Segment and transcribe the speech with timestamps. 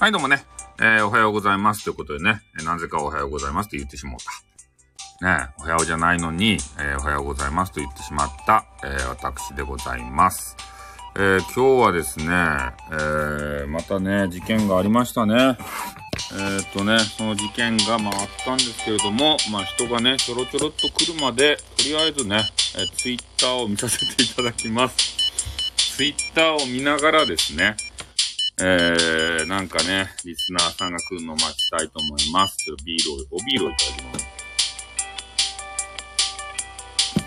[0.00, 0.44] はい、どうもね、
[0.78, 4.16] えー、おはようございますということでねえ、なぜかおはようございますと言ってしまっ
[5.20, 5.26] た。
[5.26, 10.56] ねおはようじゃないのに、えー、おはようございますと言ってしまった、えー、私でございます。
[11.18, 12.26] え、今日はですね、
[12.92, 15.58] え、またね、事件がありましたね。
[16.32, 18.10] え、っとね、その事件が回っ
[18.44, 22.44] たんですけれども、まあ人がね、ちょろちょろっと来るまで、とりあえずね、
[22.76, 24.96] えー、ツイッターを見させていただきます。
[25.96, 27.74] ツイッターを見ながらですね、
[28.60, 32.56] えー、なんかね、リスナーさんが来るのを待ちたいと思います。
[32.56, 34.28] ちょっとビールを、おビールをいただきます。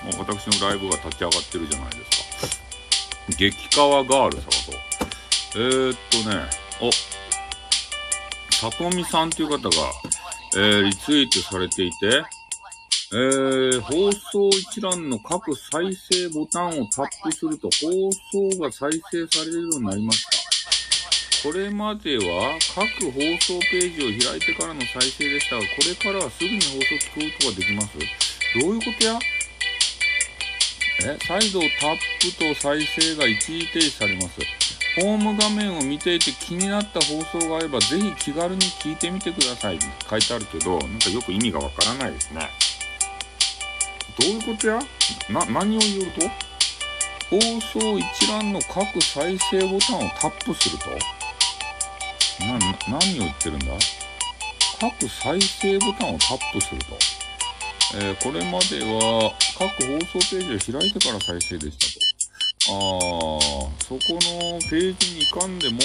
[0.03, 3.37] もう私のライブが立ち上がってるじゃないですか。
[3.37, 4.75] 激川ガール探そう。
[5.55, 6.49] えー、っとね、
[6.81, 6.91] お、
[8.53, 9.69] さとみさんという方が、
[10.57, 12.23] えー、リツイートされていて、
[13.13, 20.40] えー、放送一覧の各再生ボタンをタップすると放送が再生されるようになりました。
[21.43, 27.97] これまでは各放送ページを開いてからの再生でしたが、これからはすぐに放送聞くことができます。
[28.61, 29.19] どういうことや？
[31.03, 31.17] え？
[31.25, 34.39] 再度タップと再生が一時停止されます。
[35.01, 39.77] ホーム画面を見ていて気になった放送があれば、ぜひ気軽に聞いてみてください。
[39.77, 42.49] って書いてあるけど、なんかよく意味がわからないですね。
[44.19, 44.79] どういうことや？
[45.29, 46.27] な、何を言うと？
[47.31, 47.39] 放
[47.81, 50.85] 送一覧の各再生ボタンをタップすると。
[52.47, 53.73] な、何を言ってるんだ？
[54.79, 56.97] 各再生ボタンをタップすると。
[57.93, 62.73] えー、これまでは各放送ページを開いてから再生でしたと。
[62.73, 62.79] あー、
[63.83, 65.77] そこのページに行かんでも、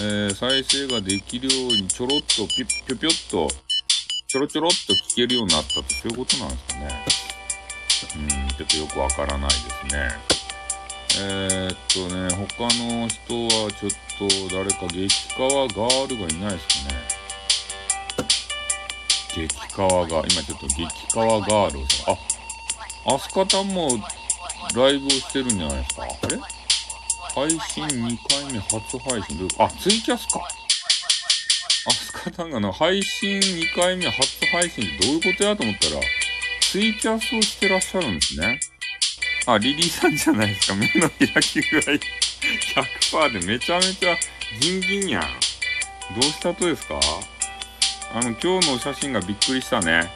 [0.00, 3.48] えー、再生ができるようにちょろっとピッぴょぴょっと、
[4.28, 7.04] ちょろちょろっと聞けるようになったと、そういうことなんですかね。
[8.16, 9.56] うん、ちょっとよくわからないで
[9.90, 10.08] すね。
[11.18, 17.20] えー、っとね、他の人はちょっと誰か激川ガールがいないですかね。
[19.34, 22.16] 激川が、今ちょっと激川ガールをさ。
[23.06, 23.98] あ、アスカタンも
[24.74, 26.02] ライブをしてるんじゃないですか。
[26.04, 26.38] あれ
[27.34, 30.40] 配信2回目初配信あ、ツイキャスか。
[31.86, 36.00] アスカタンがな、配信2回目初配信ってどういうことやと思ったら、
[36.60, 38.60] ツイキャスをしてらっしゃるんですね。
[39.46, 40.74] あ、リリーさんじゃないですか。
[40.74, 41.80] 目の開き具合
[43.28, 44.16] 100%でめちゃめちゃ
[44.60, 45.22] ギンギンやん。
[45.22, 47.00] どうしたとですか？
[48.12, 50.10] あの、今日の写真がびっくりしたね。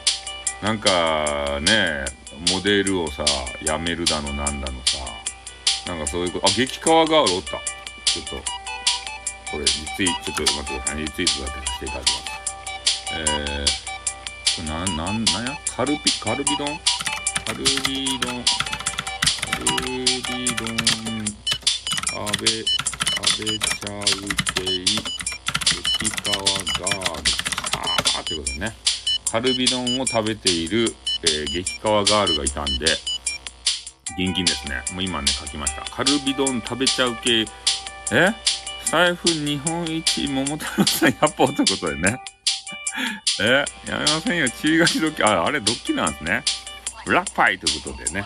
[0.61, 2.05] なんか、ね、
[2.51, 3.25] モデルをさ、
[3.61, 4.99] やめるだのなんだのさ、
[5.87, 7.51] なんかそういうこと、あ、激川ガールおった。
[8.05, 8.35] ちょっと、
[9.51, 10.97] これ、リツイちょっと待ってください。
[11.03, 12.25] リツイートだけしていただきます。
[13.13, 15.57] えー、これなん、なん、なんや？
[15.75, 16.79] カルビ、カルビ丼？
[17.45, 18.43] カルビ丼
[19.59, 20.77] ルビドン、
[21.27, 24.03] 食べ、食べちゃう
[24.55, 27.23] 系、激川ガール、
[27.73, 28.75] あーということでね、
[29.31, 30.93] カルビ丼を食べている、
[31.23, 32.85] えー、激川ガールがいたんで、
[34.17, 34.83] ギンギンですね。
[34.93, 35.81] もう今ね、書きました。
[35.91, 37.45] カルビ丼食べちゃう系、
[38.11, 38.33] え？
[38.85, 42.21] 財布日本一桃太郎さんやっぱってことでね。
[43.41, 43.65] え？
[43.89, 44.47] やめませんよ。
[44.49, 46.43] 血が広き、あ、あれドッキリなんですね。
[47.05, 48.25] ブラッパイということでね。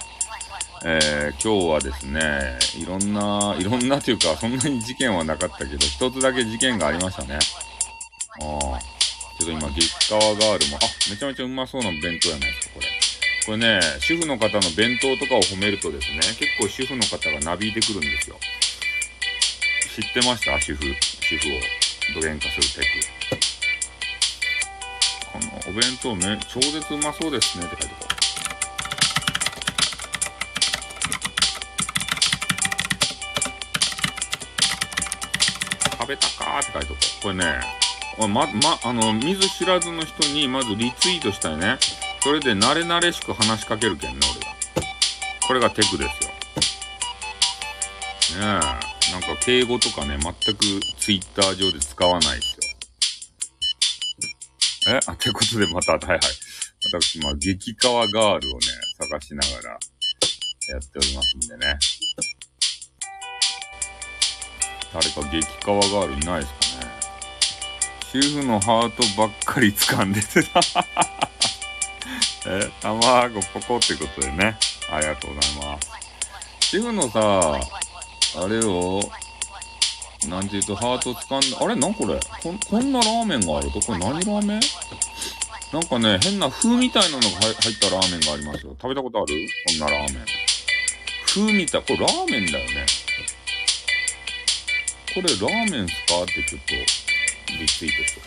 [0.85, 7.35] えー、今日はですね、いろんな、いろんなというか、そんなに事件はなかったけど、一つだけ事件がありましたね。
[7.35, 8.79] ああ
[9.37, 10.79] ちょっと今、激川ガールも、あ、
[11.09, 12.87] めちゃめちゃうまそうな弁当やないですか、これ。
[13.45, 18.39] これね、主婦の方の弁当とかを褒めるとですね、結構主婦の方がなびいてくるんですよ。
[19.95, 20.59] 知ってました？
[20.61, 20.83] 主婦、
[21.21, 21.49] 主婦
[22.15, 22.97] をどげんかするテク。
[25.31, 28.18] このお弁当め、超絶うまそうですねって書いてこう。
[36.09, 37.23] べたかって書いとこう。
[37.23, 37.61] これね、
[38.17, 38.47] ま、ま、
[38.83, 41.77] あの、見ず知らずの人にまずリツイートしたよね。
[42.21, 44.55] それで慣れ慣れしく話しかけるけんね、俺が。
[45.47, 46.09] これがテクです
[48.35, 48.41] よ。
[48.41, 48.43] ねえ。
[49.11, 50.61] なんか敬語とかね、全く
[50.99, 52.57] ツイッター上で使わないです
[54.87, 54.95] よ。
[54.95, 54.99] え？
[55.07, 56.19] あ、てことでまた、はいはい。
[56.91, 58.59] 私、まあ、激川ガールをね、
[58.99, 59.79] 探しながら
[60.69, 61.79] やっておりますんでね。
[64.93, 66.91] 誰か激川ガールいないですかね。
[68.11, 70.59] 主婦のハートばっかり掴んでてた。
[72.47, 74.57] え、卵ポコってことでね。
[74.91, 75.89] ありがとうございます。
[76.61, 77.59] 主婦のさ、
[78.43, 79.01] あれを、
[80.27, 82.19] なんて言うと、ハート掴んで、あれなんこれ？
[82.41, 83.71] ここんなラーメンがある？
[83.71, 84.61] とこれ何ラーメン？
[85.71, 88.75] なんかね、変な風みたいなのが入ったラーメンがありますよ。
[88.81, 89.47] 食べたことある？
[89.67, 90.25] こんなラーメン。
[91.27, 91.81] 風みたい。
[91.83, 92.85] これラーメンだよね。
[95.13, 96.73] これラーメンっすかってちょっと
[97.59, 98.25] リツイートしとこ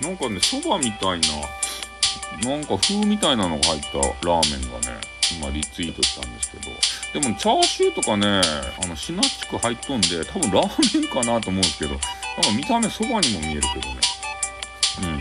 [0.00, 0.04] う。
[0.04, 5.00] なんかね、そばみたいな、なんか風みたいなのが入ったラーメンがね、
[5.38, 8.40] 今リツイートしたんですけど、でもチャーシューとかね、
[8.82, 12.08] あの、シナチク入っとんで、多分ラーメンかなと思うんですけど、なんか
[12.56, 14.00] 見た目そばにも見えるけどね。
[15.02, 15.20] うん。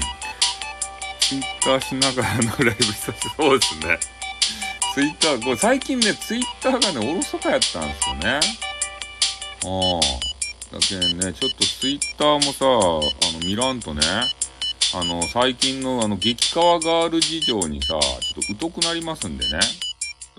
[1.20, 4.00] ツイッターしながらのライブ久したそうですね。
[4.94, 8.40] ツイッター、これ最近ね、ツイッターがね、おろそかやったんですよね。
[9.66, 10.24] ああ。
[10.72, 14.02] だけんね、ちょっとツイッターもさ、あの、見らんとね、
[14.94, 19.60] あの、最近のあの、激川ガール事情にさ、ちょっと疎くなりますんでね。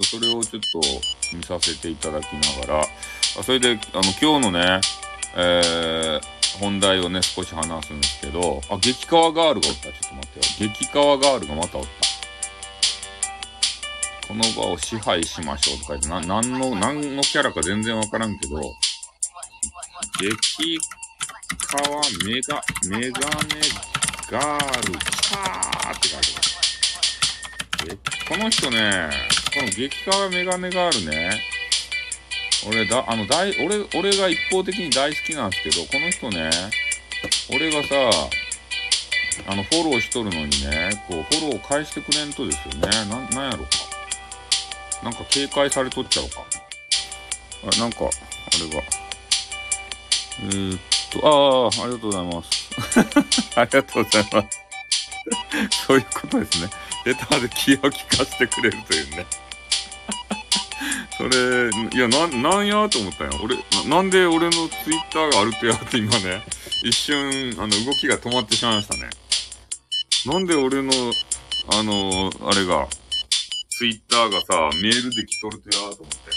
[0.03, 4.81] それをちょっと見させていただきながら、あそれで、あの、今日のね、
[5.37, 9.83] えー、本題をね、少し話すんですけど、あ、激川ガールがおった。
[9.83, 10.71] ちょっと待ってよ。
[10.71, 12.14] 激川ガールがまたおった。
[14.27, 18.61] この場を支配しましょうとか言って、な、なんの、なんのキャラか全然わからんけど、
[20.21, 20.79] 激
[21.69, 23.61] 川メガ、メガネ
[24.31, 26.27] ガール、キャーって書いて
[27.81, 27.99] ある。
[28.29, 29.11] この人ね、
[29.55, 31.43] この激川メガネガールね、
[32.67, 36.51] 俺だ、あの、大、俺、俺が一方的に大好きなんですけど、この人ね、
[37.51, 37.95] 俺がさ、
[39.47, 42.89] あの、フォローしとるのにね、こう、フォローを返してくれんとですよね。
[43.11, 43.71] なん、なんやろか。
[45.05, 46.45] なんか警戒されとっちゃうか。
[47.77, 48.09] あ、なんか、あ
[48.59, 48.83] れが。
[50.41, 50.81] えー、っ
[51.13, 52.71] と、ああ、ありがとうございます。
[53.61, 54.61] ありがとうございます。
[55.87, 56.71] そういうことですね。
[57.05, 59.27] レターで気を利かせてくれるというね。
[61.17, 63.31] それ、いや、な、なんやと思ったよ。
[63.43, 66.43] 俺な、なんで俺のツイッターがあるってやって今ね、
[66.83, 69.11] 一瞬、あの、動きが止まってしまいましたね。
[70.27, 70.93] なんで俺の、
[71.69, 72.89] あの、あれが、
[73.77, 76.31] ツイッターがさ、メールで来とるとやと思って。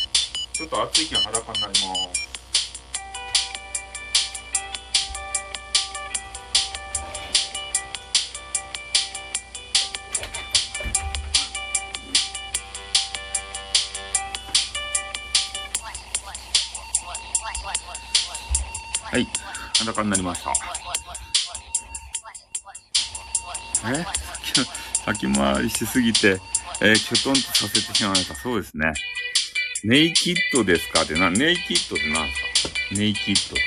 [0.53, 2.27] ちょっと暑い日は裸になります。
[19.03, 19.27] はい、
[19.77, 20.53] 裸になりました。
[23.93, 24.05] え？
[25.05, 26.41] 先回りしすぎて、
[26.81, 28.35] えー、きょとんとさせてしまいました。
[28.35, 28.93] そうですね。
[29.83, 33.63] ネイキッドですかってな、ネイキッドって何ですかネイキッドって。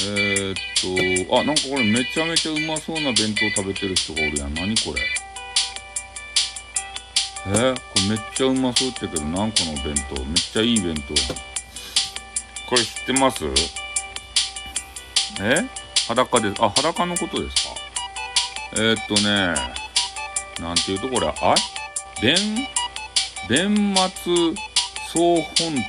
[0.00, 4.54] えー、っと、あ、なんかこれめちゃめちゃうまそうな弁当食べてる人がおるやん。
[4.54, 5.02] 何これ
[7.46, 10.24] えー、これめっちゃうまそうって言うけど、何この弁当。
[10.24, 11.34] めっちゃいい弁当やん。
[12.68, 13.44] これ知ってます？
[15.40, 15.64] え？
[16.06, 16.62] 裸です。
[16.62, 17.74] あ、裸のことですか？
[18.74, 19.54] えー、っとね、
[20.60, 21.54] なんていうとこれ、あ？
[22.20, 22.36] 弁、
[23.48, 24.54] 弁末
[25.12, 25.84] 総本店。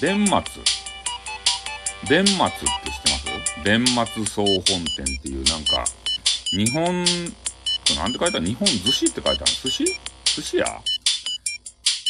[0.00, 0.34] 弁末。
[2.08, 3.64] 弁末って知ってます？
[3.64, 5.84] 弁末総本店っていうなんか、
[6.50, 7.04] 日本、
[7.96, 9.84] なんて書いてある日本寿司って書いてある寿司？
[10.24, 10.82] 寿司屋？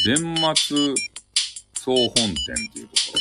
[0.07, 0.95] 弁末
[1.75, 3.19] 総本店っていうとこ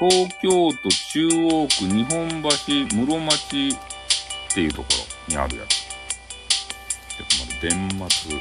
[0.00, 0.08] ろ。
[0.08, 2.48] 東京都中央区日本橋
[2.96, 3.72] 室町っ
[4.52, 4.88] ていうとこ
[5.28, 5.81] ろにあるやつ。
[7.62, 8.34] ちょっと待って、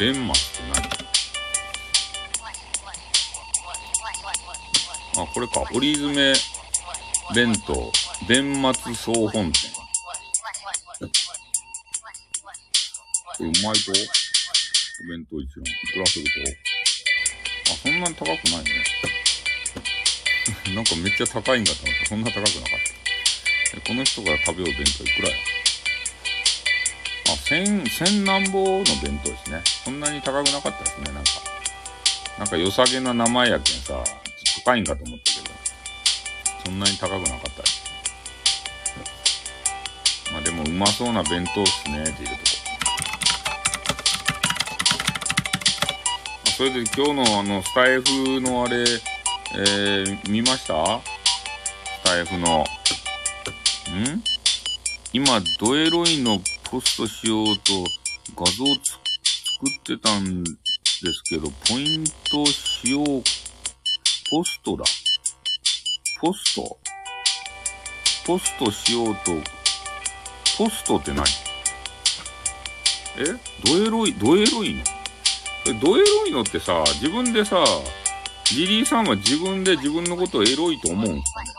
[0.00, 0.04] 弁末。
[0.12, 0.34] 弁末って
[5.14, 5.62] 何あ、これか。
[5.72, 6.34] 折り詰め
[7.36, 7.92] 弁当。
[8.26, 9.70] 弁末総本店。
[13.38, 15.62] これうまいとお弁当一覧。
[15.62, 16.30] いくらすると
[17.74, 18.70] あ、そんなに高くないね。
[20.74, 22.06] なんかめっちゃ高いんだと思った。
[22.06, 22.50] そんな高くなかっ
[23.72, 23.80] た。
[23.82, 25.55] この人が食べよう弁当いくらや？
[27.28, 29.62] あ、千、千何ぼの弁当ですね。
[29.84, 31.30] そんなに高くなかったですね、なんか。
[32.38, 34.02] なんか良さげな名前やけんさ、
[34.64, 35.54] 高いんかと思ったけど、
[36.64, 37.82] そんなに高くなかったです。
[40.32, 42.40] まあでもうまそうな弁当っすね、っていうとこ。
[46.56, 51.00] それで今日のあの、スタイフのあれ、えー、見ました？
[52.02, 52.64] スタイフの。
[53.90, 54.22] ん？
[55.12, 56.40] 今、ドエロイの
[56.76, 57.72] ポストしようと
[58.38, 58.76] 画像作
[59.66, 60.50] ってたんで
[61.10, 63.04] すけど、ポイントしよう、
[64.30, 64.84] ポストだ。
[66.20, 66.78] ポスト？
[68.26, 69.32] ポストしようと、
[70.58, 71.24] ポストって何？
[73.20, 73.24] え？
[73.64, 74.82] ドエロイ、ドエロイの？
[75.68, 77.64] え、ドエロいのってさ、自分でさ、
[78.54, 81.55] リリーさんは自分で自分のことをエロいと思うんすかね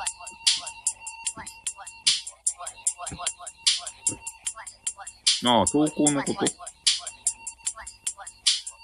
[5.45, 6.45] ああ、投稿のこと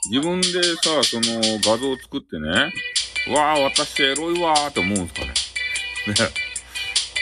[0.10, 2.74] 自分でさ、その画像を作ってね、
[3.34, 5.28] わあ、私エロいわーって思うんすかね。
[5.28, 5.34] ね。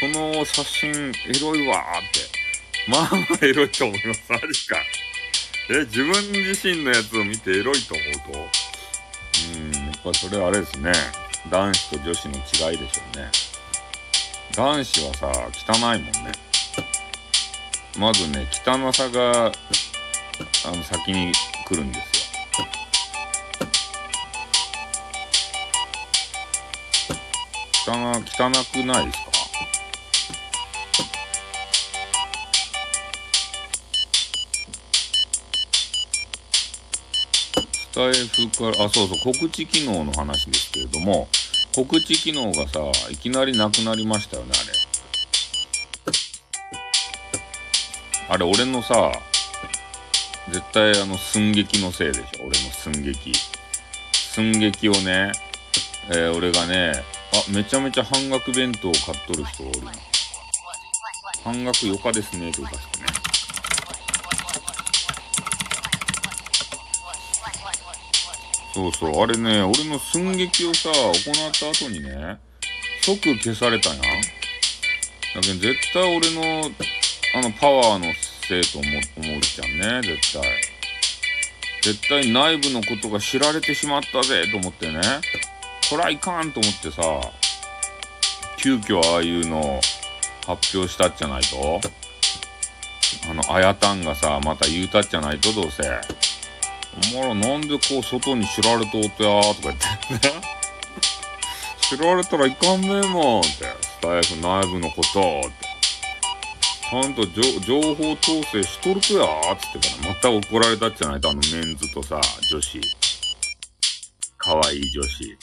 [0.01, 2.89] この写真エロいわーって。
[2.89, 4.23] まあまあエロいと思います。
[4.29, 4.77] マジか。
[5.69, 8.39] え、自分自身のやつを見てエロいと思うと、
[9.53, 10.91] うん、やっぱそれあれですね。
[11.51, 12.35] 男子と女子の
[12.71, 13.29] 違いでしょうね。
[14.55, 16.50] 男子はさ、汚いもんね。
[17.97, 19.51] まずね、汚さが、あ
[20.75, 21.31] の、先に
[21.67, 22.65] 来るんですよ。
[27.87, 29.31] 汚、汚くないですか？
[37.73, 41.27] スタイフから、あ、そうそう、告知機能の話ですけれども、
[41.75, 42.79] 告知機能がさ、
[43.11, 44.73] いきなりなくなりましたよね、あれ。
[48.31, 49.11] あれ、俺のさ、
[50.47, 53.33] 絶対あの寸劇のせいでしょ、俺の寸劇。
[54.13, 55.33] 寸劇をね、
[56.09, 56.93] えー、俺がね、
[57.33, 59.91] あ、めちゃめちゃ半額弁当を買っとる人おるな。
[61.43, 63.07] 半額よかですね、とかしてね。
[68.73, 72.37] そうそう、あれね、俺の寸劇をさ、行った後にね、
[73.01, 73.99] 即消されたやん。
[73.99, 74.05] だ
[75.41, 76.71] けど絶対俺の、
[77.33, 78.13] あの、パワーの
[78.47, 80.41] せいと思思うじゃんね、絶対。
[81.81, 85.01] 絶対内部のことが知られてしまったぜ、と思ってね。
[85.89, 87.01] こらいかんと思ってさ、
[88.57, 89.81] 急遽ああいうのを
[90.45, 91.81] 発表したっちゃないと。
[93.29, 95.83] あの、あやたんがさ、また言うたっちゃないと、どうせ。
[97.13, 99.73] お前らなんでこう外に知られとうとやーとか
[100.09, 100.41] 言ってね。
[101.79, 103.49] 知られたらいかんねえもんって。
[103.49, 105.70] スタイフ内部のことって。
[106.91, 107.39] ちゃんと情
[107.95, 112.19] 報統制しとるとやーつってからまた怒られたっちゃないとあのメンズとさ、
[112.49, 112.81] 女子。
[114.37, 115.23] 可愛い女子。
[115.23, 115.37] ね。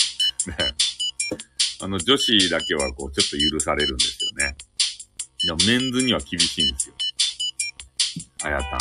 [1.81, 4.57] あの女子だけはこうちょっと許されるんですよね。
[5.43, 6.95] いや、メンズには厳しいんですよ。
[8.45, 8.71] あやたん。
[8.71, 8.77] な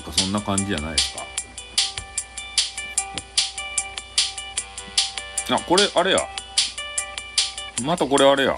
[0.00, 1.26] んかそんな感じじゃないですか。
[5.56, 6.20] あ、これ、あれや。
[7.82, 8.54] またこれあれや。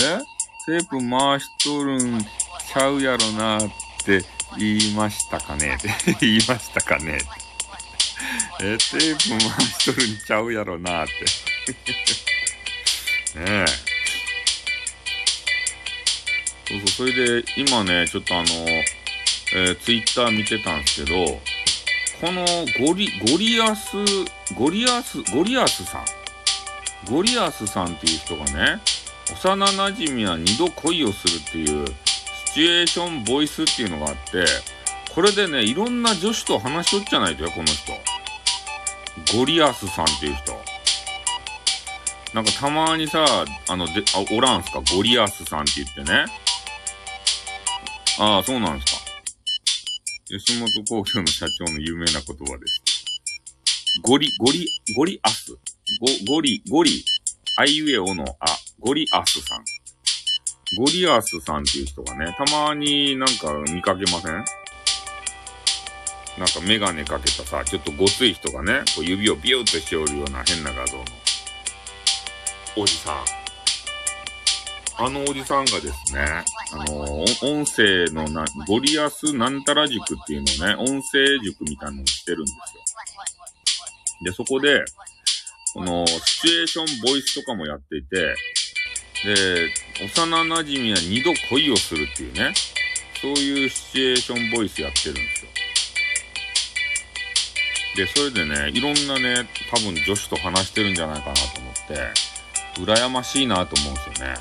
[0.00, 0.18] え？
[0.66, 3.60] テープ回しとるんちゃうやろなっ
[4.04, 4.22] て
[4.58, 5.76] 言いましたかね？
[5.76, 7.18] っ て言いましたかね？
[8.60, 11.12] え、テープ回しとるんちゃうやろなって
[13.40, 13.66] ねえ。
[16.68, 18.44] そうそう、それで今ね、ちょっとあの、
[19.54, 21.40] えー、ツイッター見てたんですけど、
[22.20, 22.44] この
[22.86, 23.96] ゴリ、ゴリアス、
[24.54, 26.04] ゴリアス、ゴリアスさん。
[27.06, 28.80] ゴリアスさんっていう人がね、
[29.32, 34.44] 幼馴染は二度恋をするっていうシチュエーションボイスっていうのがあって、
[35.14, 37.92] これでね、いろんな女子と話しとっちゃないとよ、この人。
[39.36, 40.52] ゴリアスさんっていう人。
[42.34, 43.24] なんかたまにさ、
[43.68, 44.82] あの、で、あ、おらんすか？
[44.94, 46.26] ゴリアスさんって言ってね。
[48.18, 49.00] ああ、そうなんですか。
[50.28, 52.82] 吉本興業の社長の有名な言葉です。
[54.02, 55.56] ゴリ、ゴリ、ゴリアス。
[56.26, 57.04] ゴ、ゴリ、ゴリ、
[57.56, 58.46] あいうえおのあ、
[58.78, 59.64] ゴリアスさん。
[60.76, 64.44] ゴリアスさんっていう人がね、たまになんか見かけません？
[66.38, 71.04] なんかメガネかけたさ、ちょっとごつい人がね、こう指をビューっとしておるような変な画像の
[72.76, 73.24] おじさん。
[75.00, 82.82] あのおじさんがですね、あの、音声のな、ゴリアスなんたら塾っていうのをね、音声塾みたいなのをしてるんですよ。
[84.24, 84.84] で、そこで、
[85.74, 88.34] この、シチュエーションボイスとかもやっていて、
[89.24, 89.72] で、
[90.04, 92.52] 幼馴染は二度恋をするっていうね、
[93.20, 95.50] そういうシチュエーションボイスやってるんですよ。
[97.96, 102.12] で、それでね、いろんなね、多分女子と話してるんじゃないかなと思って、
[102.80, 104.34] 羨ましいなと思うんですよね。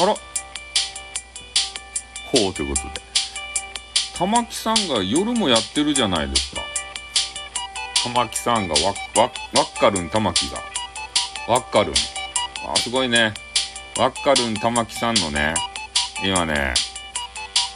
[0.00, 0.14] あら
[2.32, 3.08] ほうということで。
[4.16, 6.67] 玉木さんが夜もやってるじゃないですか。
[8.04, 9.32] 玉木さんがわ、わ、わっ
[9.78, 10.58] かるん玉木が。
[11.52, 11.92] わっかるん。
[11.92, 13.34] あ、すごいね。
[13.98, 15.54] わっかるん玉木さんのね、
[16.24, 16.74] 今ね、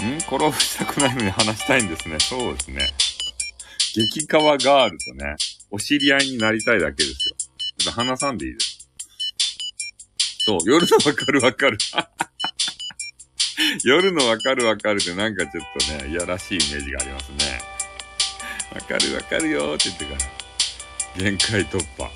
[0.03, 0.19] ん？
[0.19, 2.19] 転ぶしたくないのに話したいんですね。
[2.21, 2.91] そうですね。
[3.95, 5.37] 激川ガールとね、
[5.71, 7.37] お知り合いになりたいだけですよ。
[7.79, 8.89] ちょっと話さんでいいです。
[10.45, 11.79] そう、夜のわかるわかる。
[13.85, 15.65] 夜のわかるわかるってなんかちょっ
[15.99, 17.72] とね、いやらしいイメージがありますね。
[18.75, 21.23] わかるわかるよって言ってから。
[21.23, 22.11] 限界突破。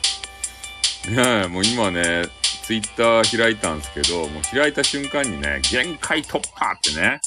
[1.10, 2.26] ねえ、もう今ね、
[2.64, 7.20] ツイッター開いたんですけど、もう開いた瞬間にね、限界突破ってね、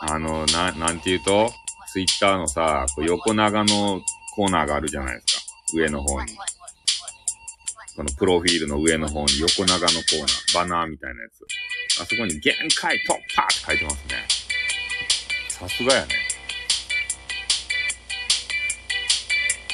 [0.00, 1.52] あの、な、なんて言うと、
[1.92, 4.00] ツイッターのさ、こう横長の
[4.36, 5.42] コーナーがあるじゃないですか。
[5.74, 6.36] 上の方に。
[7.96, 12.00] このプロフィールの上の方に横長のコーナー、バナーみたいなやつ。
[12.00, 14.40] あそこに限界突破って書いてますね。
[15.48, 16.19] さすがやね。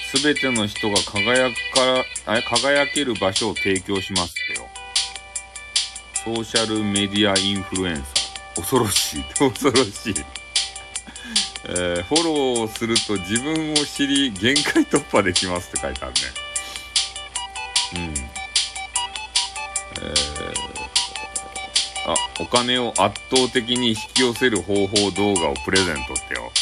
[0.07, 4.69] すべての人が輝くから、輝ける場所を提供しますってよ。
[6.25, 8.07] ソーシャルメディアインフルエンサー。
[8.57, 9.25] 恐ろしい。
[9.35, 10.15] 恐ろしい。
[11.69, 16.19] えー、フォローすると自分を知り限界突破できますって書いてあるね。
[17.95, 18.15] うん。
[20.03, 26.53] えー、あ、お金を圧倒的に引き寄せる方法動画をプレゼントってよ。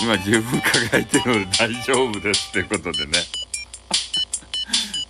[0.00, 3.12] 今十分輝いてるので大丈夫ですってことでね。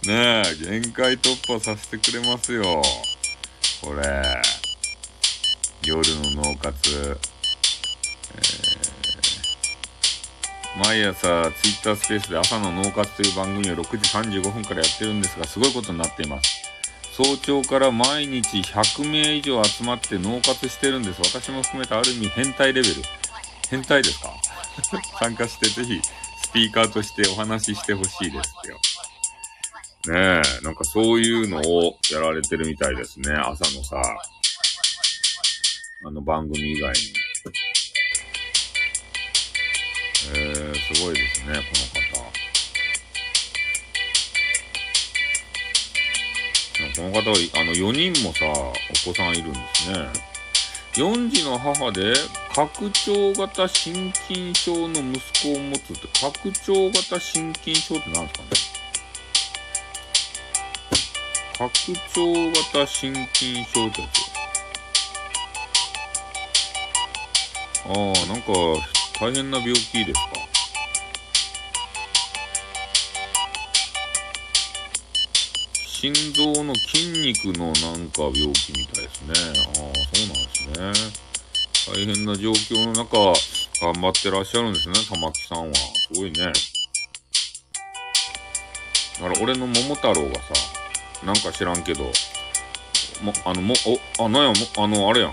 [0.07, 2.83] ねえ、限界突破させてくれますよ。
[3.83, 4.43] これ。
[5.85, 7.19] 夜の脳活。
[8.37, 16.63] えー、毎朝ツイッタースペースで朝の脳活という番組を6時35分からやってるんですが、すごいことになっています。
[17.17, 21.21] 早朝から毎日100名以上集まって脳活してるんです。
[21.23, 22.95] 私も含めてある意味変態レベル。
[23.71, 24.31] 変態ですか？
[25.19, 26.01] 参加してぜひ
[26.43, 28.79] スピーカーとしてお話ししてほしいですよ。
[30.07, 33.33] ねえ、なんかそういうのをやられてるみたいですね。
[33.33, 34.03] 朝のさ、
[36.07, 36.99] あの番組以外に。
[40.37, 41.63] えー、すごいですね、こ
[42.21, 42.35] の方。
[46.97, 48.73] この方は、あの、4人もさ、お
[49.11, 50.35] 子さんいるんですね。
[50.95, 52.15] 4児の母で
[52.55, 58.51] 拡張型心筋症の息子を持つって拡張型心筋症って何ですかね？
[61.59, 61.69] 拡
[62.15, 64.11] 張型心筋症ってやつ
[67.87, 67.93] ああ
[68.33, 68.53] なんか
[69.21, 70.21] 大変な病気ですか？
[75.87, 79.33] 心臓の筋肉のなんか病気みたいですね。
[79.35, 81.34] ああ、そうなんですね。
[81.87, 83.19] 大変な状況の中、
[83.81, 85.75] 頑張ってらっしゃるんですね、玉木さんは。
[85.75, 86.53] すごいね。
[89.21, 90.55] だから俺の桃太郎がさ、
[91.25, 92.05] なんか知らんけど、
[93.23, 93.75] も、あの、も、
[94.19, 95.33] お、あ、なんや、も、あの、あれやん。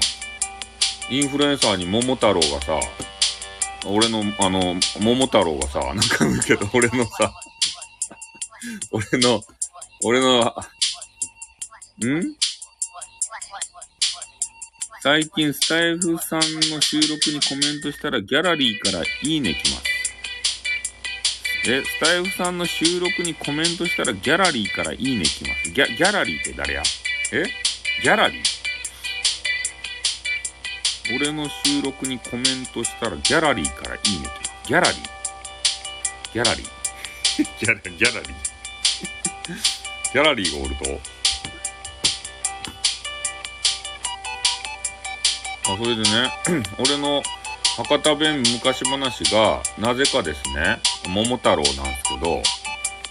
[1.09, 2.79] インフルエンサーに桃太郎がさ、
[3.85, 7.33] 俺の、あの、桃太郎がさ、なんか言うけど、俺のさ、
[8.91, 9.41] 俺の、
[10.03, 12.35] 俺の、ん？
[15.03, 19.83] 最近スタイフさんの収録にコメントしたらギャラリーからいいね来ます。
[21.67, 25.71] え、スタイフさんの収録にコメントしたらギャラリーからいいね来ます。
[25.71, 26.83] ギャ、ギャラリーって誰や？
[27.33, 27.45] え？
[28.03, 28.41] ギャラリー？
[31.15, 34.67] 俺の収録にコメントしたらギャラリーからいいね来ます。
[34.67, 35.01] ギャラリー。
[36.35, 36.65] ギャラリー。
[37.59, 37.97] ギャラ、リー。
[40.13, 41.20] ギャラリーがおると？
[45.67, 46.31] あ、それでね、
[46.79, 47.21] 俺の
[47.77, 51.75] 博多弁昔話が、なぜかですね、桃太郎なんです
[52.09, 52.41] けど、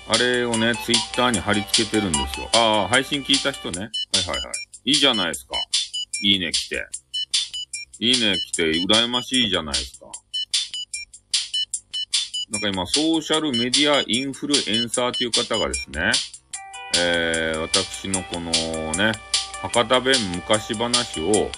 [0.08, 2.48] あれをね、ツイッターに貼り付けてるんですよ。
[2.54, 3.78] ああ、配信聞いた人ね。
[3.80, 3.88] はい
[4.28, 4.52] はいは
[4.84, 4.90] い。
[4.90, 5.54] いいじゃないですか。
[6.22, 6.86] いいね来て。
[8.00, 10.06] いいね来て、羨ましいじゃないですか。
[12.50, 16.10] なんか今、ソーシャルメディアインフルエンサーという方がですね、
[16.98, 18.50] えー、私のこの
[18.92, 19.12] ね、
[19.62, 21.50] 博多弁昔話を、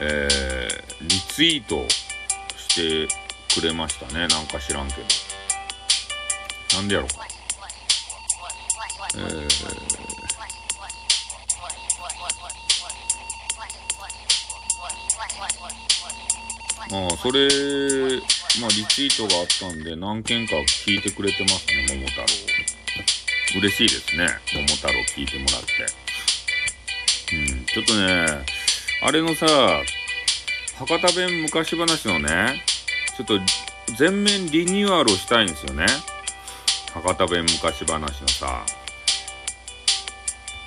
[0.00, 3.08] えー、リツイートして
[3.60, 4.26] くれましたね。
[4.28, 5.02] なんか知らんけど。
[6.76, 7.26] なんでやろうか。
[9.14, 9.76] えー、
[16.92, 17.48] ああ、それ、
[18.60, 22.26] まあ、リツイートがあったんで、何件か聞いてくれてますね、桃太郎。
[23.60, 24.28] 嬉しいですね。
[24.54, 25.86] 桃太郎聞いてもらって。
[27.32, 28.44] うん、ちょっとね、
[29.02, 29.46] あれのさ、
[30.78, 32.62] 博多弁昔話のね、
[33.16, 33.38] ちょっと
[33.96, 35.86] 全面リニューアルをしたいんですよね。
[36.92, 38.64] 博多弁昔話のさ、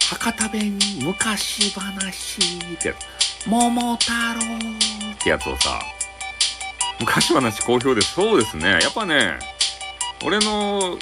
[0.10, 2.42] 博多弁昔話
[2.76, 4.58] ってやつ、桃太郎
[5.14, 5.82] ってやつをさ、
[7.00, 8.14] 昔話好評です。
[8.14, 8.80] そうですね。
[8.82, 9.40] やっぱね、
[10.24, 10.98] 俺の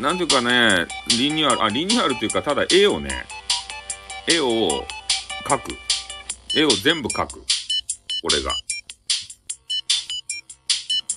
[0.00, 0.86] なんていうかね、
[1.18, 3.26] リニューアル、あ、リニューアルというか、ただ絵をね、
[4.28, 4.86] 絵を
[5.44, 5.76] 描く。
[6.58, 7.44] 絵を全部描く。
[8.24, 8.52] 俺が。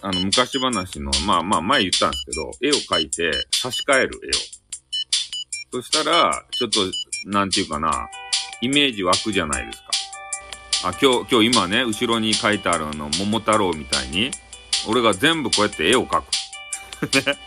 [0.04, 4.20] あの、昔話の、まあまあ前言ったんですけど、絵を描いて差し替える
[5.74, 5.82] 絵を。
[5.82, 6.80] そしたら、ちょっと、
[7.26, 8.08] なんていうかな、
[8.62, 10.90] イメージ湧くじゃないですか。
[10.90, 14.30] あ、今日、今日今ね、後ろに書いてあるあの、桃太郎みたいに、
[14.88, 16.26] 俺が全部こうやって絵を描く。
[17.26, 17.38] ね。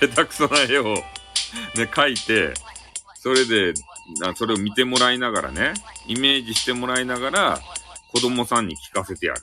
[0.00, 1.04] 下手くそな絵を、ね、
[1.76, 2.52] 描いて、
[3.22, 3.72] それで、
[4.34, 5.74] それを見てもらいながらね、
[6.06, 7.60] イメージしてもらいながら、
[8.12, 9.42] 子供さんに聞かせてやる。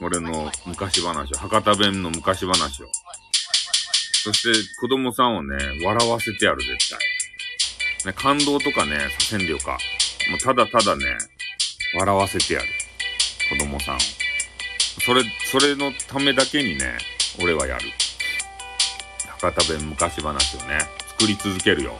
[0.00, 2.86] 俺の昔話を、博多弁の昔話を。
[4.24, 6.98] そして子供さんをね、笑わせてやる、絶対。
[8.06, 9.78] ね、感動とかね、させんでよか。
[10.30, 11.04] もうただただね、
[11.98, 12.66] 笑わせてやる。
[13.50, 13.98] 子供さんを。
[15.04, 16.98] それ、それのためだけにね、
[17.40, 17.90] 俺はやる。
[19.40, 20.78] 博多弁昔話をね、
[21.18, 21.96] 作り続けるよ。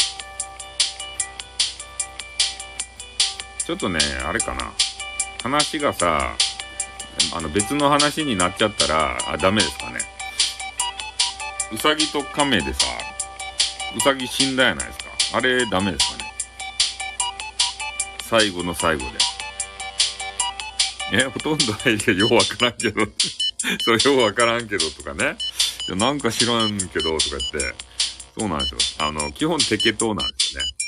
[3.64, 4.72] ちょっとね、あれかな。
[5.42, 6.36] 話がさ、
[7.34, 9.98] あの別の話になっちゃったら、あ、ダメですかね。
[11.72, 12.86] うさぎと亀でさ、
[13.96, 15.38] うさぎ死んだやないですか。
[15.38, 16.32] あれダメですかね。
[18.22, 19.18] 最後の最後で。
[21.12, 23.06] え、ほとんどないでようわからんけど。
[23.84, 25.36] それようわからんけどとかね。
[25.88, 27.74] なんか知らんけどとか言って。
[28.38, 29.06] そうなんですよ。
[29.06, 30.81] あの、基本適当なんですよね。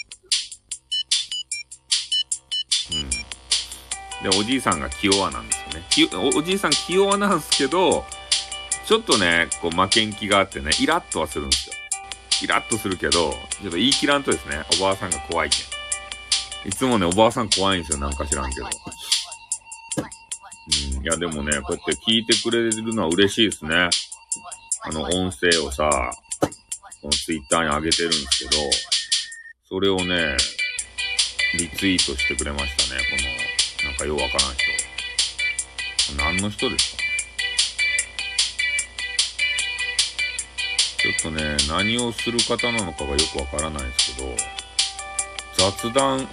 [4.24, 6.32] で、おじいさんが気弱なんですよね。
[6.34, 8.06] おじいさん気弱なんですけど、
[8.86, 11.74] ちょっとね、こう負けん気があってね、イラッとはするんですよ。
[12.42, 15.56] イラッとするけど、ちょっと言い切らんとですね、おばあさんが怖いけ
[16.66, 16.70] ん。
[16.70, 18.66] いつもね、おばあさん怖いんですよ、なんか知らんけど。
[20.96, 23.90] うん、いや、でもね、こうやって聞いてくれるのは嬉しいですね。
[24.84, 25.90] あの、音声をさ、
[27.02, 28.62] このツイッターに上げてるんですけど、
[29.68, 30.34] それをね、
[31.58, 33.43] リツイートしてくれましたね、この、
[33.84, 34.64] なんかようわからん人。
[36.16, 37.02] 何の人ですか？
[41.02, 44.36] ちょっとね、何をする方なのかがよくわからないですけど、
[45.56, 46.26] 雑談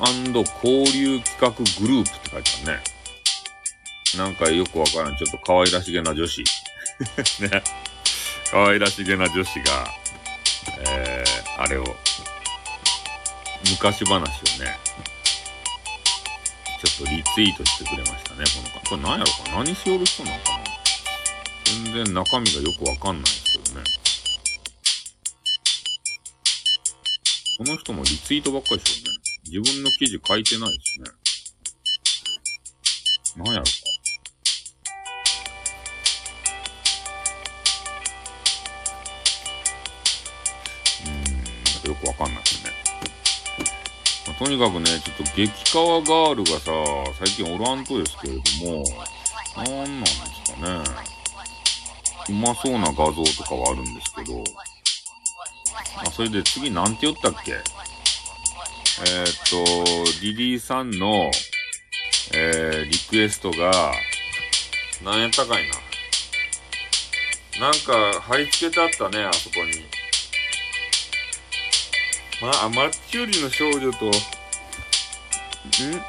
[0.63, 1.49] 交流企画
[1.85, 2.83] グループって書いてあるね。
[4.17, 6.43] なんかよくわからん、ちょっと可愛らしげな女子。
[7.39, 7.63] ね。
[8.49, 9.87] 可愛らしげな女子が、
[10.89, 11.83] えー、あれを、
[13.69, 14.77] 昔話をね、
[16.83, 19.31] ちょっとリツイートしてくれましたね、この方これ何やろか
[19.63, 20.57] 何しよる人なのかな？
[21.85, 23.85] 全然中身がよくわかんないですけどね。
[27.59, 29.19] この人もリツイートばっかりですよね。
[29.45, 31.11] 自分の記事書いてないですね。
[33.37, 33.71] 何やろか。
[41.05, 41.13] うーん
[41.83, 42.80] か、よくわかんないですね。
[44.43, 46.71] とにかくね、ちょっと激川ガールがさ、
[47.19, 48.83] 最近おらんとですけれども、
[49.55, 50.15] なんなんです
[50.59, 50.83] かね。
[52.27, 54.43] うまそうな画像とかはあるんですけど、
[55.95, 57.51] あ、それで次なんて言ったっけ？
[57.51, 59.63] えー、っと、
[60.23, 61.29] リリーさんの、
[62.33, 63.93] えー、リクエストが、
[65.03, 65.69] 何やったかい
[67.59, 67.69] な。
[67.69, 69.85] なんか、貼り付けてあったね、あそこに。
[72.41, 74.11] まあ、マッチ売りの少女と、ん？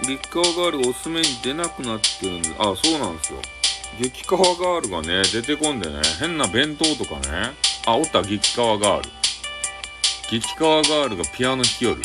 [0.07, 3.39] 激川ガールがおすすめに出なくなってるんで、あ、そうなんですよ。
[4.01, 7.53] 激川ガールがね、出てこんでね、変な弁当とかね。
[7.85, 9.11] あ、おった、激川ガール。
[10.31, 12.03] 激川ガールがピアノ弾きよる。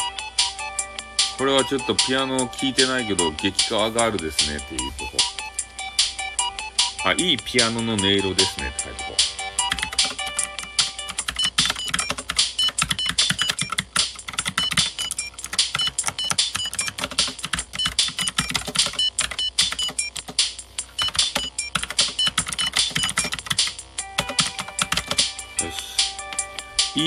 [1.38, 5.12] これはちょっとピアノを聴いてないけど、激川ガールですねっていうとこ。
[7.06, 9.37] あ、いいピアノの音色ですねって書いてこう。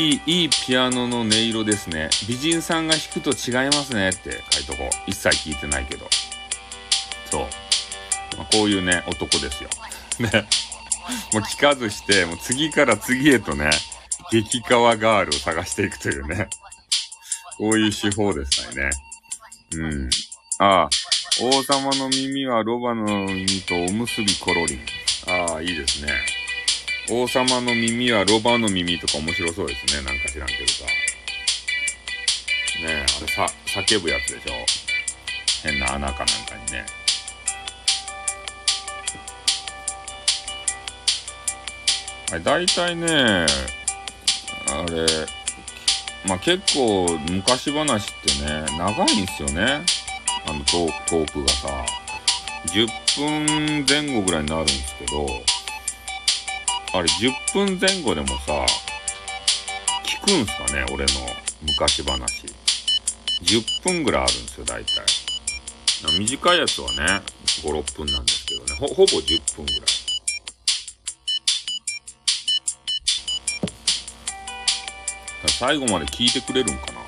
[0.00, 2.08] いい、いピアノの音色ですね。
[2.26, 4.88] 美人さんが弾くと違いますねって書いとこう。
[5.06, 6.06] 一切聞いてないけど。
[7.30, 7.40] そう。
[8.38, 9.68] まあ、こういうね、男ですよ。
[10.18, 10.30] ね。
[11.34, 13.70] もう聞かずして、もう次から次へとね、
[14.30, 16.48] 激川ガールを探していくというね。
[17.58, 18.90] こういう手法ですね。
[19.74, 20.10] うん。
[20.60, 20.88] ああ、
[21.42, 24.80] 王様の耳はロバの耳とおむすびコロリン。
[25.26, 26.12] ああ、いいですね。
[27.10, 30.02] 王様の耳はロバの耳とか面白そうですね。
[30.02, 30.84] なんか知らんけどさ。
[30.84, 30.90] ね
[32.86, 34.54] え、あれさ、叫ぶやつでしょ
[35.64, 36.86] 変な穴かなんかにね。
[42.30, 43.46] あれ、大体ね、
[44.68, 45.06] あれ、
[46.26, 49.82] まあ、結構昔話ってね、長いんですよね。
[50.46, 51.84] あのトトークがさ。
[52.66, 55.26] 10分前後ぐらいになるんですけど、
[56.92, 58.66] あれ10分前後でもさ、
[60.04, 61.10] 聞くんすかね俺の
[61.62, 62.46] 昔話。
[63.42, 65.04] 10分ぐらいあるんですよ、大体。
[66.18, 67.22] 短いやつはね、
[67.62, 69.80] 5、6分なんですけどね、ほ、ほぼ10分ぐらい。
[75.60, 77.00] 最後まで聞いてくれるんかな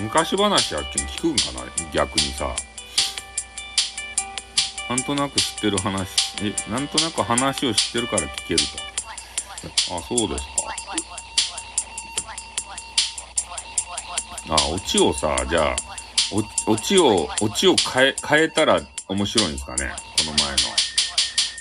[0.00, 2.54] 昔話は聞くんかな逆にさ。
[4.90, 6.08] なんとなく知ってる話、
[6.42, 8.60] え、なんとなく話を知ってるから聞ける
[9.86, 9.96] と。
[9.96, 10.50] あ、そうですか。
[14.48, 15.76] あ、オチをさ、じゃあ、
[16.66, 20.56] オチを、オチを変え、変えたら面白いんですかねこの前の。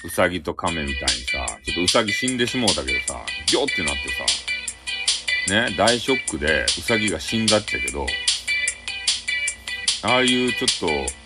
[0.06, 4.10] うさぎと亀みたいにさ、ちょっとうさぎ死んでしもうたけどさ、ギョってなって
[5.46, 8.08] さ、ね、大ショックでうさぎが死んだっちゃけど、
[10.02, 11.18] ああいうちょっと、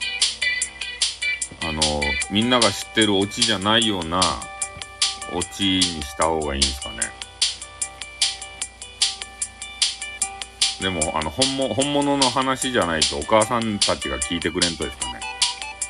[1.66, 1.82] あの、
[2.30, 4.22] みんなが知ってるオチじゃないような
[5.34, 6.98] オチにした方がいいんですかね。
[10.82, 15.22] でも、あの、本物、本物の話じゃないとお母さんたちが聞いてくれんとですかね。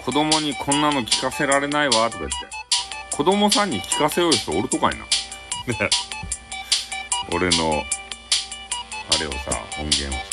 [0.05, 2.35] 子供にこんなの聞かせられないわ、とか言って。
[3.15, 5.05] 子供さんに聞かせよう人おるとかいな。
[5.05, 5.89] ね。
[7.31, 7.83] 俺の、
[9.09, 10.32] あれをさ、音源をさ。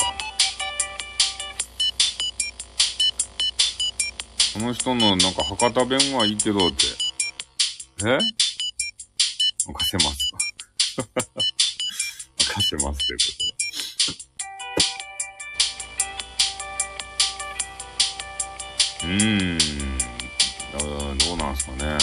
[4.61, 6.85] の人のなんか博多弁はいいけどって。
[8.05, 8.19] え？
[9.67, 11.03] 任せますか
[12.39, 13.25] 任せますというこ
[19.05, 19.07] とで。
[19.07, 19.81] うーん。
[21.17, 21.97] どうなんすかね。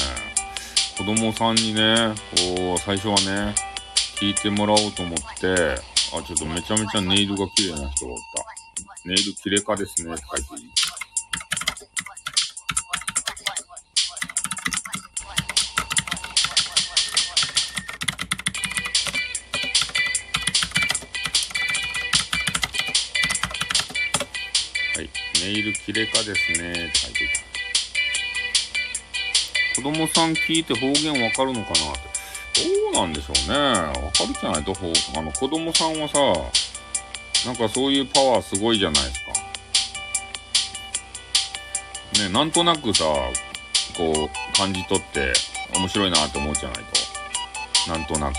[0.96, 2.14] 子供さんにね、
[2.56, 3.54] こう、最初はね、
[4.16, 5.80] 聞いてもらおうと思って、
[6.12, 8.44] あ、ちょっとめちゃめちゃネイルが綺麗な人がおった。
[9.04, 10.64] ネイル綺麗かですねって書いて
[25.58, 27.26] いいネイル綺麗かですねって書いて
[29.74, 29.82] た。
[29.82, 32.08] 子供さん聞いて方言わかるのかなって。
[32.64, 33.58] どうなんでしょうね。
[33.58, 34.72] わかるじゃないと、
[35.16, 36.18] あの、子供さんはさ、
[37.46, 39.20] なんかそういうパワーすごいじゃないです
[42.16, 42.22] か。
[42.24, 43.04] ね、なんとなくさ、
[43.96, 45.32] こう、感じ取って
[45.74, 46.84] 面白いなって思うじゃない
[47.86, 47.90] と。
[47.92, 48.36] なんとなく。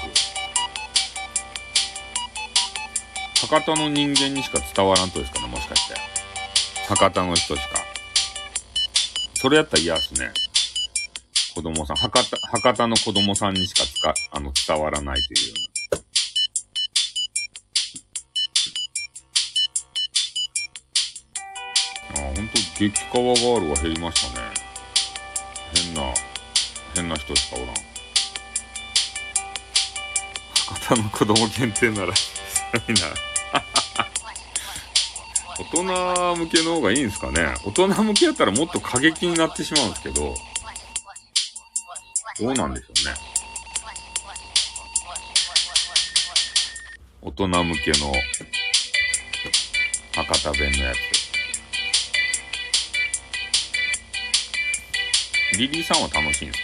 [3.48, 6.19] 博多の人間にしか伝わらんとですかね、もしかして。
[6.90, 7.86] 博多の人しか。
[9.36, 10.32] それやったら嫌っすね。
[11.54, 15.56] 子供さん、博多、博多の子供さんにしかつか、あの、伝わらないというよ
[22.16, 22.24] うな。
[22.24, 24.48] あ、ほんと、激川ガールは減りましたね。
[25.76, 26.02] 変な、
[26.96, 27.76] 変な人しかおらん。
[30.56, 32.34] 博多の子供限定なら、す
[32.74, 33.29] ごいな。
[35.60, 35.84] 大人
[36.38, 37.54] 向けの方がいいんですかね。
[37.66, 40.34] 大人向けやったらもっと過激になってしまうんですけど、
[42.40, 43.14] どうなんでしょうね。
[47.22, 48.14] 大人向けの
[50.16, 51.20] 博多弁のやつ。
[55.58, 56.64] リリーさんは楽しいんです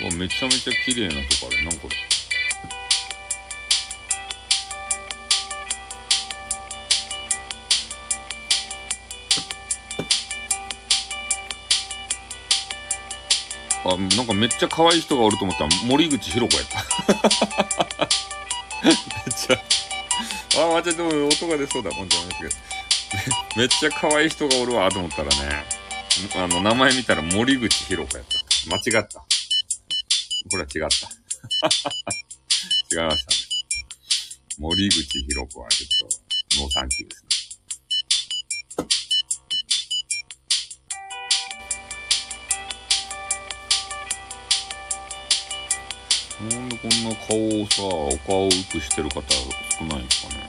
[0.00, 1.64] かねめちゃめちゃ綺麗なとこある。
[1.64, 2.15] なんこれ。
[13.92, 18.06] あ、なんかめっちゃ可愛い人がおると思ったら森口博子やった。
[18.84, 18.94] めっ
[19.34, 22.50] ちゃ、あ、待って、でも音が出そうだもんじゃないけど。
[23.56, 25.64] めっちゃ可愛い人がおるわと思ったらね、
[26.34, 28.36] あの、名前見たら森口博子やった。
[28.68, 29.18] 間違った。
[29.18, 29.26] こ
[30.52, 31.08] れは違った。
[33.02, 33.36] 違いましたね。
[34.58, 37.28] 森口博子はちょっと、ノーサンキューですね。
[46.40, 50.48] なんでこんな顔をさ、お顔を浮くしてる方少ないんですかね。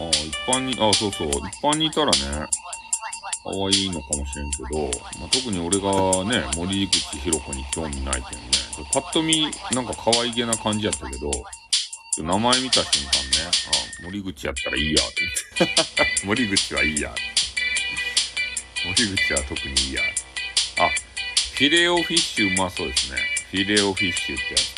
[0.00, 2.46] ああ、一般に、あそうそう、一般にいたらね、
[3.42, 4.84] 可愛いのかもしれんけど、
[5.18, 8.24] まあ、特に俺がね、森口博子に興味ないけんね、
[8.92, 11.30] パッと見、なんか可愛げな感じやったけど、
[12.18, 13.50] 名前見た瞬間ね、
[14.00, 16.22] あ、森口やったらいいや、って。
[16.24, 17.12] 森口はいいや。
[18.84, 20.02] 森口は特にいいや。
[20.78, 20.88] あ、
[21.54, 23.37] フィレオフィッシュうまそうですね。
[23.50, 24.76] フィレオフィッシュってやつ。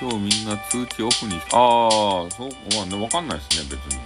[0.00, 1.40] 今日みんな通知オフに、ああ、
[2.32, 4.00] そう、まあ、ね、わかんないですね、別に。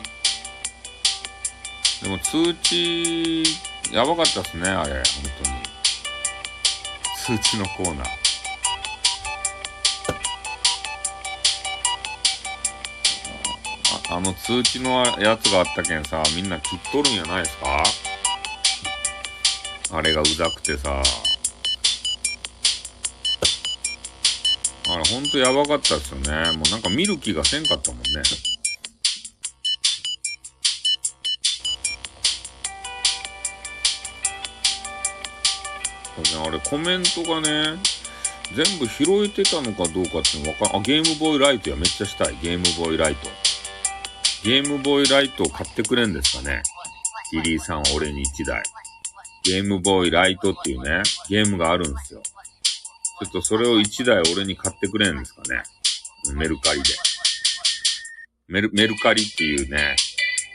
[2.03, 3.43] でも通知、
[3.91, 5.03] やばかったっすね、あれ、本
[7.27, 7.39] 当に。
[7.41, 8.07] 通知のコーナー。
[14.11, 17.83] あ、あの通知のやつがあったけんさ、みんな切っとるんやないですか？
[19.93, 21.03] あれがうざくてさ。
[24.89, 26.53] あれほんとやばかったっすよね。
[26.53, 28.07] もうなんか見る気がせんかったもんね。
[36.45, 37.79] あれコメントがね、
[38.55, 42.39] 全部拾えてたのかどうかってわかん、あ、ゲームボーイライトやめっちゃしたい。
[42.43, 43.29] ゲームボーイライト。
[44.45, 46.63] ゲームボーイライトを買ってくれんですかね。
[47.33, 48.63] リリーさんは俺に1台。
[49.47, 52.23] ゲームボーイライトっていうね、ゲームがあるんですよ。
[52.23, 55.63] ちょっとそれを1台俺に買ってくれんですかね。
[56.35, 56.89] メルカリで。
[58.49, 59.97] メル、メルカリっていうね、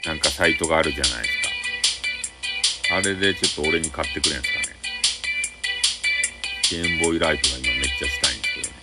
[0.04, 2.96] なんかサイトがあるじゃないですか。
[2.96, 4.66] あれでちょっと俺に買ってくれんすかね。
[6.70, 8.74] ゲームボーイライトが今めっちゃしたいんですけどね。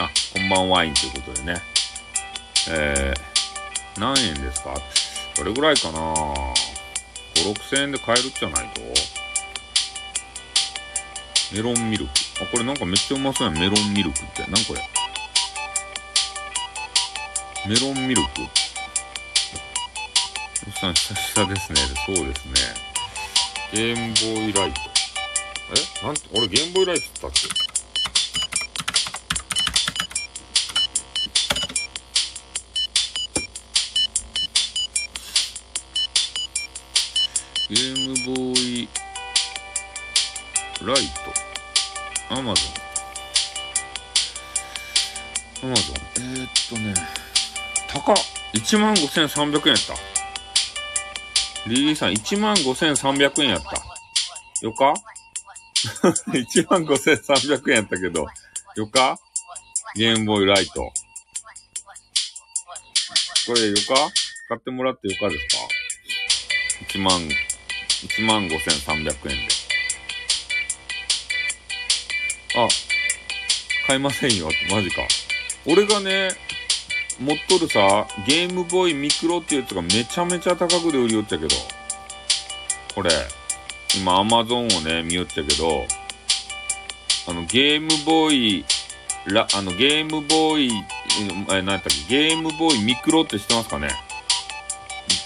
[0.00, 1.60] あ、こんばんワインということでね。
[2.68, 4.74] えー、何円ですか？
[5.36, 6.14] どれぐらいかな？
[7.34, 8.80] ?5、6000円で買えるじゃないと
[11.52, 12.10] メロンミルク。
[12.42, 13.58] あ、これなんかめっちゃうまそうやん。
[13.58, 14.42] メロンミルクって。
[14.42, 14.80] なんこれ
[17.66, 18.28] メロンミルク。
[20.66, 21.80] おっさん、久々ですね。
[22.06, 22.54] そうですね。
[23.72, 24.80] ゲームボーイライト。
[26.02, 26.06] え？
[26.06, 27.63] なんて、俺ゲームボーイライトって言ったっけ？
[40.84, 40.96] ライ
[42.28, 42.34] ト。
[42.34, 42.62] アマゾ
[45.62, 45.66] ン。
[45.66, 45.96] アマゾン。
[46.16, 46.94] えー、っとね。
[47.88, 48.16] 高っ。
[48.54, 49.94] 1万5300円やった。
[51.68, 53.82] リリーさん1万5300円やった。
[54.62, 54.94] よか？
[56.32, 58.26] 1万5300円やったけど、
[58.76, 59.18] よか？
[59.96, 60.92] ゲームボーイライト。
[63.46, 64.10] これよか？
[64.48, 65.62] 買ってもらってよかですか
[66.92, 69.63] ?1 万、1万5300円で。
[72.56, 72.68] あ、
[73.86, 75.02] 買いませんよって、マジか。
[75.66, 76.30] 俺がね、
[77.20, 81.56] 持っとるさ、ゲームボーイミクロっていうやつがめちゃめちゃ高くで売りよっちゃけど、
[82.94, 83.10] これ、
[83.96, 85.86] 今、アマゾンをね、見よっちゃけど、
[87.26, 88.64] あの、ゲームボーイ、
[89.26, 90.70] ら、あの、ゲームボーイ、
[91.50, 93.88] え、何やったっけ、ゲームボーイミクロって知ってますかね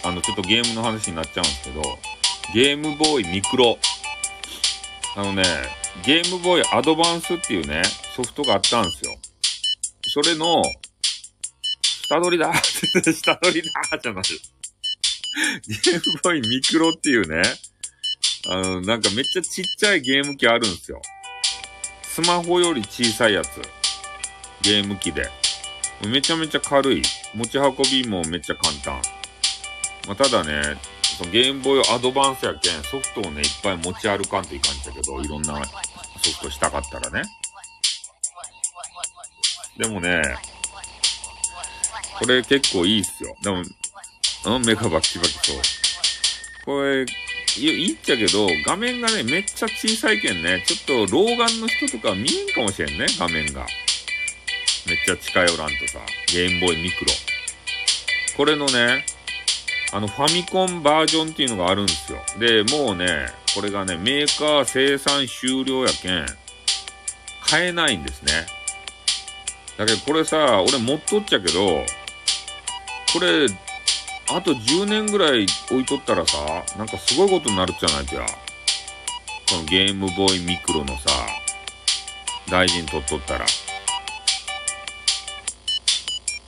[0.04, 1.82] あの、ちょっとゲームの話になっちゃうんですけど、
[2.54, 3.78] ゲームボーイミクロ。
[5.16, 5.42] あのね、
[6.04, 7.82] ゲームボーイアドバンスっていうね、
[8.16, 9.14] ソフトがあったんですよ。
[10.08, 10.62] それの、
[12.08, 14.24] 下取りだ下取りだじゃない。
[15.66, 17.42] ゲームボーイミクロっていうね、
[18.48, 21.02] あの、なんかめっちゃちっちゃいゲーム機あるんですよ。
[22.02, 23.60] スマホより小さいやつ。
[24.62, 25.28] ゲーム機で。
[26.06, 27.02] めちゃめちゃ軽い。
[27.34, 29.02] 持ち運びもめっちゃ簡単。
[30.06, 30.78] まあ、ただね、
[31.26, 37.22] ゲームボーイアドバンスやけん、ソフトをね、いっぱい持ち歩かんといかんじゃけど、いろんなソフトしたかったらね。
[39.76, 40.22] でもね、
[42.18, 43.36] これ結構いいっすよ。
[43.42, 43.62] でも、
[44.46, 45.60] うん、目がバキバキそう。
[46.64, 47.06] これ、
[47.56, 53.66] いいっちゃけど、画面がね、めっちゃ小さいけんね、ちょっと老眼の人とか見えんかもしれんね、画面が。
[54.86, 55.98] めっちゃ近寄らんとさ、
[56.32, 57.12] ゲームボーイミクロ。
[58.36, 59.04] これのね、
[59.90, 62.18] あの、ファミコンバージョンっていうのがあるんですよ。
[62.38, 66.26] で、もうね、これがね、メーカー生産終了やけん、
[67.42, 68.46] 買えないんですね。
[69.78, 71.84] だけどこれさ、俺持っとっちゃけど、
[73.14, 73.46] これ、
[74.30, 76.36] あと10年ぐらい置いとったらさ、
[76.76, 78.26] なんかすごいことになるじゃないじゃ。
[78.26, 81.08] このゲームボーイミクロのさ、
[82.50, 83.46] 大臣取っとったら。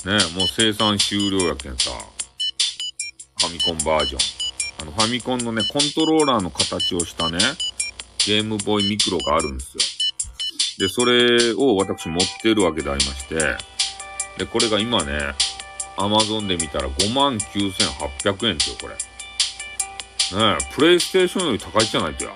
[0.04, 1.90] ね、もう生産終了やけんさ。
[3.40, 4.20] ファミコンバージョン。
[4.82, 7.38] あの、ファミコンのね、コントローラーの形をしたね、
[8.26, 9.76] ゲームボーイミクロがあるんです
[10.78, 10.86] よ。
[10.86, 13.36] で、それを私持ってるわけでありまして、
[14.38, 15.34] で、これが今ね、
[15.96, 18.94] アマゾンで見たら59,800円ですよ、これ。
[18.94, 22.32] ねえ、プレイステーションより高いじゃないとや。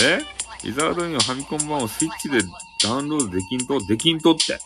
[0.00, 0.20] え？
[0.62, 2.40] イザードインのファミコン版をスイッチで
[2.82, 4.58] ダウンロードできんと、できんとって。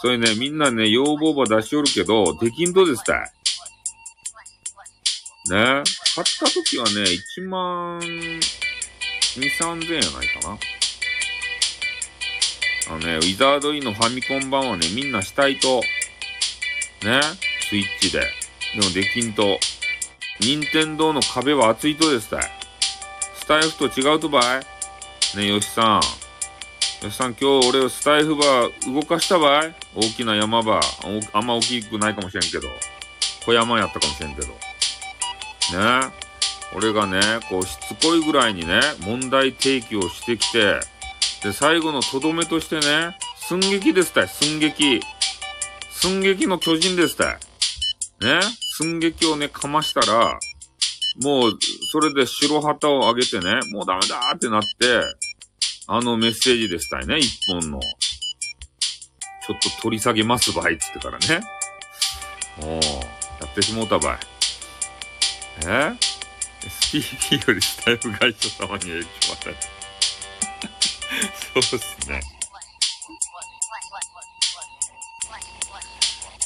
[0.00, 3.32] それね、みんなね、要望ば出しおるけど、できんとですたい。
[5.50, 5.82] ね
[6.14, 7.02] 買った時はね、
[7.38, 8.40] 1万2、
[9.40, 10.58] 3000円やないかな。
[12.88, 15.82] あのね、ウィザードインのファミコン版はね、みんなしたいと、
[17.02, 17.20] ね、
[17.68, 18.20] スイッチで。
[18.74, 19.58] でもできんと、
[20.40, 22.42] 任天堂の壁は厚いとですたい。
[23.40, 26.00] スタイフと違うとばいね、よしさ
[27.02, 27.04] ん。
[27.04, 30.80] よしさん、今日俺スタイフバー動かしたばい大きな山場。
[31.32, 32.68] あんま大きくないかもしれんけど。
[33.44, 34.48] 小山やったかもしれんけど。
[35.72, 36.26] ね
[36.74, 40.80] 俺がね、こうしつこいぐらいにね、問題提起をしてきて、
[41.42, 43.16] で、最後のとどめとしてね、
[43.48, 45.00] 寸劇ですたい、寸劇。
[45.92, 47.38] 寸劇の巨人ですたい。
[48.20, 48.40] ね、
[48.76, 50.38] 寸劇をね、かましたら、
[51.22, 51.58] もう、
[51.92, 54.68] それで白旗を上げてね、もうダメだーってなって、
[55.88, 57.80] あのメッセージでしたいね、一本の。
[57.80, 61.46] ちょっと取り下げますばいっつってからね。
[62.60, 62.82] もう、
[63.40, 64.35] やってしもうたばい。
[65.64, 65.92] え
[66.66, 69.06] ?STP よりスタイフ会社様に影響
[69.42, 69.56] ある
[71.62, 72.20] そうっすね。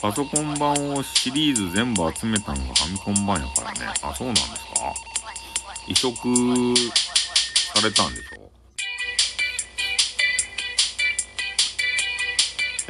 [0.00, 3.80] パソコン版をシリーズ全部集めたのがファミコン版やからね。
[4.02, 4.94] あ、そうなんですか
[5.86, 6.74] 移植
[7.74, 8.39] されたんでしょ？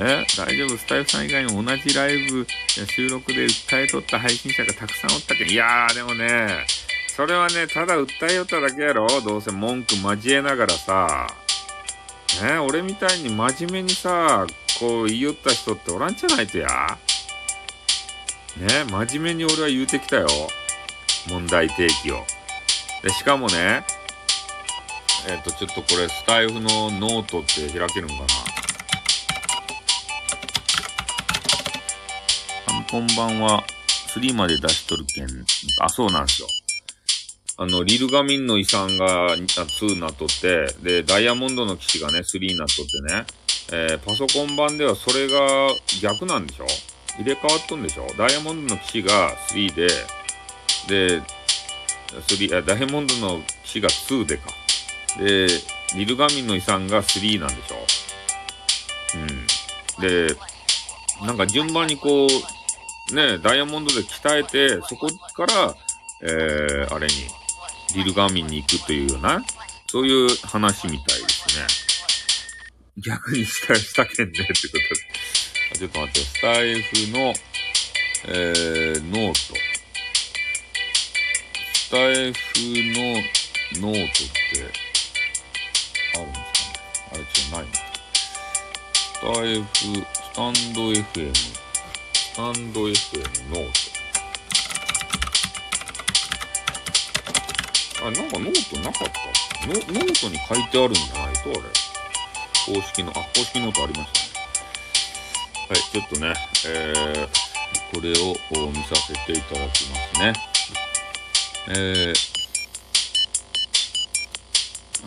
[0.02, 0.78] え大丈夫？
[0.78, 2.46] スタイフさん以外にも同じライブ
[2.78, 5.50] や収録で訴えとった配信者がたくさんおったけん。
[5.50, 6.64] いやー、でもね、
[7.08, 11.26] それはね、ただ訴えよっただけやろどうせ文句交えながらさ。
[12.42, 14.46] ね俺みたいに真面目にさ、
[14.78, 16.66] こう言いよった人っておらんじゃないとや。
[18.56, 20.28] ね真面目に俺は言うてきたよ。
[21.28, 22.24] 問題提起を。
[23.02, 23.84] で、しかもね、
[25.28, 28.59] えっ、ー、と、ちょっとこれ、スタエフのノートって開けるんかな。
[32.90, 33.64] ファミコン版は
[34.14, 35.26] 3まで出しとるけん、
[35.80, 36.48] あ、そうなんですよ。
[37.56, 43.26] あの、リルガミンの遺産が2になっとって、で、ダイヤモンドの騎士がね、3になっとってね、
[43.72, 45.68] えー、パソコン版ではそれが
[46.02, 46.66] 逆なんでしょ？
[47.18, 48.06] 入れ替わっとんでしょ？
[48.18, 49.86] ダイヤモンドの騎士が3で、
[50.88, 51.22] で、
[52.12, 54.48] 3あダイヤモンドの騎士が2でか。
[55.18, 55.46] で、
[55.96, 57.76] リルガミンの遺産が3なんでしょ？
[59.18, 60.02] うん。
[60.02, 60.34] で、
[61.24, 62.28] なんか順番にこう、
[63.14, 65.74] ね、ダイヤモンドで鍛えて、そこから、
[66.22, 67.12] えー、あれに、
[67.94, 69.42] リルガーミンに行くというような、
[69.88, 71.66] そういう話みたいですね。
[72.98, 74.78] 逆にした、したけんねってこと
[75.74, 75.78] で。
[75.78, 77.34] ちょっと待って、スタイフの、
[78.26, 79.38] えー、ノート。
[81.72, 82.50] スタエフ
[83.80, 84.90] のノートって、
[86.14, 86.80] あるんですかね
[87.12, 87.90] あれ違う、ないの
[89.02, 89.68] スタエフ、
[90.04, 91.32] スタンド FM、
[92.32, 92.92] スタンド FM
[93.48, 93.66] ノー
[97.98, 98.06] ト。
[98.06, 101.60] あ、なんかノートなかったノノートに書いてあるんじゃないとあれ。
[102.72, 104.46] 公式の、あ、公式ノートありましたね。
[105.70, 106.32] はい、ちょっとね、
[106.68, 107.28] えー、
[107.96, 108.10] これ
[108.62, 110.32] を見させていただきますね。
[111.70, 112.14] えー、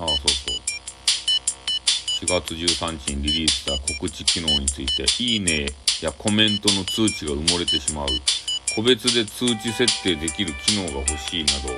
[0.04, 0.64] あ、そうそう。
[2.26, 5.68] 4月13日にリリースした告知機能について、いいね
[6.04, 8.08] やコメントの通知が埋もれてしまう、
[8.76, 11.70] 個別で通知設定できる機能が欲しいなど、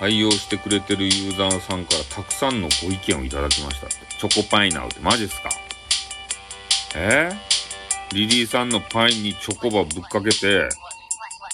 [0.00, 3.96] 愛用してくれてるユーザーさんからたくさんのご意見をいただきましたって。
[4.18, 5.50] チョコパイナウってマジっすか？
[6.94, 7.30] え？
[8.10, 10.68] ー、リリーさんのパインにチョコバぶっかけて、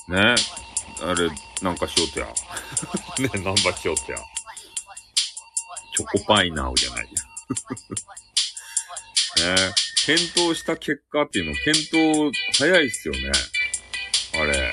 [0.08, 0.34] ね、
[1.00, 1.30] あれ、
[1.62, 2.26] なんかしようとや。
[3.18, 4.18] ね、ナンバしようとや。
[5.96, 7.08] チョコパイナウじゃないや。
[9.38, 9.72] ね、
[10.06, 11.80] 検討した結果っていうの、検
[12.28, 13.20] 討早いっすよね。
[14.34, 14.72] あれ。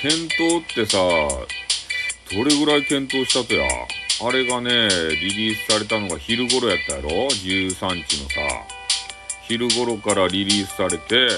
[0.00, 3.66] 検討ってさ、どれぐらい検討したとや？
[4.20, 4.88] あれがね、
[5.20, 8.40] リリースされたのが昼頃やったやろ ?13 日のさ。
[9.42, 11.28] 昼頃からリリースされて、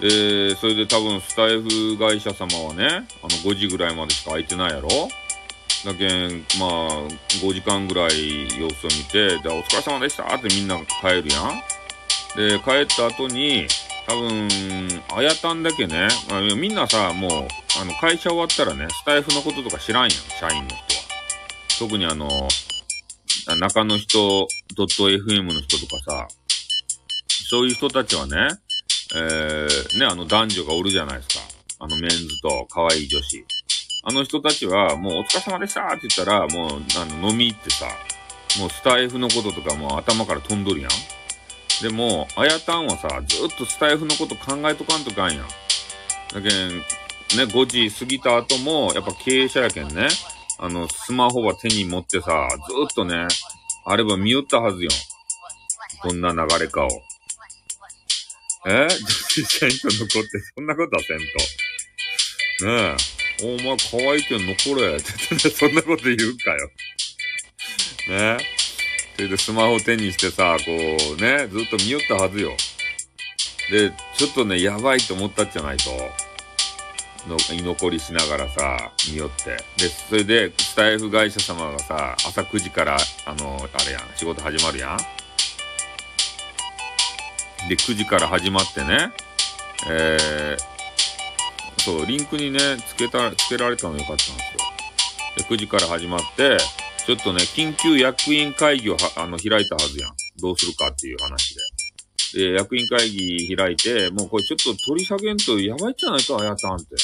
[0.00, 4.88] で、それで多分スタイフ会社様はね、あの5時ぐらいまでしか空いてないやろ？
[5.84, 7.08] だけん、まあ、
[7.42, 11.62] 5時間ぐらい様子を見て、で、お疲れ様でしたってみんな帰るやん。
[12.36, 13.66] で、帰った後に、
[14.06, 14.48] 多分、
[15.14, 17.30] あやたんだけね、まあみんなさ、もう、
[17.80, 20.82] あの、会社終わったらね、スタイフのこととか知らんやん、社員の人は。
[21.78, 22.48] 特にあの、
[23.60, 26.28] 中の人、ドット FM の人とかさ、
[27.50, 28.36] そういう人たちはね、
[29.14, 31.44] えー、ね、あの男女がおるじゃないですか。
[31.80, 33.44] あのメンズと可愛い女子。
[34.08, 37.84] あの人たちは、もうお疲れ様でしたって言ったら、もう、あの、飲み行ってさ、
[38.58, 40.90] もうスタイフのこととかもう頭から飛んどるやん。
[41.82, 45.46] でも、あやたんはさ、ずっとスタイフのこと考えとかんとかんやん。
[46.32, 46.84] だけん、ね、
[47.36, 50.08] 5時過ぎた後も、やっぱ経営者やけんね、
[50.58, 53.28] あの、スマホは手に持ってさ、ずっとね、
[53.84, 54.90] あれば見よったはずよ。
[56.02, 56.88] どんな流れかを。
[58.66, 58.88] え？
[58.88, 61.18] 女子選挙残ってそんなことはせん
[62.58, 62.66] と。
[62.66, 63.17] ねえ。
[63.42, 64.96] お前可愛いけん残れ。
[64.96, 66.70] ってそんなこと言うかよ。
[68.08, 68.38] ね。
[69.16, 72.56] それでスマホ手にしてさ、こうね、ずっと見よったはずよ。
[73.70, 75.90] で、ちょっとね、やばいと思ったじゃないと。
[77.26, 79.56] の居残りしながらさ、見よって。
[79.76, 84.98] で、それで、スタイフ会社様がさ、朝9時から、あの、あれやん、仕事始まるやん。
[87.68, 89.12] で、9時から始まってね、
[89.88, 90.77] えー、
[91.88, 94.36] そう、リンクにね、つけた、つけられたのよかったんですよ。
[95.38, 96.58] で、9時から始まって、
[97.06, 100.12] ちょっとね、緊急役員会議をあの、開いたはずやん。
[100.38, 101.54] どうするかっていう話
[102.34, 102.50] で。
[102.50, 106.94] で、役員会議開いて、もうこれちょっと取り下げんとやばいじゃないか、あやたんって。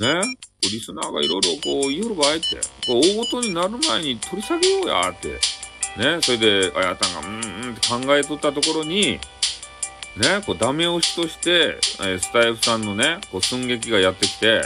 [0.00, 0.22] ね？
[0.62, 5.28] リスナーがいろいろこう言いよる場合って、こう大ごとになる前に取り下げようやって。
[5.98, 6.18] ね？
[6.22, 9.20] それで、あやたんが、うんうんって考えとったところに、
[10.16, 14.62] ね、こうダメ押しとして、えー、スタイフさんのね、こう寸劇がやってきて、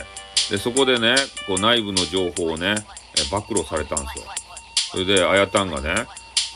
[0.51, 1.16] で、そこでね、
[1.47, 2.74] こう内部の情報をね、
[3.16, 4.24] えー、暴露されたんですよ。
[4.92, 6.07] それで、あやたんがね、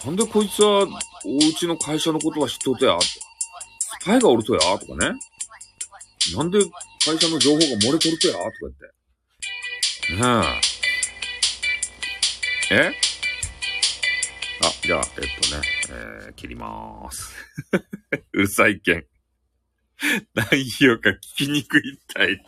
[0.04, 0.86] なんでこいつは、
[1.24, 5.18] お家の会社のことは知っとってや、スパイがおるとや、とかね。
[6.36, 6.58] なんで
[7.04, 8.90] 会社の情報が漏れとるとや、とか言って。
[10.16, 10.60] ね
[12.72, 12.74] え。
[12.74, 13.09] え？
[14.62, 17.34] あ、じゃあ、えっとね、えー、切りまーす。
[18.32, 19.06] うるさいけん。
[20.34, 22.44] 何言うか聞きにくいったい。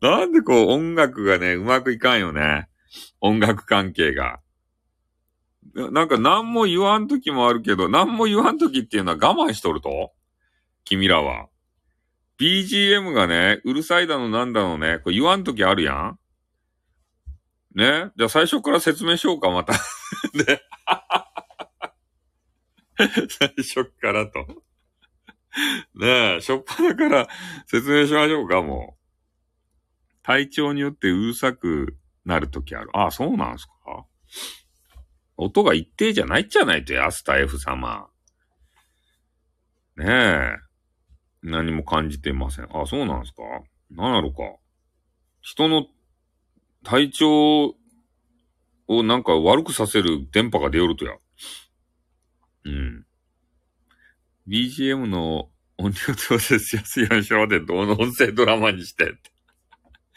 [0.00, 2.68] なんでこう音楽がね、うまくいかんよね。
[3.20, 4.40] 音楽関係が。
[5.74, 10.12] なんか何も言わんときもあるけど、何も言わんときっていうのは我慢しとると？
[10.84, 11.48] 君らは。
[12.40, 16.18] BGM がね、うるさいだのなんだのね、これ言わんときあるやん
[17.74, 18.10] ね？
[18.16, 19.74] じゃあ最初から説明しようか、また。
[20.34, 20.60] ね。
[23.28, 24.40] 最初からと。
[25.94, 27.28] ねえ、しょっぱなから
[27.66, 28.98] 説明しましょうか、もう。
[30.22, 32.90] 体調によってうるさくなるときある。
[32.92, 34.06] ああ、そうなんすか
[35.36, 38.08] 音が一定じゃないじゃないとや、スタ F 様。
[39.96, 40.56] ねえ。
[41.42, 42.64] 何も感じていません。
[42.64, 43.42] あ、そうなんすか
[43.90, 44.38] なんやろか。
[45.40, 45.86] 人の
[46.84, 47.74] 体調
[48.88, 51.12] をなんか悪くさせる電波が出よるとや。
[52.64, 53.06] うん。
[54.48, 59.14] BGM の音量調節しやすいようにしろで、どの音声ドラマにして。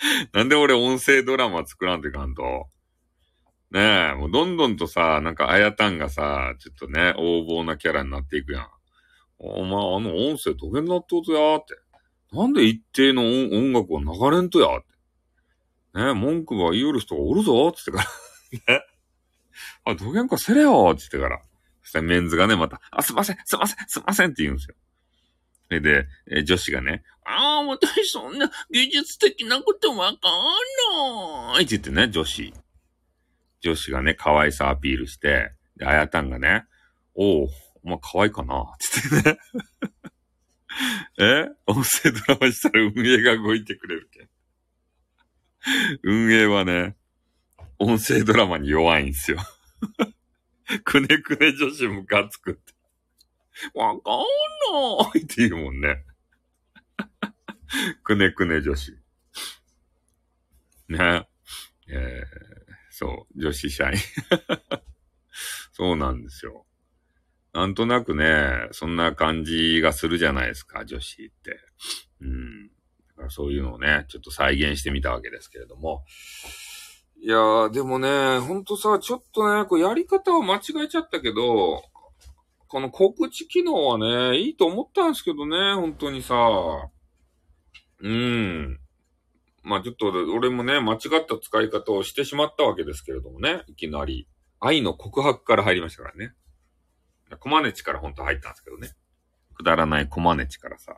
[0.33, 2.67] なんで俺音声ドラマ作らんといかんと。
[3.71, 8.67] ねえ、もうどんどんとさ、なんかあやたんがさ、ちょっとね、横暴なキャラになっていくやん。
[9.37, 11.75] お前、あの音声どげんなっとうとやーって。
[12.31, 15.99] なんで一定の音楽を流れんとやーって。
[15.99, 18.20] ねえ、文句が言いよる人がおるぞーって言ってから
[18.51, 18.83] ね。
[19.85, 21.41] あ、どげんかせれよって言ってから。
[21.83, 24.75] そしたらメンズがね、また、あ、すいません、すいません、すいませんって言うんですよ。
[25.67, 32.53] それで、え女子がね、ああ、私そんな技術的なことわかんないって言ってね、女子。
[33.61, 36.65] 女子がね、可愛さアピールして、で、あやたんがね、
[37.15, 37.47] おう、
[37.83, 39.37] お前可愛いかなって言ってね。
[41.19, 41.49] え？
[41.67, 44.29] 音声ドラマしたら運営が動いてくれるけん。
[46.03, 46.95] 運営はね、
[47.83, 49.39] 音声ドラマに弱いんですよ。
[50.85, 52.73] くねくね女子ムカつくって。
[53.73, 56.05] わかんないって言うもんね。
[58.05, 58.95] くねくね女子。
[60.89, 61.27] ね。
[61.87, 63.97] えー、そう、女子社員。
[65.73, 66.67] そうなんですよ。
[67.51, 71.59] なんとなくね、そんな感じがするじゃないですか、女子って。
[72.19, 72.67] うん。
[72.67, 72.73] だ
[73.15, 76.05] からそういうのをね、ちょっと再現してみたわけですけれども。
[77.23, 81.83] いやー、でもね、ほんとさ、ちょっとね、こうやり方を間違えちゃったけど、
[82.67, 83.99] この告知機能は
[84.31, 86.35] ね、いいと思ったんですけどね、本当にさ。
[87.99, 88.79] うん。
[89.61, 94.27] まあちょっと俺もね、間違った使い方をしてしまったわけですけれどもね、いきなり。
[94.59, 96.33] 愛の告白から入りましたからね。
[97.39, 98.93] コマネチから本当入ったんですけどね。
[99.53, 100.97] くだらないコマネチからさ、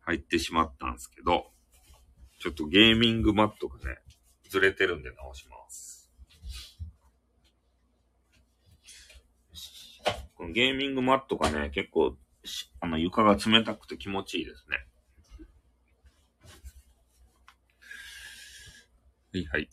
[0.00, 1.50] 入ってしまったんですけど、
[2.40, 3.98] ちょっとゲーミングマットがね、
[4.48, 6.10] ずれてるんで直します。
[10.34, 12.16] このゲーミングマットがね、結構、
[12.80, 14.86] あの床が冷たくて気持ちいいですね。
[19.32, 19.68] はいはい。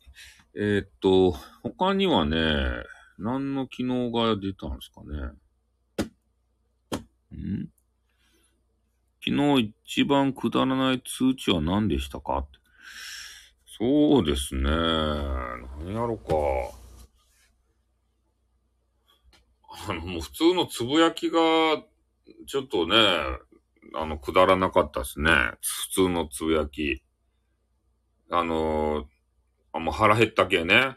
[0.55, 2.38] えー、っと、他にはね、
[3.17, 5.34] 何の機能が出たんですかね。
[7.36, 7.69] ん？
[9.26, 12.39] 昨日一番くだらない通知は何でしたか？
[12.39, 12.57] って
[13.84, 14.61] そうですね。
[14.61, 16.34] 何やろか。
[19.89, 21.39] あの、もう普通のつぶやきが、
[22.47, 22.95] ちょっとね、
[23.93, 25.31] あの、くだらなかったですね。
[25.91, 27.03] 普通のつぶやき。
[28.31, 29.05] あの、
[29.73, 30.95] あ、もう腹減ったけね。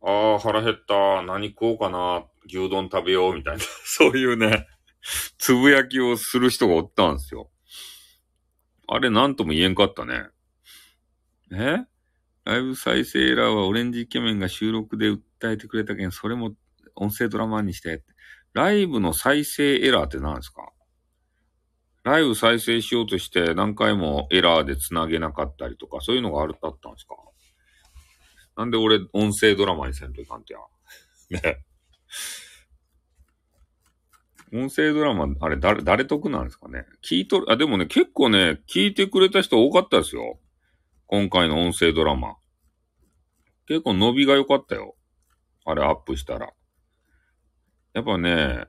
[0.00, 1.20] ああ、腹減った。
[1.24, 2.24] 何食おうかな。
[2.46, 4.66] 牛丼食べようみたいな、 そういうね、
[5.36, 7.50] つぶやきをする人がおったんですよ。
[8.88, 10.28] あれなんとも言えんかったね。
[11.52, 11.84] え？
[12.44, 15.20] ライブ再生エラーはオレンジイケメンが収録で訴
[15.50, 16.52] えてくれたけん、それも
[16.94, 18.02] 音声ドラマにして。
[18.52, 20.70] ライブの再生エラーって何ですか？
[22.04, 27.16] ライブ再生しようとして何回もエラーで繋げなかったりとか、そういうのがあるだったんですか？
[28.56, 30.60] なんで俺音声ドラマにせんといかんてや。
[31.30, 31.64] ね。
[34.52, 36.84] 音声ドラマ、あれ誰、誰得なんですかね？
[37.02, 40.38] 聞いとる、あ、でもね、結構ね、聞いてくれた人多かったですよ。
[41.06, 42.36] 今回の音声ドラマ。
[43.66, 44.96] 結構伸びが良かったよ。
[45.64, 46.52] あれアップしたら。
[47.92, 48.64] やっぱね、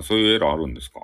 [0.00, 1.00] そういうエラーあるんですか？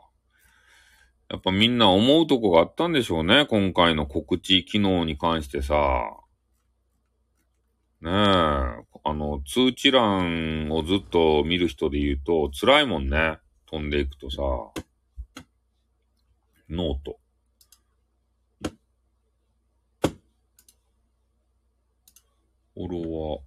[1.28, 3.47] やっぱみんな思うとこがあったんでしょうね。
[3.47, 5.74] 今回の告知機能に関してさ。
[8.01, 13.39] ねえ、あの、通知欄をずっと見る人で言うと辛いもんね。
[13.66, 14.37] 飛んでいくとさ。
[16.68, 17.18] ノート。
[22.77, 23.41] フォロワー。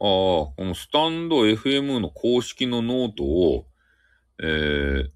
[0.00, 3.66] ああ、このスタンド FM の公式のノートを、
[4.42, 5.10] えー、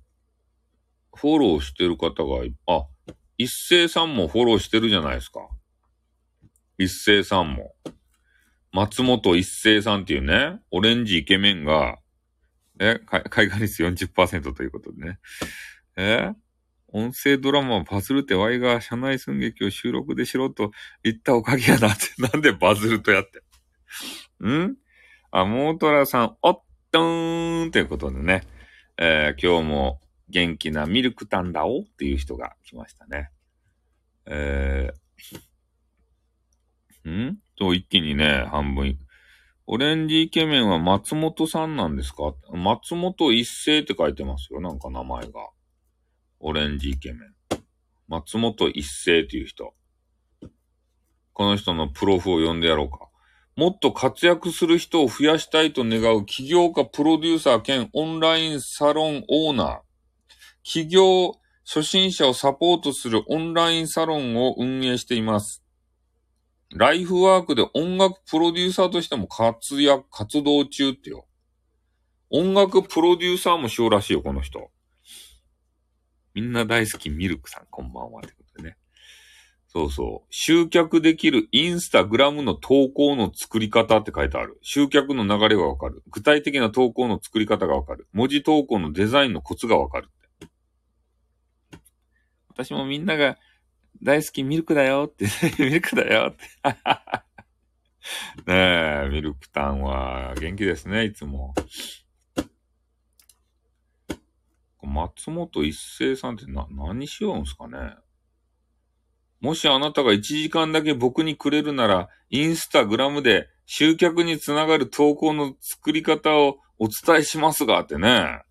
[1.16, 2.86] フォローしてる方が、あ、
[3.38, 5.40] 一斉さんもフォローしてるじゃないですか。
[6.76, 7.74] 一斉さんも。
[8.72, 11.98] 松本一斉さんっていうね、オレンジイケメンが、
[12.78, 15.18] え、海外率40%ということでね。
[15.96, 16.32] え
[16.92, 20.70] 音声ドラマバズるってワイが社内寸劇を収録でしろと
[21.02, 23.42] 言ったおかげやなって、なんでバズるとやって。
[24.46, 24.76] ん？
[25.30, 28.42] あ、モートラさん、おっとーんということでね。
[28.98, 33.30] えー、今日も元気なミルクタンダオっていう人が来ましたね。
[34.26, 37.38] えー、ん？
[37.58, 38.98] と、一気にね、半分。
[39.66, 42.34] オレンジイケメンは松本さんなんですか？
[42.52, 44.60] 松本一世って書いてますよ。
[44.60, 45.30] なんか名前が。
[46.44, 47.34] オレンジイケメン。
[48.08, 49.74] 松本一世っていう人。
[51.32, 53.08] この人のプロフを呼んでやろうか。
[53.54, 59.80] もっと活躍する人を増やしたいと願う起業家プロデューサー兼オンラインサロンオーナー。
[60.64, 61.34] 起業
[61.64, 65.62] 初心者をサポートするオンラインサロンを運営しています。
[66.74, 71.28] ライフワークで音楽プロデューサーとしても活躍、活動中ってよ。
[72.30, 74.72] 音楽プロデューサーもしようらしいよ、この人。
[76.34, 78.20] みんな大好きミルクさん、こんばんは。
[78.20, 78.76] ってことでね。
[79.68, 80.26] そうそう。
[80.30, 84.58] 集客できるインスタグラムの投稿の作り方って書いてある。
[84.60, 86.02] 集客の流れがわかる。
[86.10, 88.06] 具体的な投稿の作り方がわかる。
[88.12, 91.82] 文字投稿のデザインのコツがわかるって。
[92.50, 93.38] 私もみんなが
[94.02, 95.26] 大好きミルクだよって、
[95.58, 96.44] ミルクだよって。
[98.46, 101.54] ねえ、ミルクタンは元気ですね、いつも。
[104.86, 107.94] 松本一生さんってな、何しようんすかね
[109.40, 118.42] もしあなたが1時間だけ僕にくれるなら、インスタグラムで集客につながる投稿の作り方をお伝えしますがってね。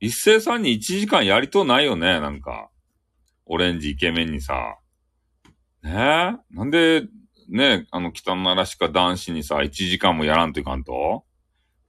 [0.00, 2.70] 一斉さんに1時間やりとうないよね、なんか。
[3.46, 4.76] オレンジイケメンにさ。
[5.82, 5.90] ね？
[5.90, 7.02] えなんで、
[7.48, 11.24] ねあの、北のらしか男子にさ、1時間もやらんといかんと？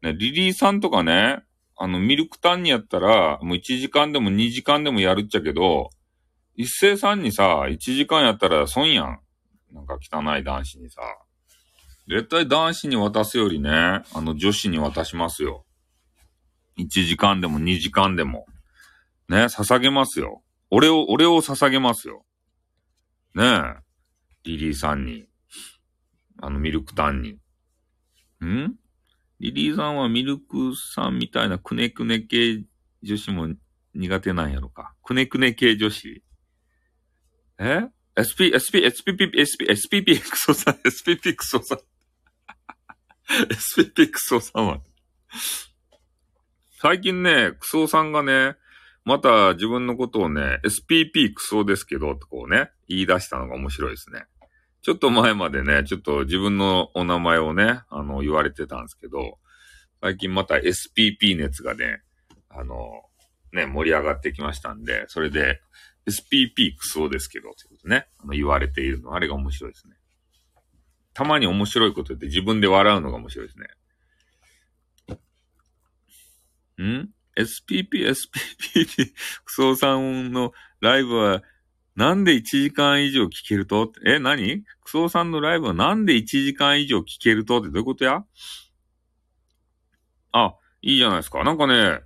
[0.01, 1.43] ね、リリーさんとかね、
[1.81, 5.89] あの、ミルクタンにやったら、もう1時間でも2時間でもやるっちゃけど、
[6.55, 9.19] 一斉さんにさ、1時間やったら損やん。
[9.71, 11.01] なんか汚い男子にさ。
[12.09, 15.65] 絶対男子に渡すよりね、あの女子に渡しますよ。
[16.77, 18.45] 1時間でも2時間でも。
[19.29, 20.43] ね、捧げますよ。
[20.69, 22.25] 俺を、俺を捧げますよ。
[23.35, 23.61] ねえ。
[24.43, 25.27] リリーさんに。
[26.41, 27.37] あの、ミルクタンに。
[28.45, 28.75] ん？
[29.39, 32.63] リリーさんはミルクさんみたいなくねくね系
[33.03, 33.47] 女子も
[33.95, 34.93] 苦手なんやろか。
[35.03, 36.21] くねくね系女子
[37.57, 41.79] え ?SP、SP、SPP、SP、SPP クソさん、SPP クソさん。
[43.29, 44.81] SPP クソさんは。
[46.81, 48.55] 最近ね、クソさんがね、
[49.05, 54.25] また自分のことをね、SPP クソですけど、とこうね、言い出したのが面白いですね。
[54.81, 59.37] ちょっと前までね、ちょっと自分のお名前をね、あの、言われてたんですけど、
[60.01, 62.01] 最近また SPP 熱がね、
[62.49, 63.03] あの、
[63.51, 65.61] ね、盛り上がってきましたんで、それで
[66.07, 69.95] SPP クソですけど、ってことね、あの言われているの、あれが面白いですね。
[71.13, 73.67] たまに面白いこと言って自分で笑うのが面白いですね。
[76.81, 79.11] ん？SPP、SPP
[79.43, 81.43] クソさんのライブは、
[81.99, 83.91] なんで1時間以上聞けると？
[84.05, 84.63] え、何？
[84.85, 88.23] クソさんのライブはなんで1時間以上聞けるとってどういうことや？
[90.31, 91.43] あ、いいじゃないですか。
[91.43, 91.99] なんかね、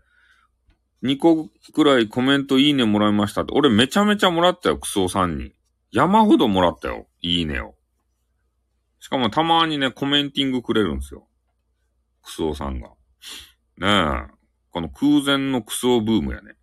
[1.03, 3.53] 2個くらいコメントいいねもらいましたって。
[3.53, 5.53] 俺めちゃめちゃもらったよ、クソさんに。
[5.91, 7.75] 山ほどもらったよ、いいねを。
[8.99, 11.27] しかもたまにね、コメンティングくれるんですよ。
[12.23, 12.89] クソさんが。
[13.77, 14.33] ねえ。
[14.71, 16.55] この空前のクソブームやね。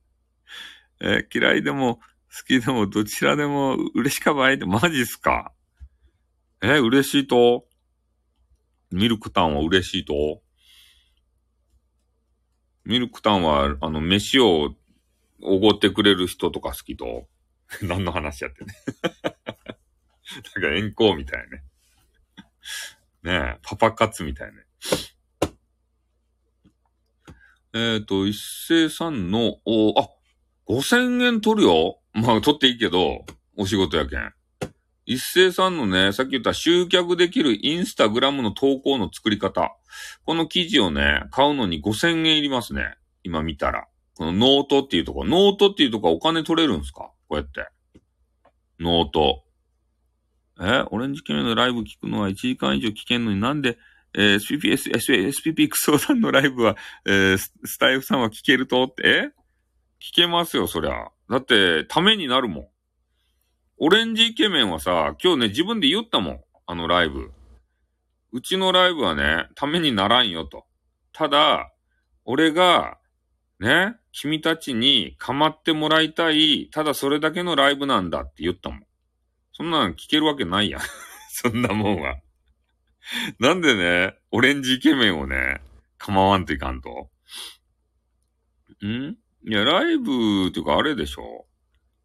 [1.00, 1.98] え嫌いでも、
[2.34, 5.52] 好きでも、どちらでも嬉しかばいって、マジっすか？
[6.62, 7.66] え嬉しいと？
[8.90, 10.40] ミルクタンは嬉しいと？
[12.84, 14.74] ミルクタンは、あの、飯を
[15.42, 17.28] おごってくれる人とか好きと？
[17.82, 18.74] 何の話やってね。
[20.56, 21.64] なんか援交みたいね。
[23.22, 24.64] ねえ、パパ活みたいね。
[27.74, 30.08] えっ、と、一斉さんの、おあ、
[30.66, 33.24] 5000円取るよまあ、取っていいけど、
[33.56, 34.32] お仕事やけん。
[35.04, 39.76] 一斉さんのね、さっき言った集客できるインスタグラムの投稿の作り方。
[40.24, 42.94] この記事をね、買うのに5000円いりますね。
[43.24, 43.88] 今見たら。
[44.14, 45.24] このノートっていうとこ。
[45.24, 47.10] ノートっていうとこはお金取れるんすか？
[47.28, 47.66] こうやって。
[48.78, 49.42] ノート。
[50.60, 50.84] え？
[50.90, 53.78] オレンジイケメンのライブ聞くのは1時間以上聞けんのになんで、
[54.14, 54.72] えー、SPP、
[55.54, 58.84] SPP クソさんのライブは、えー、スタエフさんは聞けると？
[58.84, 59.41] って、え？
[60.02, 61.12] 聞けますよ、そりゃ。
[61.30, 62.68] だって、ためになるもん。
[63.78, 66.40] オレンジイケメンはさ、今日ね、自分で言ったもん。
[66.66, 67.30] あのライブ。
[68.32, 70.64] うちのライブはね、ためにならんよと。
[71.12, 71.70] ただ、
[72.24, 72.98] 俺が、
[73.60, 78.86] ね、君たちに構ってもらいたい、ただそれだけのライブなんだって言ったもん。
[79.52, 80.80] そんなん聞けるわけないやん。
[81.30, 82.16] そんなもんは。
[83.38, 85.60] なんでね、オレンジイケメンをね、
[85.96, 87.08] 構わんといかんと。
[88.84, 89.21] ん？
[89.44, 91.46] いや、ライブっていうかあれでしょ？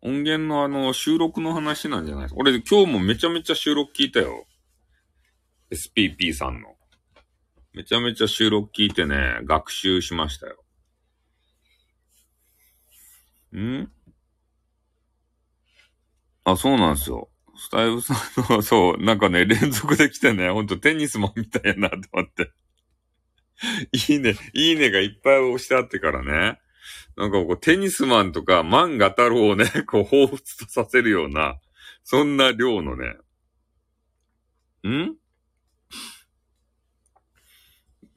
[0.02, 2.32] 音源のあの、収録の話なんじゃないです？
[2.34, 2.38] か。
[2.40, 4.46] 俺今日もめちゃめちゃ収録聞いたよ。
[5.72, 6.76] SPP さんの。
[7.74, 10.64] めちゃめちゃ収録聞いてね、学習しましたよ。
[13.56, 13.92] ん？
[16.44, 17.30] あ、そうなんですよ。
[17.56, 18.18] スタイルさん
[18.54, 22.52] の、そう、なんかね、連続で来てね、ほんとテニスマンみたいやなと思って。
[24.10, 26.60] いいね、いいねがいっぱい押してあってからね。
[27.16, 31.60] なんかこう、テニスマンとか漫画太郎をね、 こう、彷彿とさせるような、
[32.04, 33.18] そんな量のね。
[34.88, 35.18] ん？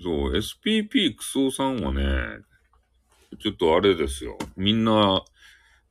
[0.03, 2.39] そう、SPP クソさんはね、
[3.41, 4.39] ちょっとあれですよ。
[4.57, 5.25] みんな、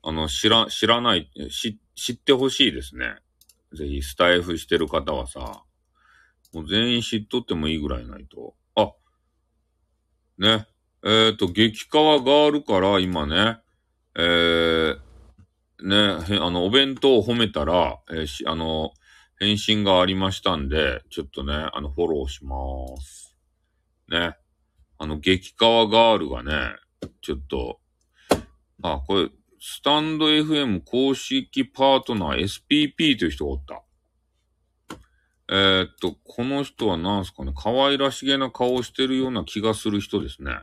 [0.02, 3.16] あの、知ら、知らない、知、知ってほしいですね。
[3.74, 5.64] ぜひ、スタイフしてる方はさ、
[6.54, 8.56] もう全員知っとってもいいぐらいないと。
[8.76, 8.92] あ、
[10.38, 10.68] ね。
[11.04, 13.60] えっ、と、激川があるから、今ね、
[14.16, 15.00] えー、
[15.82, 18.92] ね、あの、お弁当を褒めたら、えー、し、あの、
[19.40, 23.38] 返信がありましたんで、ちょっとね、あの、フォローしまーす。
[24.10, 24.36] ね。
[24.98, 26.76] あの、激川ガールがね、
[27.22, 27.80] ちょっと、
[28.84, 29.30] あ、これ、
[29.62, 33.82] スタンド FM 公式パートナー SPP という人がおった。
[35.52, 40.60] えー、っと、この人は何すかね、可愛らしげな顔をしてるような気がする人ですね。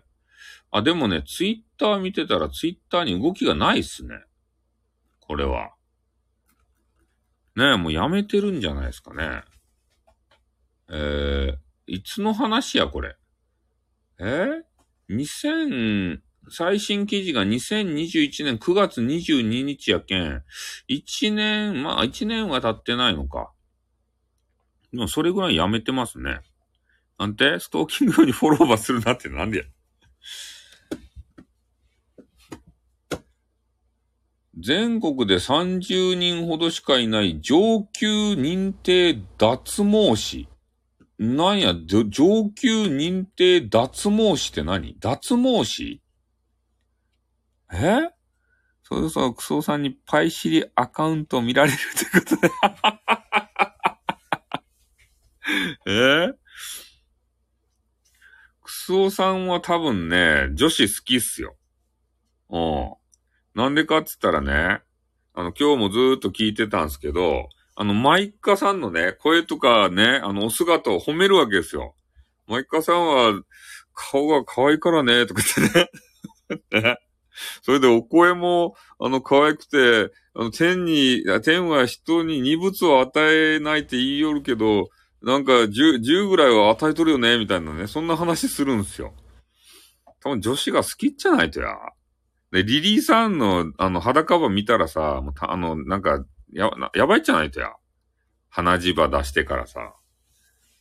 [0.70, 4.14] あ、でもね、ツイッター見てたらツイッターに動きがないっすね。
[5.20, 5.70] これは。
[7.56, 9.42] ねえ、もうやめてるんじゃないですかね。
[10.88, 11.56] えー、
[11.86, 13.16] いつの話や、これ。
[14.18, 20.44] えー、?2000、最新記事が2021年9月22日やけん、
[20.88, 23.52] 1年、まあ1年は経ってないのか。
[24.92, 26.40] でもそれぐらいやめてますね。
[27.18, 27.58] なんて？
[27.58, 29.64] ストーキングにフォローバーするなってなんでや
[34.58, 40.48] 全国で30人ほどしかいない上級認定脱毛師。
[41.18, 44.96] なんや、上級認定脱毛師って何？
[44.98, 46.00] 脱毛師？
[47.72, 48.10] え？
[48.82, 52.50] そろそろクソさんにパイシリアカウント見られるってことで
[56.28, 56.32] え？
[58.62, 61.56] クソさんは多分ね、女子好きっすよ。
[62.48, 62.94] うん。
[63.56, 64.82] なんでかっつったらね、
[65.32, 71.94] あの、今日もずーっと聞いてたんですけど、あの、マイカさんのね、声とかね、あの、お姿を褒めるわけですよ。
[72.46, 73.32] マイカさんは、
[73.94, 76.98] 顔が可愛いからね、とか言ってね。
[77.62, 84.90] それでお声も、あの、可愛くて、あの、天に、天は人に二物を与えないって言いよるけど、
[85.22, 89.14] なんか十、十ぐらいは与えとるよね、みたいなね、そんな話するんですよ。
[90.20, 91.74] 多分女子が好きじゃないとや。
[92.52, 97.72] で、リリーさんの、あの、裸場見たらさ、もうたあの、なんか、や、やばいじゃないとや。
[98.48, 99.94] 鼻血ば出してからさ。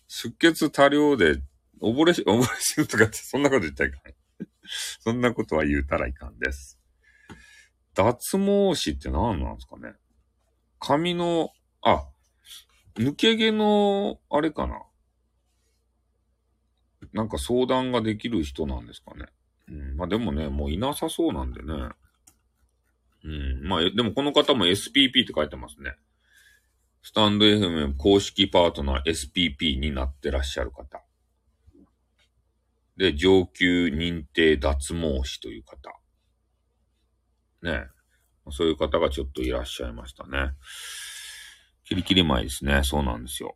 [0.07, 1.41] 出血多量で、
[1.81, 4.01] 溺れし、 溺れ死ぬとかってそんなこと言っちゃいかん。
[5.01, 6.79] そんなことは言うたらいかんです。
[7.93, 9.93] 脱毛師って何なんですかね
[10.79, 11.51] 髪の、
[11.81, 12.07] あ、
[12.95, 14.83] 抜け毛の、あれかな
[17.13, 19.27] なんか相談ができる人なんですかね。
[19.67, 21.73] うん、まあでもね、もういなさそうなんでね。
[23.23, 25.95] うん、まあ、でもこの方も SPP って書いてますね。
[27.01, 31.03] スタンド FM 公式パートナー SPP になってらっしゃる方。
[32.97, 35.91] で、上級認定脱毛師という方。
[37.61, 37.87] ね。
[38.51, 40.51] そういう方がちょっといらっしゃいましたね。
[41.83, 42.81] キリキリ前ですね。
[42.83, 43.55] そうなんですよ。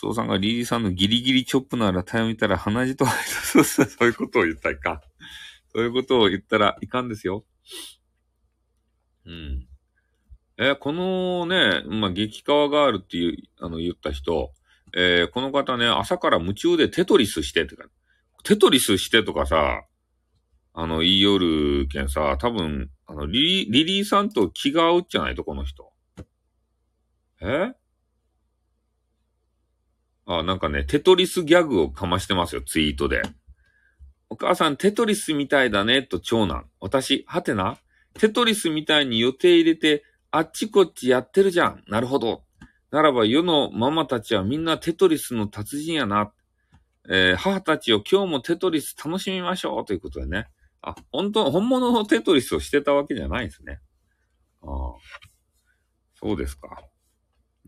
[0.00, 5.00] クソさんがリリーさんのギリギリチョップならタイを見たら鼻血と、そうそう、そういうことを言ったらいかん。
[5.74, 7.44] そういうことを言ったらいかんですよ。
[9.26, 9.66] うん。
[10.56, 14.52] えーこのね、まあ、激川ガールっていう、あの、言った人、
[14.96, 17.84] えーこの方ね、朝から夢中でテトリスしてとか、
[18.42, 19.84] テトリスしてとかさ、
[20.72, 25.92] あの、言いよるけんさ、多分、あの、リリリリーさんと気が合うじゃないと、この人。
[27.42, 27.74] え？
[30.26, 33.22] あ、なんかね、テトリスギャグをかましてますよ、ツイートで。
[34.28, 36.66] お母さん、テトリスみたいだね、と長男。
[36.80, 37.78] 私、はてな？
[38.14, 41.82] テトリスみたいに予定入れて、あっちこっちやってるじゃん。
[41.88, 42.44] なるほど。
[42.90, 46.32] ならば世のママたちはみんなテトリスの達人やな。
[47.08, 50.48] えー母たちを今日もテトリス楽しみましょうということでね。
[50.82, 53.80] あ、本当、本物のテトリスをしてたわけじゃないですね。
[54.62, 54.94] ああ。
[56.14, 56.84] そうですか。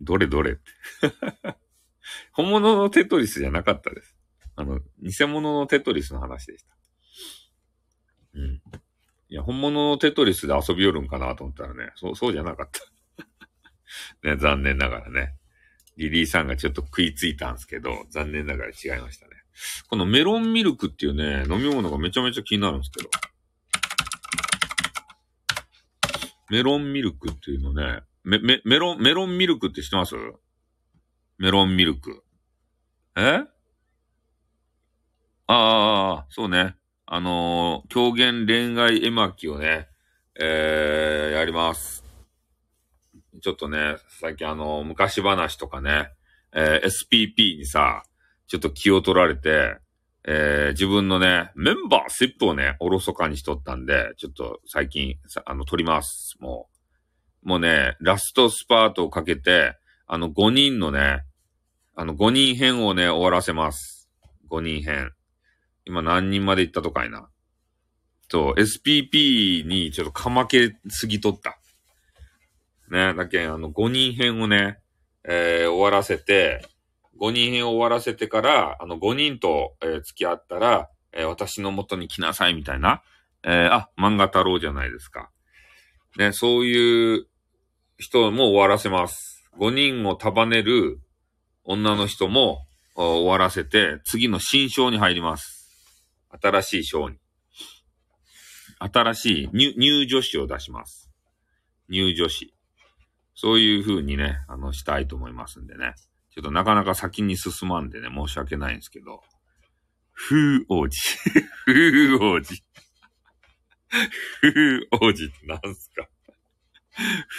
[0.00, 0.60] どれどれって。
[2.32, 4.16] 本物のテトリスじゃなかったです。
[4.56, 6.76] あの、偽物のテトリスの話でした。
[8.34, 8.62] うん。
[9.28, 12.80] いや、本物のテトリスで遊びよるんかなと思ったらね、そう、そうじゃなかった。
[14.28, 15.36] ね、残念ながらね。
[15.96, 19.36] リリーさんがちょっと食いついたんですけど、残念ながら違いましたね。
[19.88, 23.10] このメロンミルクっていうね、飲み物がめちゃめちゃ気になるんですけど。
[26.50, 30.14] メロンミルクっていうのね、メ、メ、メロン、メロンミルクって知ってます？
[31.42, 32.22] メロンミルク。
[33.16, 33.40] え？
[35.48, 36.76] ああ、そうね。
[37.04, 39.88] あのー狂言恋愛絵巻をね、
[40.38, 42.04] えー、やります。
[43.42, 46.10] ちょっとね、最近あのー昔話とかね、
[46.52, 48.04] えー SPP にさ、
[48.46, 49.78] ちょっと気を取られて、
[50.22, 56.36] えー自分のね、メンバーシップをね、おろそかにしとったんで、ちょっと最近、あの、取ります。
[56.38, 56.68] も
[57.44, 57.48] う。
[57.48, 59.74] もうね、ラストスパートをかけて、
[60.06, 61.24] あの、5人のね、
[61.94, 64.08] あの、5人編をね、終わらせます。
[64.50, 65.12] 5人編。
[65.84, 67.28] 今何人まで行ったとかいな。
[68.30, 71.58] そう、SPP にちょっとかまけすぎとった。
[72.90, 74.78] ね、だけ、あの、5人編をね、
[75.24, 76.66] えー終わらせて、
[77.20, 83.02] 5人編を終わらせてから、あの、5人と、えー付き合ったら、えー私の元に来なさいみたいな。
[83.44, 85.30] えーあ、漫画太郎じゃないですか。
[86.16, 87.26] ね、そういう
[87.98, 89.50] 人も終わらせます。
[89.58, 91.00] 5人を束ねる
[91.64, 95.68] 女の人も終わらせて、次の新章に入ります。
[96.42, 97.18] 新しい章に。
[98.78, 101.10] 新しい入入女子を出します。
[101.88, 102.52] 入女子。
[103.34, 105.94] そういう風にね、あの、したいと思いますんでね。
[106.34, 109.22] ちょっとなかなか先に進まんでね、申し訳ないんですけど。
[110.14, 111.18] 風王子。
[111.66, 112.62] 風王子。
[114.40, 116.08] 風王子ってなんすか？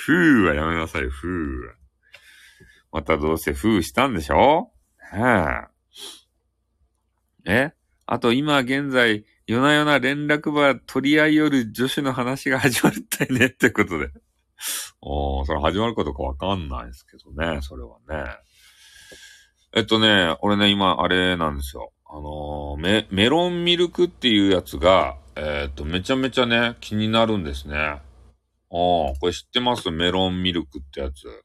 [0.06, 1.28] 風はやめなさい、風
[1.68, 1.76] は。
[2.94, 4.72] またどうせ風したんでしょ？
[5.12, 5.72] はあ、
[7.46, 7.74] え？
[8.06, 14.10] あと今現在、夜な夜な連絡場取り合いよる女子の話が始まるったいねってことで。
[15.02, 18.38] おー、それ始まるかどうかわかんないですけどね、それはね。
[19.76, 21.92] えっとね、俺ね、今、あれなんですよ。
[22.06, 27.76] あのーメ、メロンミルクっていうやつが、えーっと、めちゃめちゃね、気になるんですね。
[27.76, 28.00] ああ、
[28.70, 29.90] これ知ってます？
[29.90, 31.44] メロンミルクってやつ。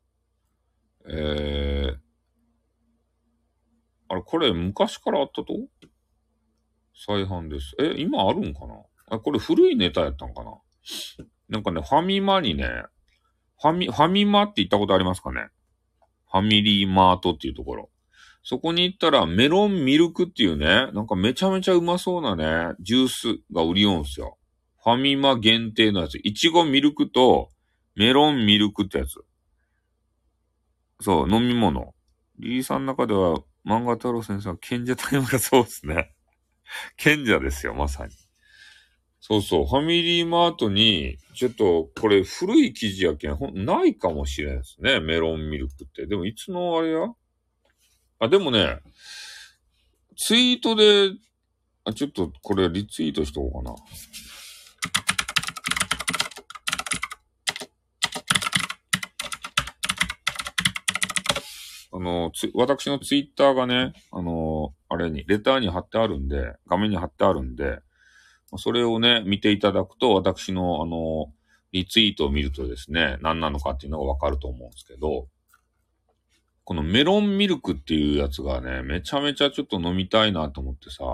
[1.11, 1.97] えー、
[4.09, 5.55] あれ、これ昔からあったと？
[6.95, 7.75] 再販です。
[7.81, 8.75] え、今あるんかな？
[9.11, 10.53] あ、これ古いネタやったんかな？
[11.49, 12.69] なんかね、ファミマにね、
[13.61, 15.49] ファミ、ファミマって行ったことありますかね？
[16.31, 17.91] ファミリーマートっていうところ。
[18.43, 24.39] そこに行ったらメロンミルクっていうね、なんかめちゃめちゃうまそうなね、ジュースが売りようんすよ。
[24.83, 26.19] ファミマ限定のやつ。
[26.23, 27.51] いちごミルクと
[27.95, 29.25] メロンミルクってやつ。
[31.01, 31.95] そう、飲み物。
[32.39, 36.15] リーさんの中では漫画太郎先生は賢者タイムがそうですね。
[36.97, 38.15] 賢者ですよ、まさに。
[39.21, 46.07] そうそう、ファミリーマートに、ちょっと、これ古い記事やけん、ほんないかもしれんですね、メロンミルクって。
[46.07, 47.13] でも、いつのあれや？
[48.21, 48.79] あ、でもね、
[50.17, 51.11] ツイートで、
[51.85, 53.77] あ、ちょっとこれリツイートしとこうかな。
[61.99, 67.81] あの、つ、私のツイッターがね、あの、あれに、レターに貼ってあるんで、画面に貼ってあるんで、
[68.57, 71.33] それをね、見ていただくと、私の、あの、
[71.73, 75.27] リツイートを見るとですね、何なのかっていうのがわかると思うんですけど、
[76.63, 81.05] このメロンミルクっていうやつがね、めちゃめちゃちょっと飲みたいなと思ってさ、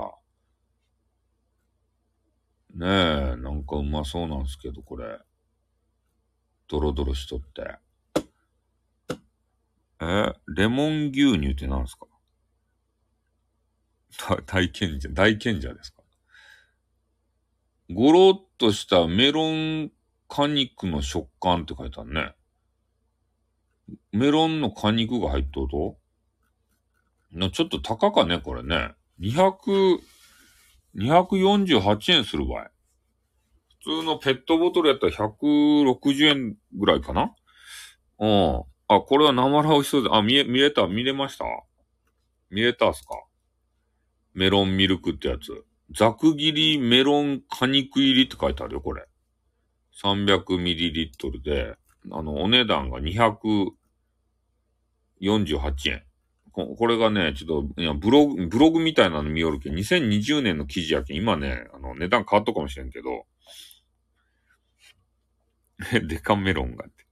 [2.75, 5.19] ねえ、なんかうまそうなんですけど、これ。
[6.69, 7.79] ドロドロしとって。
[10.01, 12.07] えレモン牛乳って何すか？
[14.47, 16.03] 大賢者、大賢者ですか？
[17.91, 19.91] ゴロッとしたメロン
[20.29, 22.35] 果肉の食感って書いてあるね。
[24.13, 25.99] メロンの果肉が入っとると？
[27.51, 28.95] ちょっと高かね、これね。
[29.21, 29.99] 200、
[30.97, 32.71] 248円する場合。
[33.83, 37.35] 普通のペットボトルやったら160円ぐらいかな？
[38.19, 38.65] うん。
[38.89, 41.45] あ、これは生ラ美味しそうで、あ、見え、見えた、見れました？
[42.51, 43.25] 見えたっすか？
[44.35, 45.65] メロンミルクってやつ。
[45.95, 49.05] ざく切りメロン果肉入りって書いてあるよ、これ。
[50.03, 51.77] 300ml で、
[52.13, 53.75] あの、お値段が248
[55.91, 56.03] 円。
[56.53, 63.27] ここれがね、ちょっと、いや、ブログ、ブログみたいなの見よるけん、2020年の記事やけん、今ね、あの、値段変わったかもしれんけど、
[66.09, 67.04] デカメロンがって。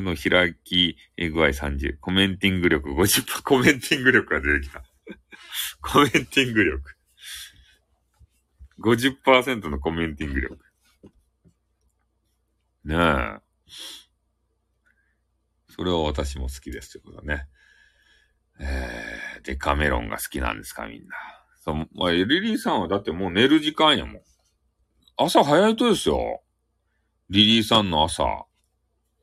[0.00, 1.98] の開き具合30。
[2.00, 3.42] コメンティング力50%。
[3.42, 4.82] コメンティング力が出てきた。
[5.80, 6.96] コメンティング力。
[8.80, 10.58] 50%のコメンティング力。
[12.84, 13.40] ねえ。
[15.68, 17.46] それは私も好きですということね。
[18.58, 21.16] えー、デカメロンが好きなんですか、みんな。
[21.56, 24.22] そう、まあ、リリーさんはだってもう寝る時間やもん。
[25.16, 26.42] 朝早いとですよ。
[27.28, 28.24] リリーさんの朝。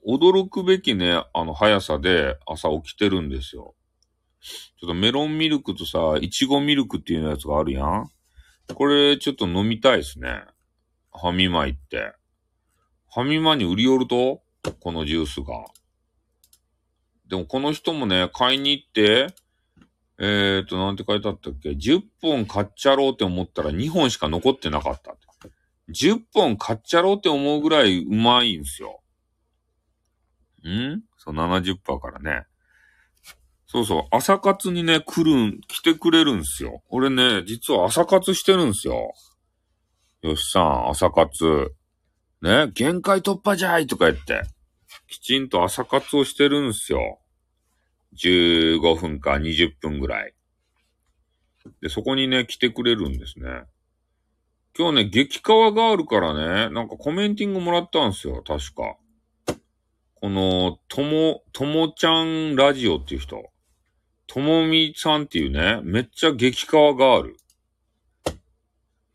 [0.07, 3.75] 驚くべきね、あの速さで朝起きてるんですよ。
[4.79, 8.09] ちょっとメロンミルクとさ、いちごミルクっていうやつがあるやん。
[8.73, 10.45] これちょっと飲みたいですね。
[11.11, 12.13] ファミマ行って。
[13.13, 14.41] ファミマに売り寄ると？
[14.79, 15.65] このジュースが。
[17.27, 19.27] でもこの人もね、買いに行って、
[20.19, 25.15] えーと、なんて書いてあったっけ ?10 本買っちゃろうって思ったら2本しか残ってなかった。
[25.89, 29.01] 10本買っちゃろうって思うぐらいうまいんすよ。
[30.69, 31.03] ん？
[31.17, 32.45] そう、70%からね。
[33.65, 36.83] そうそう、朝活にね、来るん、来てくれるんすよ。
[36.89, 39.13] 俺ね、実は朝活してるんすよ。
[40.21, 41.73] よしさん、朝活。
[42.41, 44.43] ね、限界突破じゃいとか言って、
[45.07, 47.19] きちんと朝活をしてるんすよ。
[48.15, 50.33] 15分か20分ぐらい。
[51.81, 53.63] で、そこにね、来てくれるんですね。
[54.77, 58.95] 今日ね、激川があるからね、なんかコメンティングもらったんすよ、確か。
[60.19, 63.51] この、とも、ともちゃんラジオっていう人。
[64.25, 67.37] ともみさんっていうね、めっちゃ激川がある。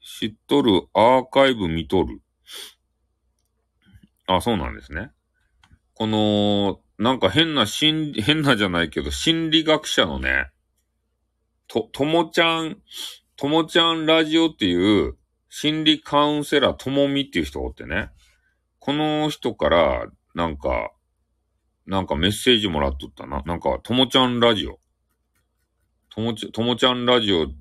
[0.00, 2.22] 知っとる、アーカイブ見とる。
[4.26, 5.10] あ、そうなんですね。
[5.94, 10.50] この、なんか変な心、変なじゃないけど、心理学者のね、
[11.66, 12.80] と、ともちゃん、
[13.36, 15.16] ともちゃんラジオっていう、
[15.48, 18.10] 心理カウンセラーともみっていう人がおってね。
[18.78, 20.92] この人から、なんか、
[21.86, 23.42] なんかメッセージもらっとったな。
[23.42, 24.78] なんか、ともちゃんラジオ。
[26.10, 27.54] ともち、ともちゃんラジオ、ちょ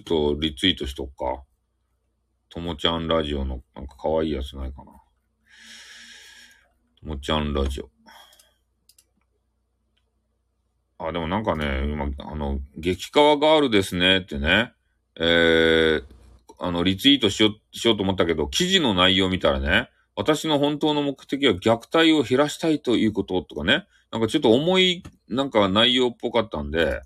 [0.00, 1.42] っとリツイートしとくか。
[2.48, 4.92] ともちゃんラジオの、なんか可愛いやつないかな。
[7.00, 7.90] ともちゃんラジオ。
[10.98, 14.72] あ、でもなんかね、今、あの、激川ガールですねってね、
[15.20, 16.04] えー、
[16.58, 23.86] あの、リツイートしよう、しようと思ったけど、記事の内容見たらね、私の本当の目的は虐待を減らしたいということとかね。
[24.10, 27.02] なんかちょっと重い、なんか内容っぽかったんで、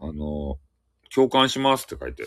[0.00, 0.58] あの、
[1.14, 2.26] 共感しますって書いて。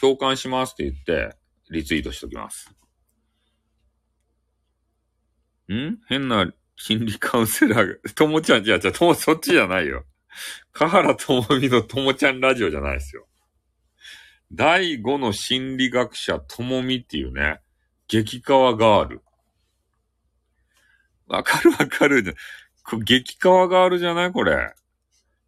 [0.00, 1.36] 共感しますって言って、
[1.70, 2.68] リツイートしときます。
[5.72, 5.98] ん？
[6.08, 10.04] 変な心理カウンセラーが、ともちゃん、じゃあじゃあとも、そっちじゃないよ。
[10.72, 13.28] 河原ともみのともちゃんラジオじゃないですよ。
[14.52, 17.60] 第5の心理学者ともみっていうね、
[18.08, 19.22] 激川ガール。
[21.28, 22.34] わかるわかる。
[23.04, 24.74] 激川ガールじゃないこれ。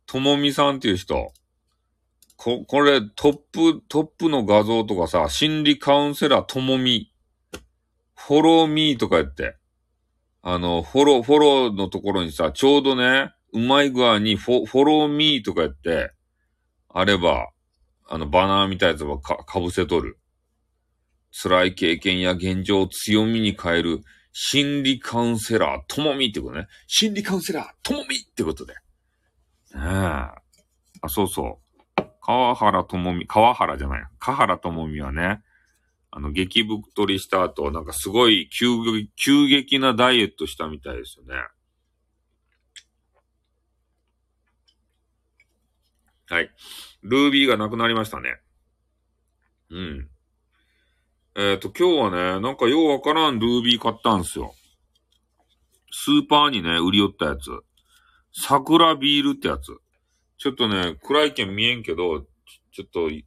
[0.06, 1.32] ともみさんっていう人。
[2.36, 7.12] こ、これトップ、トップの画像とかさ、心理カウンセラーともみ。
[8.14, 9.56] フォローミーとか言って。
[10.42, 16.12] あの、フォロー、フォローのところにさ、ちょうどね、うまい具合にフォフォローミーとかやって、
[16.88, 17.51] あれば、
[18.14, 20.18] あの、バナーみたいなやつはか、かぶせとる。
[21.30, 24.02] 辛い経験や現状を強みに変える
[24.32, 26.66] 心理カウンセラー、ともみってことね。
[26.86, 28.74] 心理カウンセラー、ともみってことで。
[28.74, 28.80] ね
[29.80, 29.80] え。
[29.80, 30.34] あ、
[31.08, 31.58] そうそ
[31.96, 32.02] う。
[32.20, 34.04] 川原ともみ、川原じゃない。
[34.18, 35.40] 川原ともみはね、
[36.10, 38.68] あの、激太りした後、なんかすごい急、
[39.16, 41.40] 急激なダイエットしたみたいですよね。
[46.32, 46.50] はい。
[47.02, 48.40] ルービーがなくなりましたね。
[49.68, 50.08] うん。
[51.36, 54.54] えっ、と、今日はね、なんかようわからんルービー買ったんすよ。
[55.90, 57.50] スーパーにね、売り寄ったやつ。
[58.32, 59.76] 桜ビールってやつ。
[60.38, 62.22] ちょっとね、暗いけん見えんけど、
[62.70, 63.24] ちょっと、ち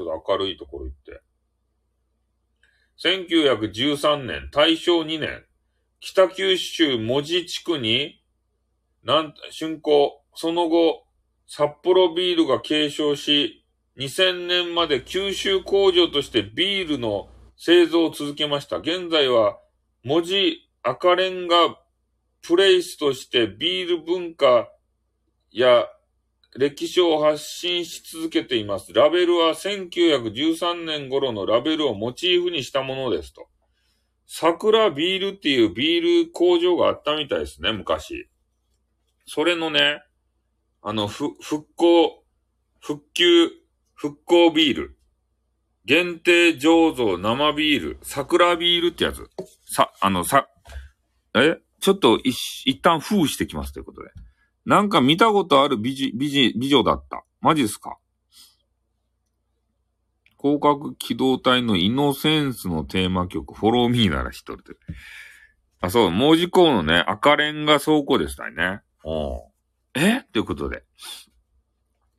[0.00, 1.20] ょっと明るいところ行って。
[3.04, 5.44] 1913年、大正2年、
[6.00, 8.24] 北九州門司地区に、
[9.02, 11.05] なん、竣工、その後、
[11.46, 13.64] 札幌ビールが継承し、
[13.98, 18.78] 2000年まで九州工場としてビールの製造を続けました。
[18.78, 19.58] 現在は、
[20.04, 21.56] 文字赤レンガ
[22.42, 24.68] プレイスとしてビール文化
[25.50, 25.86] や
[26.56, 28.92] 歴史を発信し続けています。
[28.92, 33.48] ラベルは1913年頃のラベルをモチーフにしたものですと。
[34.26, 38.28] 桜ビールっていうビール工場があったみたいですね、昔。
[39.26, 40.02] それのね、
[40.88, 42.22] あの、ふ、復興、
[42.78, 43.50] 復旧、
[43.94, 44.96] 復興ビール。
[45.84, 47.98] 限定醸造生ビール。
[48.02, 49.28] 桜ビールってやつ。
[49.64, 50.48] さ、あの、さ、
[51.34, 51.58] え？
[51.80, 54.10] ちょっと一、一旦封してきますということで。
[54.64, 57.24] なんか見たことある美女、美女、美女だった。
[57.40, 57.98] マジっすか？
[60.40, 64.62] 広角機動隊のイノセンスのテーマ曲、フォローミーなら一人で。
[65.80, 68.82] あ、そう、門司港のね、赤レンガ倉庫でしたね。
[69.02, 69.50] お
[69.96, 70.18] え？
[70.18, 70.84] っていうことで。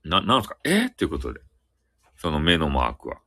[0.03, 0.57] な、なんすか？
[0.63, 0.87] え？
[0.87, 1.39] っていうことで。
[2.17, 3.19] その目のマークは。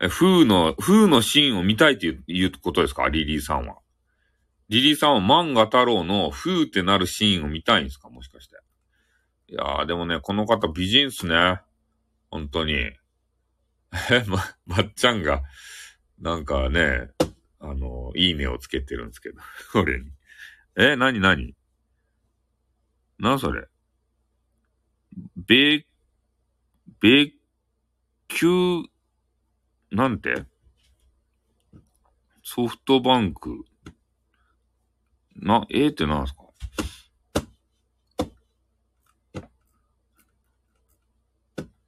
[0.00, 3.08] え、風の、風のシーンを見たいっていういうことですか？
[3.08, 3.78] リリーさんは。
[4.68, 8.08] リリーさんは漫画太郎の風ってなるシーンを見たいんですか？
[8.08, 8.56] もしかして。
[9.48, 11.60] いやー、でもね、この方美人っすね。
[12.30, 12.74] 本当に。
[12.74, 12.92] え、
[14.26, 15.42] ま、まっちゃんが、
[16.20, 17.08] なんかね、
[17.58, 19.40] あの、いいねをつけてるんですけど、
[19.74, 20.10] 俺に。
[20.76, 21.54] え、なになに
[23.18, 23.68] な、それ。
[25.36, 25.84] 米、
[27.00, 27.32] 米、
[28.28, 28.82] 級、
[29.90, 30.44] なんて？
[32.42, 33.64] ソフトバンク。
[35.36, 36.44] な、えー、ってなんすか？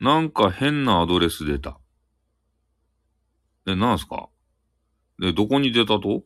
[0.01, 1.79] なんか変なアドレス出た。
[3.67, 4.31] え、なんすか？
[5.19, 6.25] で、どこに出たと？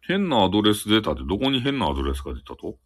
[0.00, 2.78] 変なアドレス出たってどこに変なアドレスが出たと？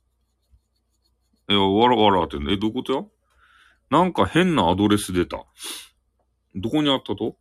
[1.53, 3.05] え、わらわらってんのえ、どういうことや
[3.91, 5.45] なんか変なアドレス出た。
[6.55, 7.37] どこにあったと？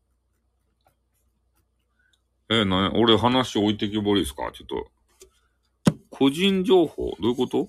[2.50, 4.52] え、なに、俺話置いてきぼりですか？
[4.54, 5.96] ちょっと。
[6.10, 7.16] 個人情報？
[7.22, 7.68] どういうこと？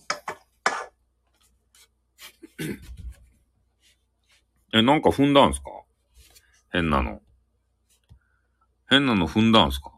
[4.75, 5.71] え、なんか踏んだんすか？
[6.73, 7.21] 変なの。
[8.89, 9.93] 変なの踏んだんすか？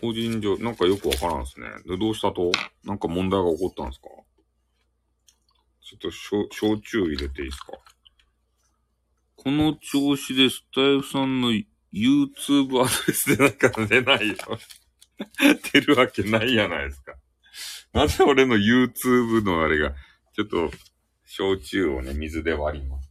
[0.00, 1.66] 個人情、なんかよくわからんすね。
[1.86, 2.52] で、どうしたと？
[2.84, 4.08] なんか問題が起こったんですか？
[5.82, 7.72] ちょっと、焼、焼酎入れていいですか？
[9.36, 11.52] この調子でスタイフさんの
[11.92, 14.34] YouTube アドレスでなんか出ないよ。
[15.72, 17.14] 出るわけないやないですか。
[17.92, 19.94] なぜ俺の YouTube のあれが、
[20.34, 20.70] ちょっと、
[21.24, 23.05] 焼酎をね、水で割ります？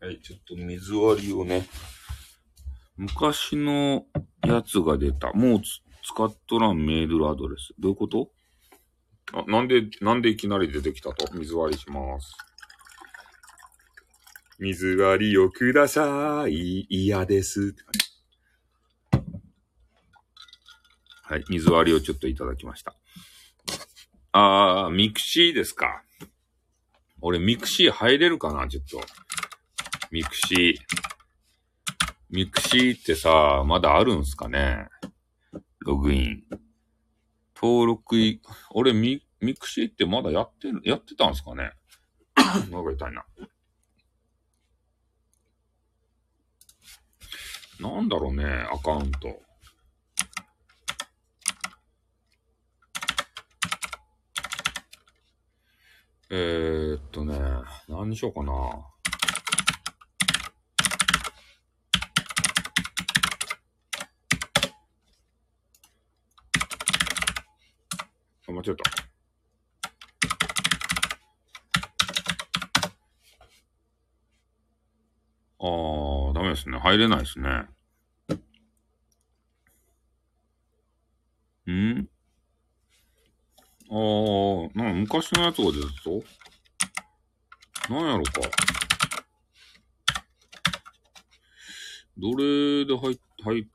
[0.00, 1.66] はい、ちょっと水割りをね、
[2.96, 4.04] 昔の
[4.46, 5.32] やつが出た。
[5.32, 7.74] もう使っとらんメールアドレス。
[7.80, 8.30] どういうこと？
[9.32, 11.32] あ、なんで、なんでいきなり出てきたと？
[11.34, 12.32] 水割りします。
[14.60, 16.86] 水割りをください。
[16.88, 17.74] 嫌です。
[21.22, 22.94] はい、水割りをちょっといただきました。
[24.30, 26.02] あー、ミクシーですか。
[27.20, 28.68] 俺、ミクシー入れるかな？
[28.68, 29.00] ちょっと。
[30.10, 30.76] ミクシー。
[32.30, 34.88] ミクシーってさ、まだあるんすかね？
[35.80, 36.42] ログイン。
[37.54, 38.40] 登録い、
[38.70, 41.72] 俺ミ、ミクシーってまだやってる、やってたんすかね？
[42.70, 43.24] 喉が痛いな。
[47.80, 49.40] なんだろうね、アカウント。
[56.30, 57.38] えー、っとね、
[57.88, 58.52] 何にしようかな。
[68.52, 69.08] 間違えた。
[75.60, 76.78] あー、ダメですね。
[76.78, 77.66] 入れないですね。
[81.70, 82.08] ん？
[83.90, 86.22] あー、なんか昔のやつが出てたぞ。
[87.90, 88.40] なんやろか。
[92.18, 93.66] どれで入っ、入っ、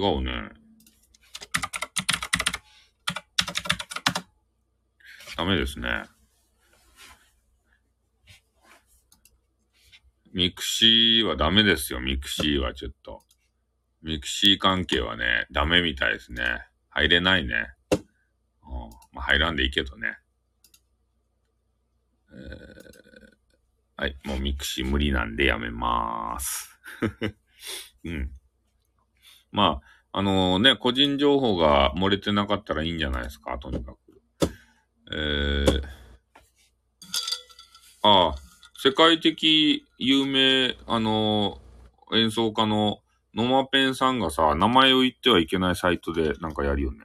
[0.00, 0.48] 違うね。
[5.36, 6.04] ダメですね。
[10.32, 13.22] ミクシーはダメですよ、ミクシーはちょっと。
[14.02, 16.44] ミクシー関係はね、ダメみたいですね。
[16.88, 17.66] 入れないね。
[17.92, 18.00] うん。
[19.12, 20.16] まあ、入らんでいいけどね。
[22.32, 26.80] えー、はい、もうミクシー無理なんでやめまーす。
[28.04, 28.39] うん。
[29.52, 29.80] ま
[30.12, 33.98] あ、あのね、個人情報が漏れてなかったらいいんじゃないですか、とにかく。
[35.12, 35.82] えー、
[38.02, 38.34] ああ、
[38.82, 41.60] 世界的有名、あの
[42.12, 43.00] 演奏家の
[43.34, 46.98] ノマペンさんがさ、名前を言ってはいけないサイトでなんかやるよね。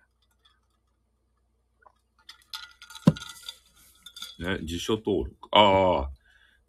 [4.40, 5.50] ね、辞書登録。
[5.52, 6.10] ああ、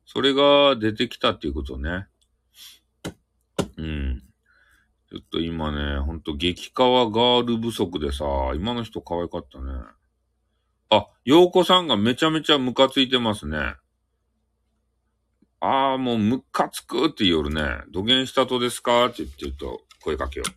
[0.05, 2.07] それが出てきたっていうことね。
[3.77, 4.23] うん。
[5.09, 8.25] ちょっと今ね、ほんと激川ガール不足でさ、
[8.55, 9.73] 今の人可愛かったね。
[10.91, 13.75] あ、洋子さんがめちゃめちゃムカついてますね。
[15.61, 17.63] ああ、もうムカつくって言うね。
[17.93, 20.51] 土下したとですかって言って言うと声かけよう。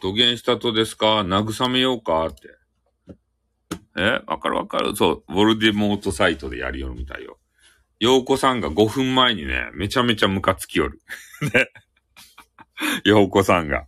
[0.00, 1.20] 土下したとですか？
[1.22, 2.26] 慰めようか？
[2.26, 2.48] って。
[3.96, 7.38] えわかるわかるそう、ウォルデモートサイトでやるよみたいよ。
[8.00, 11.00] 洋子さんが5分前にね、めちゃめちゃムカつきよる。
[11.52, 11.70] ね。
[13.04, 13.86] 洋子さんが。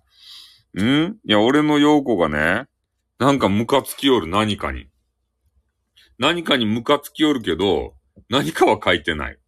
[0.80, 1.18] ん？
[1.24, 2.66] いや、俺の洋子がね、
[3.18, 4.88] なんかムカつきよる何かに。
[6.18, 7.94] 何かにムカつきよるけど、
[8.28, 9.38] 何かは書いてない。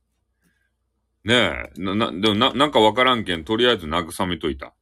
[1.25, 4.75] ねえ、な、な、でもな、なんかわからんけん、とりあえず慰めといた。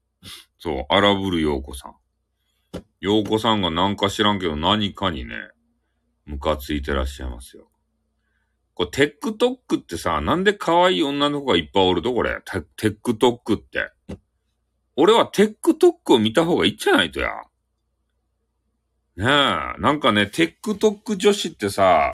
[0.58, 1.94] そう、荒ぶる洋子さん。
[3.00, 5.34] 洋子さんがなんか知らんけど何かにね、
[6.26, 7.68] ムカついてらっしゃいますよ。
[8.74, 12.14] これ、 TikTokってさ、なんで可愛い女の子がいっぱいおると？
[12.14, 12.40] これ。
[12.76, 13.90] TikTokって。
[14.96, 17.28] 俺は TikTokを見た方がいいんじゃないとや。
[19.16, 19.26] ねえ。
[19.80, 22.12] なんかね、 TikTok女子ってさ、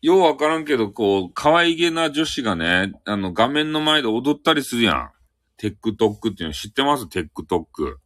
[0.00, 5.10] ようわからんけど、こう、可愛げな女子がね、あの、画面の前で踊ったりするやん。
[5.58, 7.06] TikTokっていうの知ってます？
[7.08, 7.98] TikTok。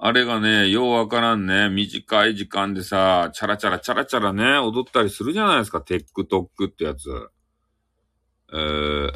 [0.00, 7.08] あれがね、ようわからんね、短い時間でさ、チャラチャラチャラチャラね、踊ったりするじゃないですか、テックトックってやつ。
[8.52, 9.12] えー、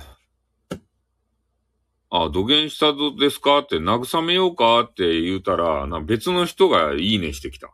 [2.11, 7.73] あ、土下したどですかって、慰めようかって言うたら、な別の人がいいねしてきた。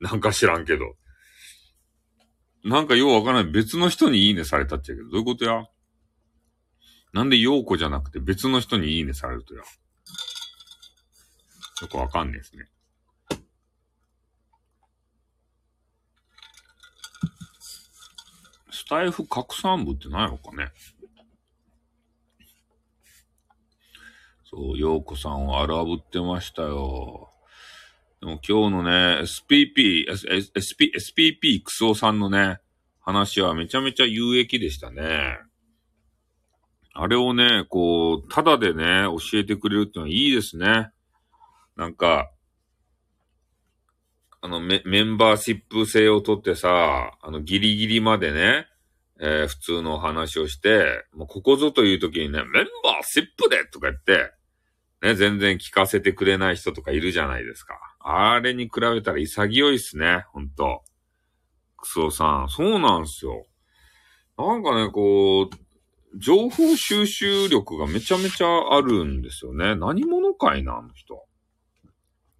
[0.00, 0.96] なんか知らんけど。
[2.64, 3.52] なんかようわからない。
[3.52, 5.64] 別の人にいいねされたっちゃけど、どういうことや？
[7.12, 9.62] なんで陽子じゃなくて別の人にいいねされるとや？
[11.82, 12.66] よくわかんないですね。
[18.70, 20.70] スタイフ拡散部って何やろかね？
[24.44, 27.30] そう、陽子さんを荒ぶってましたよ。
[28.20, 28.90] でも今日のね、
[29.22, 30.06] SPP、
[30.54, 32.60] SP、SPP クソさんのね、
[33.00, 35.38] 話はめちゃめちゃ有益でしたね。
[36.94, 40.90] あれをね、こう、ただでね、教えてくれるってのはいいですね。
[41.76, 42.30] なんか、
[44.40, 48.66] あのメ、メンバーシップ制をとってさ、あの、ギリギリまでね、
[49.18, 54.32] えー、普通のお話をして、もうここぞという時にね、メンバーシップでとか言って、
[55.02, 57.74] ね、全然聞かせてくれない人とかいるじゃないですか。
[58.00, 60.82] あれに比べたら潔いっすね、ほんと。
[61.76, 63.46] クソさん、そうなんすよ。
[64.38, 69.76] なんかね、こう、情報収集力がめちゃめちゃあるんですよね。
[69.76, 71.26] 何者かいな、あの人。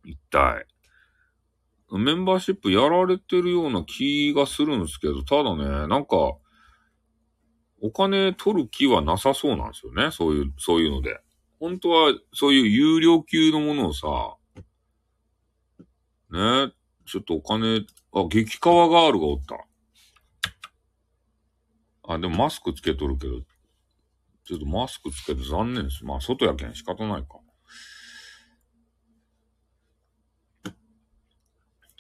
[0.07, 0.67] 一体。
[1.91, 6.37] メンバーシップやられてるような気がするんですけど、ただね、なんか、
[7.83, 10.11] お金取る気はなさそうなんですよね。
[10.11, 11.21] そういう、そういうので。
[11.61, 14.37] 本当は、そういう有料級のものをさ、
[16.31, 16.73] ね
[17.07, 19.67] ちょっとお金、あ、激川ガールがおった。
[22.09, 23.41] あ、でもマスクつけとるけど、
[24.45, 26.05] ちょっとマスクつけて残念です。
[26.05, 27.39] まあ、外やけん仕方ないか。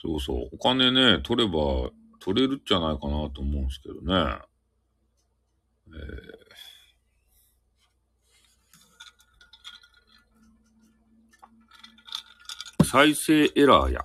[0.06, 0.50] そうそう。
[0.52, 4.38] お金ね、取れば、取れるんじゃないかなと思うんですけどね。
[5.88, 6.46] えー
[12.88, 14.00] 再生エラーや。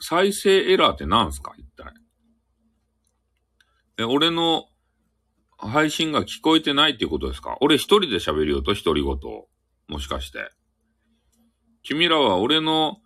[0.00, 1.94] 再生エラーって何すか一体？
[3.98, 4.66] え、俺の
[5.56, 7.56] 配信が聞こえてないっていうことですか？
[7.60, 9.16] 俺一人で喋るよと独り言。
[9.88, 10.50] もしかして。
[11.84, 12.98] 君らは俺の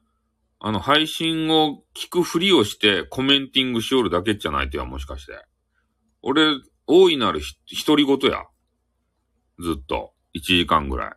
[0.61, 5.33] あの配信を聞くふりをしてコメンティングしおるだけじゃないとや、もしかして。
[6.23, 6.57] 俺、
[6.87, 7.57] 大いなるひ
[7.87, 8.45] 独り言や。
[9.61, 10.15] ずっと。
[10.35, 11.13] 1時間ぐらい。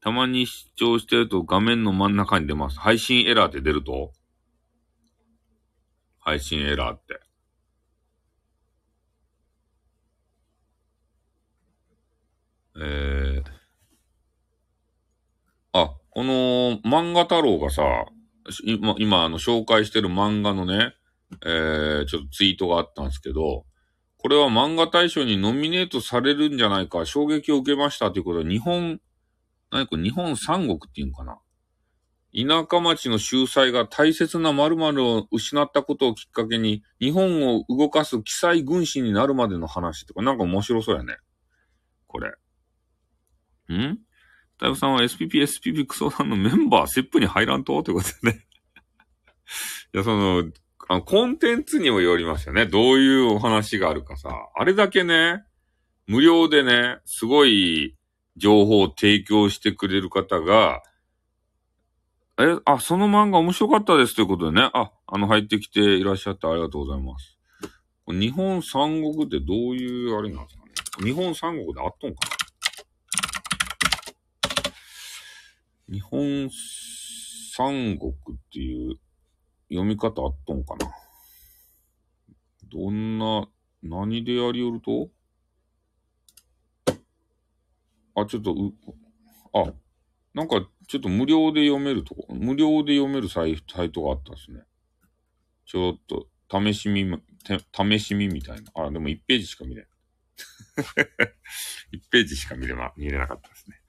[0.00, 2.78] たまに視聴してると画面の真ん中に出ます。
[2.78, 4.12] 配信エラーって出ると？
[6.18, 7.20] 配信エラーって。
[12.80, 13.44] えー、
[16.14, 17.82] この漫画太郎がさ、
[18.64, 20.94] 今、今あの紹介してる漫画のね、
[21.42, 23.64] えー、ちょっとツイートがあったんですけど、
[24.18, 29.00] これは漫画大賞にノミネートされるんじゃないか、衝撃を受けましたということで、日本、
[29.70, 31.38] 何これ、日本三国っていうのかな。
[32.34, 41.16] 田舎町の秀才が大切な〇〇を失ったことをきっかけに、日本を動かす記載軍師になるまでの話とか、なんか面白そうやね。
[42.06, 42.28] これ。
[43.74, 43.98] ん？
[44.62, 47.82] 大夫さんは SPP、SPP クソさんのメンバー、セップに入らんと？
[47.82, 48.46] ということでね。
[49.92, 50.44] いや、その、
[50.88, 52.66] あの、コンテンツにもよりますよね。
[52.66, 54.30] どういうお話があるかさ。
[54.54, 55.42] あれだけね、
[56.06, 57.96] 無料でね、すごい
[58.36, 60.80] 情報を提供してくれる方が、
[62.38, 64.70] え、あ、その漫画面白かったですということでね。
[64.74, 67.36] あ、あの、入ってきていらっしゃってありがとうございます。
[68.06, 70.72] 日本三国ってどういうあれなんですかね。
[71.04, 72.41] 日本三国であっとんかな
[75.92, 78.14] 日本三国っ
[78.50, 78.98] ていう
[79.68, 80.90] 読み方あっとんかな？
[82.70, 83.46] どんな、
[83.82, 85.10] 何でやりよると？
[88.14, 88.72] あ、ちょっと、う、
[89.52, 89.74] あ、
[90.32, 94.64] なんか、ちょっと無料で読めるとこ、無料で読めるサイサイトがあったんですね。
[95.66, 98.72] ちょっと、試し見、て試し見みたいな。
[98.74, 99.84] あ、でも1ページしか見れん。
[101.92, 103.81] 1ページしか見れま、見れなかったですね。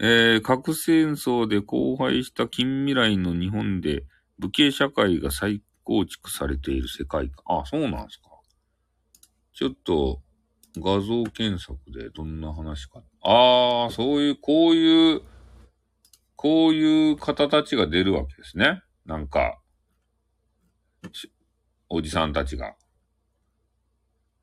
[0.00, 4.04] えー、核戦争で荒廃した近未来の日本で
[4.38, 7.60] 武家社会が再構築されている世界観。
[7.60, 8.30] あ、そうなんですか。
[9.52, 10.20] ちょっと
[10.76, 13.02] 画像検索でどんな話か。
[13.22, 15.22] ああ、そういう、こういう、
[16.34, 18.82] こういう方たちが出るわけですね。
[19.06, 19.60] なんか、
[21.88, 22.74] おじさんたちが。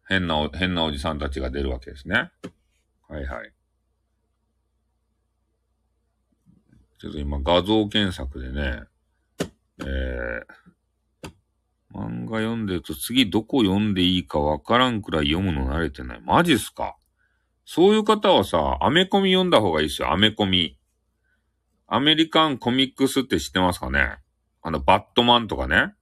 [0.07, 2.31] 変な、変なおじさんたちが出るわけですね。
[3.09, 3.53] はいはい。
[7.01, 8.83] ちょっと今画像検索でね、
[9.79, 11.29] えー、
[11.95, 16.21] 漫画読んでると次どこ読んでいいかわからんくらい読むの慣れてない。
[16.23, 16.95] マジっすか？
[17.65, 20.77] そういう方はさ、アメコミ読んだ方がいいっすよ、アメコミ。
[21.87, 24.17] アメリカンコミックスって知ってますかね？
[24.61, 25.95] あの、バットマンとかね。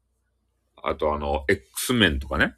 [0.84, 2.56] あとあの、X メンとかね。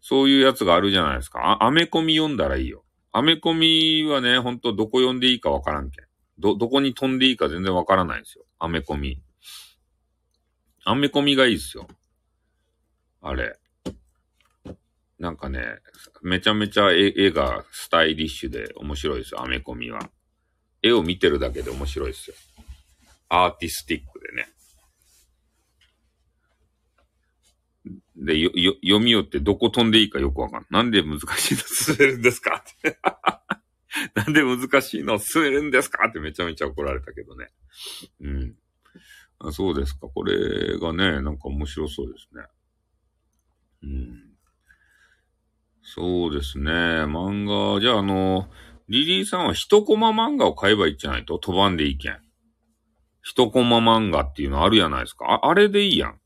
[0.00, 1.62] そういうやつがあるじゃないですか。
[1.62, 2.84] アメコミ読んだらいいよ。
[3.12, 6.06] アメコミはね、ほんとどこ読んでいいかわからんけん。
[6.38, 8.44] ど、どこに飛んでいいか全然わからないんですよ。
[8.58, 9.22] アメコミ。
[10.84, 11.86] アメコミがいいっすよ。
[13.20, 13.56] あれ。
[15.18, 15.60] なんかね、
[16.22, 20.10] めちゃめちゃ絵絵がスタイリッシュで面白いですよ、アメコミは。
[20.82, 22.36] 絵を見てるだけで面白いですよ。
[23.28, 24.48] アーティスティックでね。
[28.16, 30.68] で、よ、よ、読みよってどこ飛んでいいかよくわかんない。
[30.70, 32.98] なんで難しいの 進めるんですかって。
[34.14, 35.14] なんで難しいの？
[35.14, 36.08] を進めるんですか？
[36.08, 37.48] ってめちゃめちゃ怒られたけどね。
[38.20, 38.54] うん。
[39.38, 40.08] あそうですか。
[40.08, 42.44] これがね、なんか面白そうですね。
[43.82, 44.22] うん。
[45.82, 46.70] そうですね。
[46.70, 47.44] 漫
[47.74, 48.48] 画、じゃああの、
[48.88, 51.38] リリーさんは一コマ漫画を買えばいいじゃないと？
[51.38, 52.18] 飛ばんでいいけん。
[53.22, 55.26] 一コマ漫画っていうのあるやないですか？
[55.26, 56.20] あ、あれでいいやん。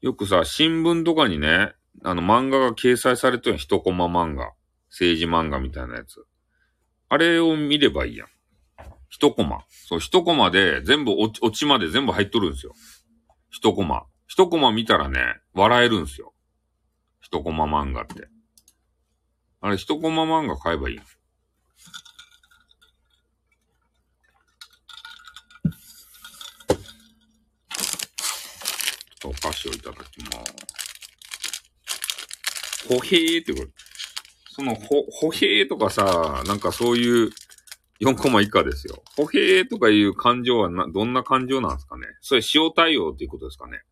[0.00, 1.72] よくさ、新聞とかにね、
[2.04, 4.52] あの漫画が掲載されてる一コマ漫画。
[4.88, 6.24] 政治漫画みたいなやつ。
[7.08, 8.28] あれを見ればいいやん。
[9.08, 9.64] 一コマ。
[9.68, 12.72] そう、一コマで全部落ち、落ちまで全部入っとるんですよ。
[13.50, 14.04] 一コマ。
[14.26, 16.34] 一コマ見たらね、笑えるんですよ。
[17.20, 18.28] 一コマ漫画って。
[19.60, 21.00] あれ、一コマ漫画買えばいい。
[29.24, 30.76] お菓子をいただきます。
[32.88, 33.85] ほへーってこと。
[34.56, 37.30] その、ほ、ほへーとかさ、なんかそういう
[38.00, 39.02] 4コマ以下ですよ。
[39.14, 42.06] ほへーとかいう感情はな、どんな感情なんですかね？
[42.22, 43.82] それ塩対応っていうことですかね？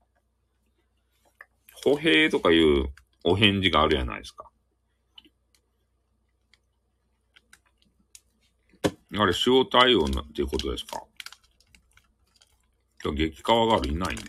[1.85, 2.86] ほへーとかいう
[3.24, 4.49] お返事があるやないですか。
[9.16, 11.03] あれ、塩対応なっていうことですか？
[13.15, 14.23] 激川ガールいないね。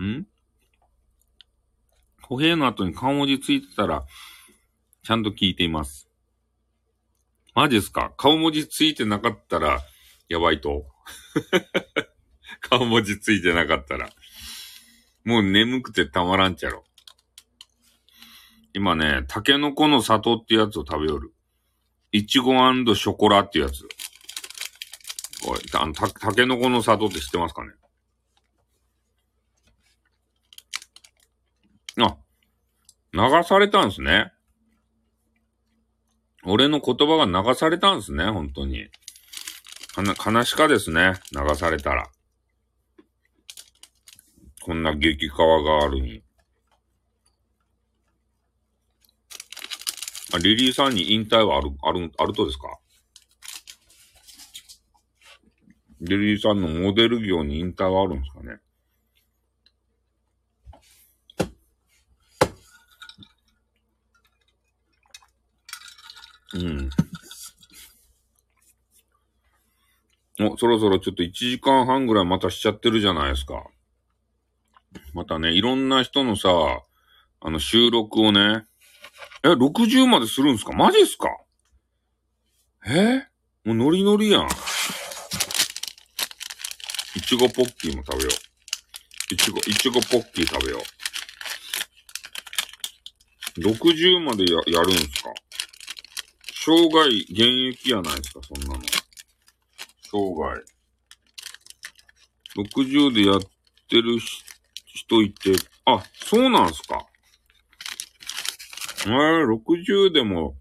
[0.00, 0.26] ん？
[2.22, 4.04] 歩兵の後に顔文字ついてたら、
[5.02, 6.08] ちゃんと聞いています。
[7.54, 8.12] マジっすか？
[8.16, 9.80] 顔文字ついてなかったら、
[10.28, 10.86] やばいと。
[12.60, 14.10] 顔文字ついてなかったら。
[15.24, 16.84] もう眠くてたまらんちゃろ。
[18.72, 21.32] 今ね、タケノコの里ってやつを食べよる。
[22.10, 23.88] いちごショコラってやつ。
[25.44, 27.72] これ、あの、た、タケノコの里って知ってますかね？
[32.00, 32.16] あ、
[33.12, 34.32] 流されたんすね。
[36.44, 38.88] 俺の言葉が流されたんすね、本当に。
[39.94, 42.10] かな、悲しかですね、流されたら。
[44.62, 46.22] こんな激川があるに。
[50.34, 52.78] あ、リリーさんに引退はある、ある、あるとですか？
[56.00, 58.58] リリーさんのモデル業に引退はあるんですかね？
[66.54, 66.90] うん。
[70.40, 73.64] お、そろそろちょっと1時間半ぐらいまたしちゃってるじゃないですか。
[75.12, 76.48] またね、いろんな人のさ、
[77.40, 78.64] あの収録をね、
[79.44, 80.72] え、60までするんすか？
[80.72, 81.28] マジっすか？
[82.86, 83.26] え？
[83.64, 84.48] もうノリノリやん。
[87.16, 88.30] いちごポッキーも食べよ
[89.30, 89.34] う。
[89.34, 90.78] いちご、いちごポッキー食べよ
[93.58, 93.60] う。
[93.60, 95.30] 60までや、やるんすか？
[96.66, 98.80] 生涯現役やないですか、そんなの。
[100.10, 100.64] 生涯。
[102.56, 103.40] 60でやっ
[103.90, 104.18] てる
[104.86, 105.52] 人いて、
[105.84, 107.06] あ、そうなんすか。
[109.04, 110.56] えー、60でも、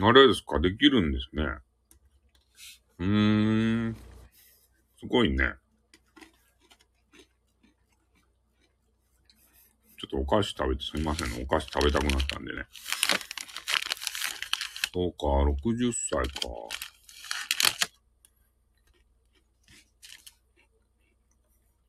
[0.00, 1.44] あれですか、できるんですね。
[2.98, 3.96] うーん。
[4.98, 5.54] すごいね。
[10.00, 11.44] ちょっとお菓子食べてすみませんね。
[11.44, 12.64] お菓子食べたくなったんでね。
[14.98, 15.26] そうか、
[15.68, 16.48] 60歳か。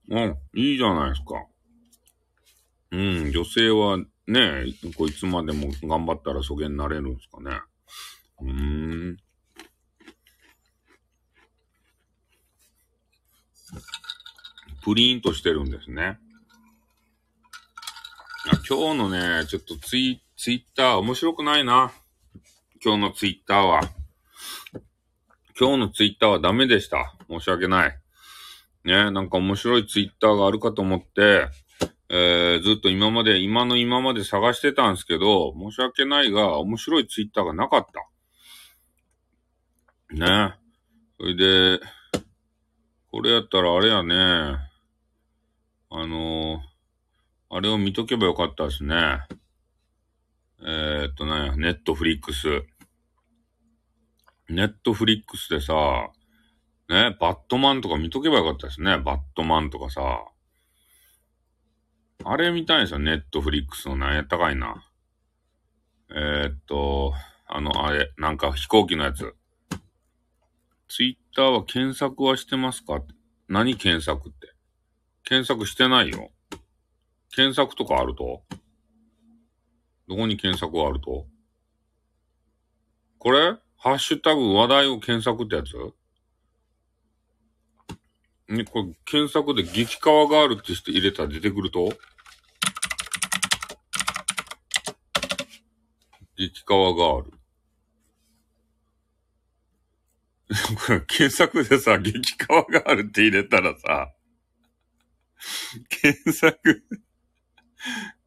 [0.09, 1.43] うん、いいじゃないですか。
[2.91, 4.65] うん、女性はね、
[4.95, 7.61] こいつまでも頑張ったらそげになれるんですかね。
[8.41, 9.17] うーん。
[14.83, 16.19] プリンとしてるんですね。
[18.67, 21.91] 今日のね、ちょっとツイ、ツイッター面白くないな。
[22.81, 23.81] 今日のツイッターは。
[25.59, 27.13] 今日のツイッターはダメでした。
[27.29, 27.99] 申し訳ない。
[28.85, 31.49] ね、なんか面白いツイッターがあるかと思って、
[32.07, 37.85] えー、ずっと今まで、今の今まで探してたんですけど、申し訳ないが、面白いツイッターがなかっ
[40.09, 40.15] た。
[40.15, 40.55] ね。
[41.19, 41.81] それで、
[43.11, 44.15] これやったらあれやね、
[45.89, 49.19] あのー、あれを見とけばよかったですね。
[50.61, 52.47] えー、っとね、ネットフリックス。
[54.49, 56.09] ネットフリックスでさ、
[56.89, 58.97] ね、バットマンとか見とけばよかったですね。
[58.97, 60.01] バットマンとかさ。
[62.25, 64.83] あれ見たいんですよ、ネットフリックスの何やったかいな。
[66.11, 67.13] えー、っと、
[67.47, 69.35] あの、あれ、なんか飛行機のやつ。
[70.87, 73.01] ツイッターは検索はしてますか？
[73.47, 74.53] 何検索って？
[75.23, 76.31] 検索してないよ。
[77.35, 78.41] 検索とかあると？
[80.09, 81.27] どこに検索があると？
[83.19, 83.55] これ？
[83.77, 85.73] ハッシュタグ話題を検索ってやつ？
[88.47, 91.95] ね、これ検索で激川ガールってして入れたら出てくると？
[96.35, 97.31] 激川ガール。
[100.87, 104.11] これ検索でさ、激川ガールって入れたらさ、
[105.89, 106.83] 検索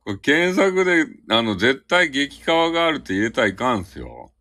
[0.04, 4.32] これ検索で、あの、絶対激川があるって入れたらいかんすよ。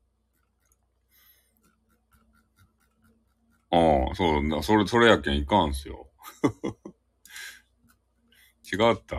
[3.69, 6.09] ああ、そうだ、それ、それやけんいかんすよ。
[8.71, 9.17] 違った。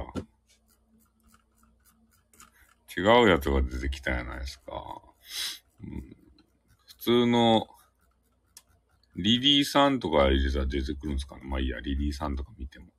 [2.95, 5.01] 違うやつが出てきたやないですか。
[5.83, 6.17] うん、
[6.85, 7.69] 普通の、
[9.17, 12.92] リリーさんとか入れたら出てくるんですかねまあいいや、リリーさんとか見ても。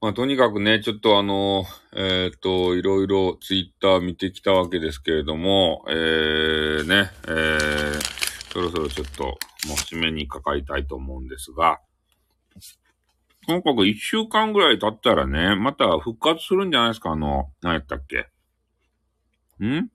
[0.00, 11.80] まあとにかくね、ちょっとあの、えっ、と、いろいろツイッター見てきたわけですけれども、えー、ね、えー、そろそろちょっと、もう締めにかかりたいと思うんですが、
[13.46, 18.28] とにかく一週間ぐらい経ったらね、また復活するんじゃないですかあの、何やったっけ？
[19.62, 19.90] ん？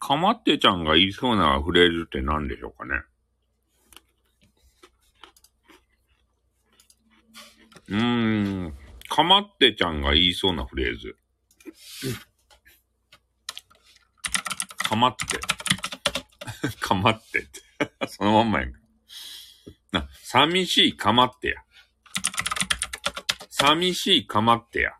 [0.00, 3.02] かまってちゃんが言いそうなフレーズって何でしょうかね？
[7.90, 8.74] うーん。
[9.08, 11.16] かまってちゃんが言いそうなフレーズ。
[14.88, 16.70] かまって。
[16.80, 17.60] かまってって。
[18.08, 18.80] そのまんまやんか。
[19.92, 21.62] な、寂しいかまってや。
[23.50, 24.92] 寂しいかまってや。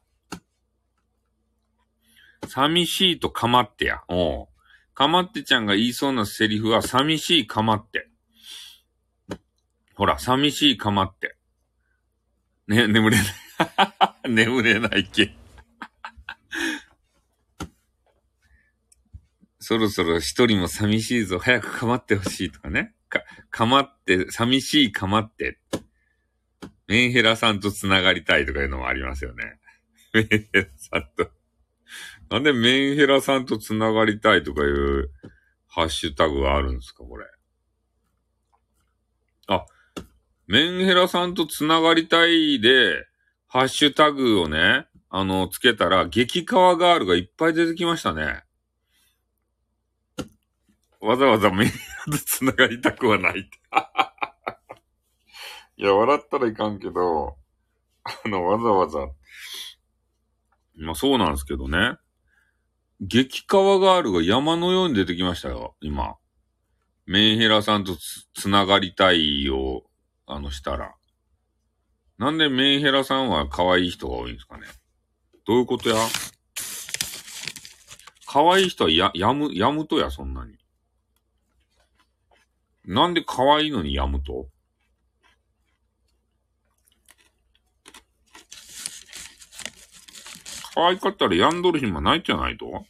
[2.49, 4.03] 寂しいとかまってや。
[4.09, 4.49] おう。
[4.95, 8.11] かまってちゃんが言いそうなセリフは寂しいかまって。
[9.95, 11.37] ほら、寂しいかまって。
[12.71, 13.27] ね、眠れない。
[14.31, 15.35] 眠れないけ。
[19.59, 21.41] そろそろ一人も寂しいぞ。
[21.41, 22.95] 早くかまってほしいとかね。
[23.09, 25.59] か、かまって、寂しいかまって。
[26.87, 29.59] メンヘラさんと繋がりたいとかいうのもありますよね。
[30.15, 31.33] メンヘラさんと。
[32.31, 35.11] なんでメンヘラさんと繋がりたいとかいう
[35.67, 37.27] ハッシュタグがあるんですか、これ。
[39.49, 39.67] あ、
[40.51, 43.07] メンヘラさんと繋がりたいで、
[43.47, 48.43] ハッシュタグをね、あの、つけたら、激川ガールがいっぱい出てきましたね。
[51.01, 53.49] わざわざメンヘラと繋がりたくはない。
[55.77, 57.37] いや、笑ったらいかんけど、
[58.03, 59.09] あの、わざわざ。
[60.75, 61.97] まあそうなんですけどね。
[63.01, 66.17] 激川ガールが山のように出てきましたよ、今。
[67.07, 69.85] メンヘラさんとつ、つながりたいを、
[70.33, 70.95] あの、したら。
[72.19, 74.67] なんでメンヘラさんは可愛い人が多いんですかね？
[75.47, 75.97] どういうことや？
[78.27, 80.55] 可愛い人はや、やむ、やむとや、そんなに。
[82.85, 84.49] なんで可愛いのにやむと？
[90.75, 92.87] 可愛かったらやんどる暇ないじゃないと？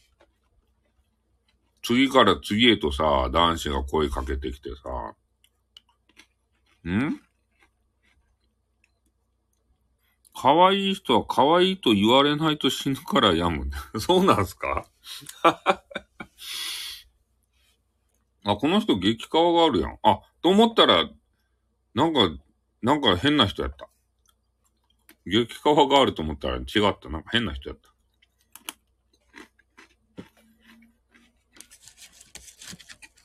[1.81, 5.15] 次から次へとさ、男子が声かけてきてさ、
[6.89, 7.19] ん？
[10.41, 13.69] 可愛い人は可愛いと言われないと死ぬから病む。
[14.01, 14.87] そうなんすか？
[18.43, 19.99] あ、この人激川があるやん。
[20.01, 21.07] あ、と思ったら、
[21.93, 22.21] なんか、
[22.81, 23.87] なんか変な人やった。
[25.27, 27.09] 激川があると思ったら違った。
[27.09, 27.89] なんか変な人やった。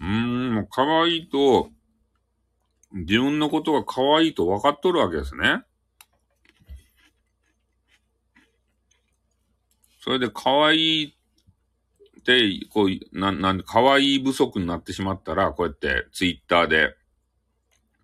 [0.01, 1.71] うーん、もう可愛いと、
[2.93, 5.63] 自分のことが可愛いと分かっとるわけですね。
[10.07, 11.17] それで可愛い
[12.21, 16.95] って、こう、な、なんで、可愛い不足になってしまったら、こうやってツイッターで、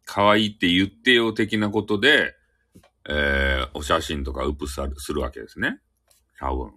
[0.04, 2.34] 可愛いって言ってよ的なことで、
[3.08, 5.78] えー、お写真とかウップさするわけですね。
[6.40, 6.72] 多分。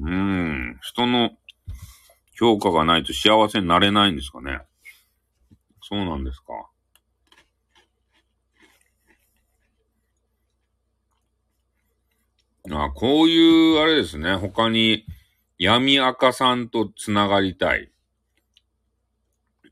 [0.00, 0.78] うん。
[0.80, 1.32] 人の
[2.38, 4.60] 評価がないと幸せになれないんですかね。
[5.82, 6.71] そうなんですか。
[12.70, 14.36] あこういう、あれですね。
[14.36, 15.04] 他に、
[15.58, 17.90] 闇赤さんと繋がりたい。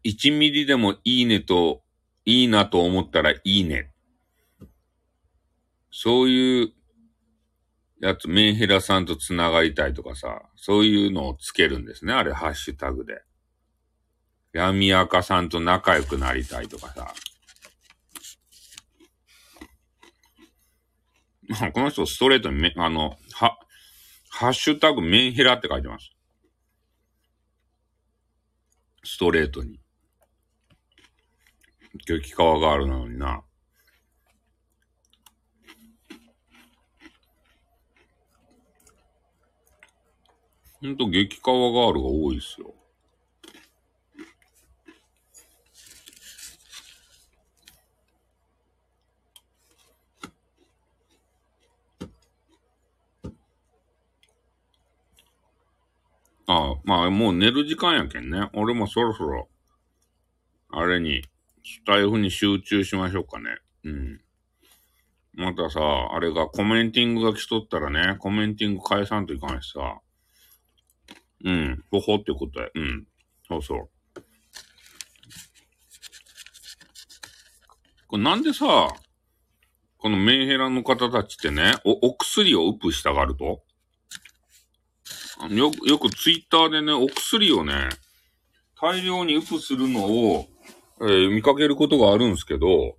[0.04, 1.82] 1ミリでもいいねと、
[2.24, 3.90] いいなと思ったらいいね。
[5.90, 6.72] そういう
[8.00, 12.12] やつ、メンヘラさんと繋がりたいとかさ、そういうのをつけるんですね。
[12.12, 13.22] あれ、ハッシュタグで。
[14.52, 17.14] 闇赤さんと仲良くなりたいとかさ。
[21.50, 23.58] まあこの人ストレートにめ、あの、は、
[24.30, 26.12] ハッシュタグメンヘラって書いてます。
[29.02, 29.80] ストレートに。
[32.06, 33.42] 激川があるのにな。
[40.80, 42.72] ほんと激川ガールが多いっすよ。
[56.52, 58.48] ああ、まあもう寝る時間やけんね。
[58.54, 59.48] 俺もそろそろ、
[60.70, 61.22] あれに、
[61.62, 63.44] スタイフに集中しましょうかね。
[63.84, 64.20] うん。
[65.34, 65.80] またさ、
[66.12, 70.00] あれがコメンティングが来とったらね、コメンティング返さんといかないしさ。
[71.44, 71.84] うん。
[71.92, 72.68] ほほってことや。
[72.74, 73.06] うん。
[73.46, 73.88] そうそう。
[78.08, 78.88] これなんでさ、
[79.98, 83.62] このメンヘラの方たちってね、お、お薬をウップしたがると？
[85.48, 87.88] よく、よくツイッターでね、お薬をね、
[88.80, 90.46] 大量にウプするのを、
[91.00, 92.96] えー見かけることがあるんですけど、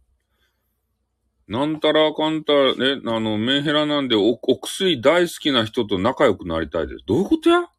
[1.47, 7.03] なんたらかんたらね、あの、メンヘラなんでお、お薬大好きな人と仲良くなりたいです。
[7.05, 7.69] どういうことや？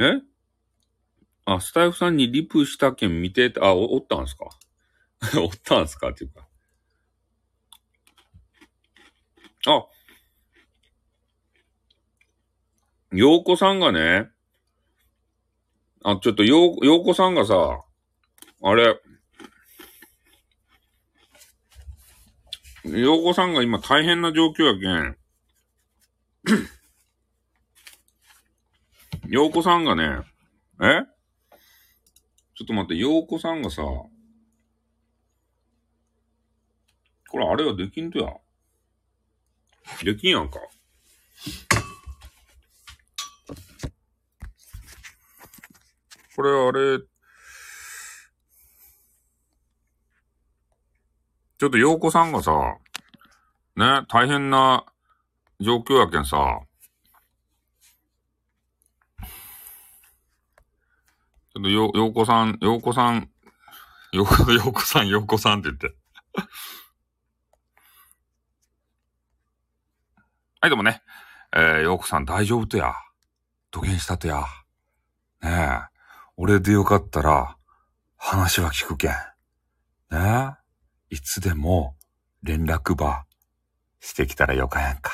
[0.00, 0.20] え？
[1.44, 4.50] あ、スタイフさんにリプした件見てて、あ、お、おったんすか？
[5.40, 6.10] おったんすか？
[6.10, 6.46] っていうか。
[9.66, 9.84] あ、
[13.12, 14.28] ようこさんがね、
[16.04, 17.82] あ、ちょっとよう、ようこさんがさ、
[18.62, 19.00] あれ、
[22.84, 25.16] ようこさんが今大変な状況やけん。
[29.28, 30.24] ようこさんがね、
[30.80, 31.02] え？
[32.54, 33.82] ちょっと待って、ようこさんがさ、
[37.28, 38.32] これあれはできんとや。
[40.04, 40.60] できんやんか。
[46.40, 47.00] これあれ、
[51.58, 52.78] ちょっとようこさんがさ、
[53.76, 54.86] ね、大変な
[55.60, 56.62] 状況やけんさ、
[61.52, 63.28] ちょっとよ、ようこさん、ようこさん、
[64.12, 65.94] よう、ようこさん、ようこさんって言って。
[70.62, 71.02] はい、どうもね。
[71.54, 72.94] えー、ようこさん大丈夫とや。
[73.70, 74.46] 土下したとや。
[75.42, 75.50] ね
[75.86, 75.89] え。
[76.42, 77.58] 俺でよかったら、
[78.16, 79.10] 話は聞くけん。
[79.10, 80.56] ね？
[81.10, 81.14] え。
[81.14, 81.98] いつでも、
[82.42, 83.26] 連絡ば、
[84.00, 85.12] してきたらよかやんか。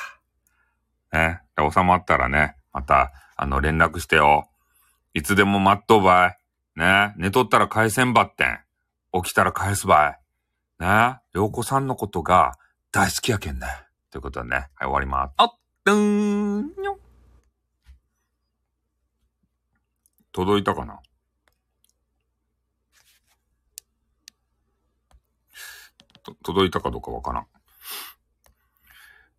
[1.13, 1.41] ね？
[1.57, 4.49] で収まったらね、また、あの、連絡してよ。
[5.15, 6.79] いつでも待っとうばい。
[6.79, 7.13] ね？
[7.17, 8.61] 寝とったら返せんばってん。
[9.13, 10.21] 起きたら返すばい。
[10.79, 11.19] ね？
[11.35, 12.55] ようこさんのことが
[12.93, 13.67] 大好きやけんね。
[14.13, 15.33] ということでね、はい、終わります。
[15.39, 15.51] あっ、
[15.83, 17.01] どーん、にょ。
[20.31, 21.01] 届いたかな？
[26.43, 27.47] 届いたかどうかわからん。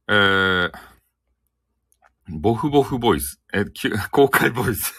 [0.09, 0.71] えー、
[2.29, 3.41] ボフボフボイス。
[3.53, 3.65] え、
[4.11, 4.93] 公開ボイス。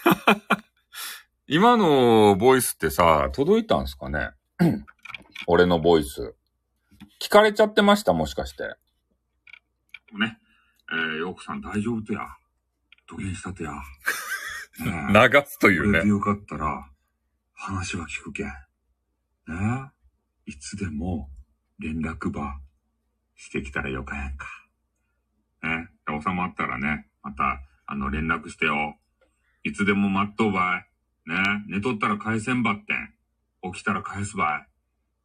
[1.47, 4.31] 今のボイスってさ、届いたんすかね？
[5.47, 6.35] 俺のボイス。
[7.21, 8.13] 聞かれちゃってました？
[8.13, 8.63] もしかして。
[10.13, 10.37] ね。
[10.91, 12.21] えー、ようこさん大丈夫とや。
[13.07, 13.71] 土下したとや。
[14.79, 16.07] 流すというね。
[16.07, 16.89] よかったら、
[17.53, 18.47] 話は聞くけん。
[18.47, 19.91] ね
[20.45, 21.29] いつでも
[21.79, 22.59] 連絡ば
[23.35, 24.47] してきたらよかやんか。
[25.63, 25.89] ね。
[26.07, 28.97] 収まったらね、また、あの、連絡してよ。
[29.63, 30.85] いつでも待っとうば
[31.25, 31.29] い。
[31.29, 31.37] ね。
[31.67, 33.13] 寝とったら返せんばってん。
[33.71, 34.65] 起きたら返すば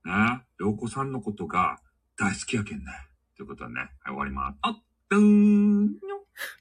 [0.05, 0.09] い。
[0.09, 0.43] ね。
[0.61, 1.79] ようこさんのことが
[2.17, 2.85] 大好きやけんね。
[3.37, 4.59] ということでね、はい、終わります。
[4.63, 5.95] あっ、どーん。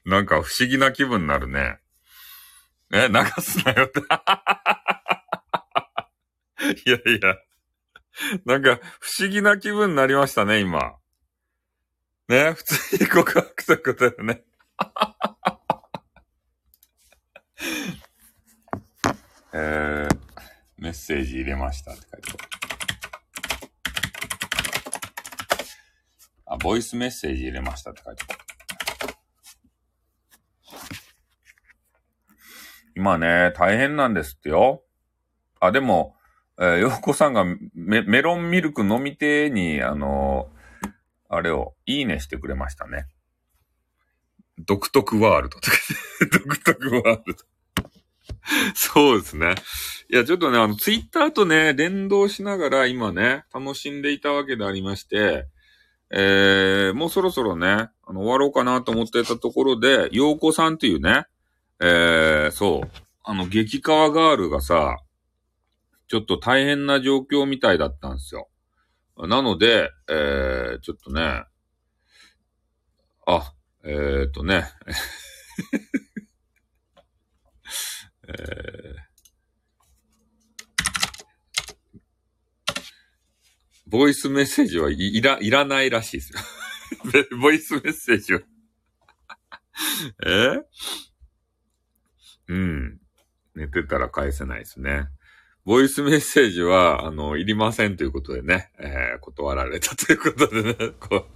[0.04, 1.78] なんか不思議な気分になるね。
[2.92, 4.00] え、流すなよって。
[6.86, 7.36] いやいや。
[8.46, 10.96] なんか不思議な気分になりましたね、今。
[12.28, 14.44] ね、普通に告白ということだよね。
[19.56, 20.18] えー、
[20.78, 22.38] メッセージ入れましたって書いてある。
[26.46, 28.38] あ、ボイスメッセージ入れましたって書いてある。
[32.96, 34.84] 今ね、大変なんですってよ。
[35.60, 36.16] あ、でも、
[36.58, 37.44] えー、ようこさんが
[37.74, 40.54] メメロンミルク飲みてに、あのー
[41.34, 43.08] あれを、いいねしてくれましたね。
[44.58, 45.76] 独特ワールドとか
[46.30, 47.44] 独特ワールド。
[48.74, 49.54] そうですね。
[50.10, 55.48] いや、ちょっとね、あの、ツイッターとね、連動しながら今ね、楽しんでいたわけでありまして、
[56.10, 57.66] えー、もうそろそろね、
[58.04, 61.26] あの、終わろうかなと思ってたところで、ようこさんっていうね、
[61.80, 62.90] えー、そう、
[63.24, 64.98] あの、激川ガールがさ、
[66.08, 68.48] ちょっと大変な状況みたいだったんですよ。
[69.16, 71.44] なので、えー、ちょっとね、
[73.26, 73.54] あ、
[73.84, 74.64] えー、とね、
[78.26, 78.94] えー、
[83.86, 86.40] ボイスメッセージはいいら、いらないらしいですよ。
[87.40, 88.40] ボイスメッセージは。
[90.26, 90.62] えー？
[92.48, 93.00] うん。
[93.54, 95.08] 寝てたら返せないですね。
[95.64, 101.26] ボイスメッセージは、あの、いりませんということでね、えー、断られたということでね、 こ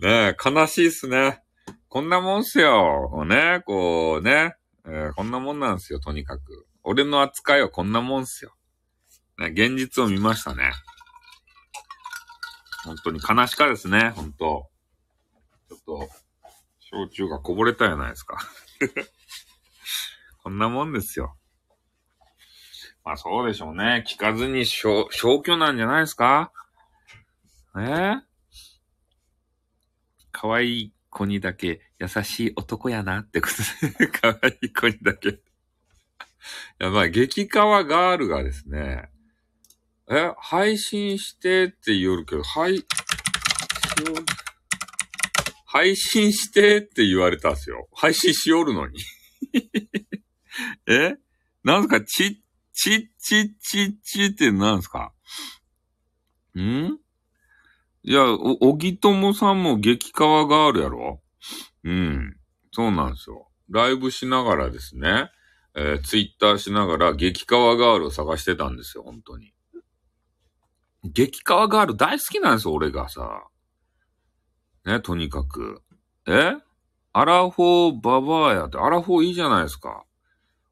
[0.00, 0.04] う。
[0.04, 1.40] ねえ、悲しいっすね。
[1.88, 3.10] こんなもんっすよ。
[3.12, 4.56] こうね、こうね、
[4.86, 6.66] えーこんなもんなんすよ、とにかく。
[6.82, 8.56] 俺の扱いはこんなもんっすよ。
[9.38, 10.72] ね、現実を見ましたね。
[12.84, 14.68] 本当に悲しかですね、本当
[15.68, 16.08] ちょっと、
[16.80, 18.38] 焼酎がこぼれたじゃないですか。
[20.42, 21.36] こんなもんですよ。
[23.08, 24.04] まあそうでしょうね。
[24.06, 25.06] 聞かずに消
[25.42, 26.52] 去なんじゃないですか？
[27.74, 27.80] え？
[27.80, 28.20] ー
[30.30, 35.30] 可愛い子にだけ優しい男やなってことで、 可愛い子にだけ。
[35.30, 35.38] い
[36.80, 39.08] や、まあ、激川ガールがですね、
[40.10, 42.84] え、配信してって言おるけど、はい、
[45.64, 47.88] 配信してって言われたんですよ。
[47.94, 49.00] 配信しおるのに。
[50.86, 51.16] え？
[51.64, 52.42] なんか、ち、
[52.80, 55.12] ちっ、ちっ、ちっ、ちってなんすか？
[56.56, 56.60] ん？
[58.04, 61.20] いや、お、おぎともさんも激川ガールやろ？
[61.82, 62.36] うん。
[62.70, 63.48] そうなんですよ。
[63.68, 65.28] ライブしながらですね、
[65.74, 69.52] えーツイッターしながら激川ガールを探してたんですよ、本当に。
[71.02, 73.48] 激川ガール大好きなんですよ、俺がさ。
[74.86, 75.82] ね、とにかく。
[76.28, 76.52] え？
[77.12, 80.04] アラフォーババアやって、アラフォーいいじゃないですか。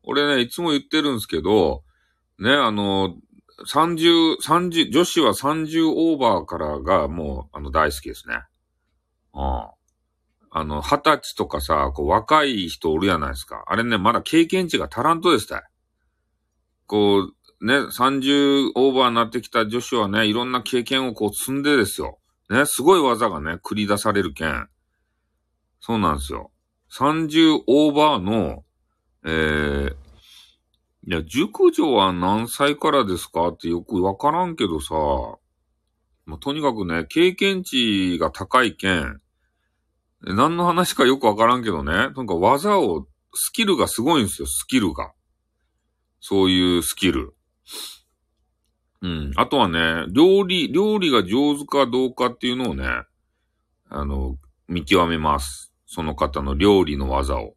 [0.05, 1.83] 俺ね、いつも言ってるんですけど、
[2.39, 3.17] ね、あの、
[3.73, 8.43] 30、30、女子は30オーバーからがもう、あの、大好きですね。
[9.33, 9.75] ああ。
[10.51, 13.65] あの、二十歳とかさ、こう、若い人おるやないですか。
[13.67, 15.63] あれね、まだ経験値が足らんとですたい。
[16.87, 17.31] こ
[17.61, 22.19] う、ね、30オーバーになってきた女子はね、いろんな経験をこう積んでですよ。
[22.51, 24.69] ね、すごい技がね、繰り出されるけん。
[25.81, 26.51] そうなんですよ。
[26.93, 28.65] 30オーバーの、
[29.25, 29.97] えー、
[31.09, 35.39] いや、熟女は何歳からですかってよくわからんけどさ、も
[36.37, 39.21] うとにかくね、経験値が高いけん、
[40.23, 45.13] 何の話かよくわからんけどね、なんか技を、スキルがすごいんですよ、スキルが。
[46.21, 47.37] そういうスキル。
[49.03, 49.33] うん。
[49.37, 52.89] あとはね、料理、料理が上手かどうかっていうのをね、
[53.89, 55.73] あの、見極めます。
[55.87, 57.55] その方の料理の技を。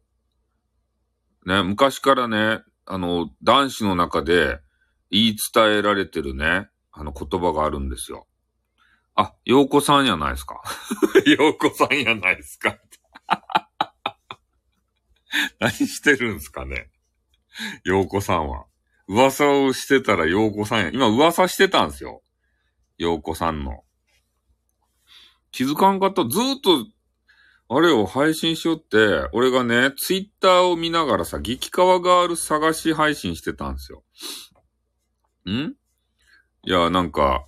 [1.46, 4.58] ね、昔からね、あの、男子の中で
[5.12, 8.26] 言い伝えられてるね、あの言葉があるんですよ。
[9.14, 10.60] あ、洋子さんやないですか。
[11.24, 12.76] 洋子さんやないですか。
[15.60, 16.90] 何してるんですかね。
[17.84, 18.66] 洋子さんは。
[19.06, 20.90] 噂をしてたら洋子さんや。
[20.90, 22.24] 今噂してたんですよ。
[22.98, 23.84] 洋子さんの。
[25.52, 26.24] 気づかんかった。
[26.24, 26.86] ずーっと、
[27.72, 34.02] あれを配信しよって、俺がね、ツイッターを見ながらさ、激川ガール探し配信してたんですよ。
[35.48, 35.74] ん？
[36.64, 37.46] いや、なんか、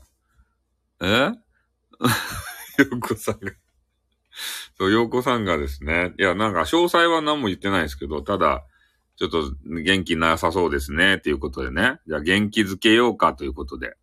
[1.01, 1.32] え？
[2.78, 3.53] 洋子さんが。
[4.78, 6.15] そう、洋子さんがですね。
[6.16, 8.65] いや、なんか、詳細は何も言ってないですけど、ただ、
[9.16, 11.99] ちょっと元気なさそうですね、っていうことでね。
[12.07, 13.97] じゃあ元気づけようかということで。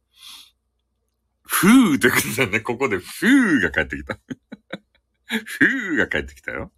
[1.43, 4.19] ふーってことでね、ここでふーが帰ってきた。
[5.29, 6.71] ふーが帰ってきたよ。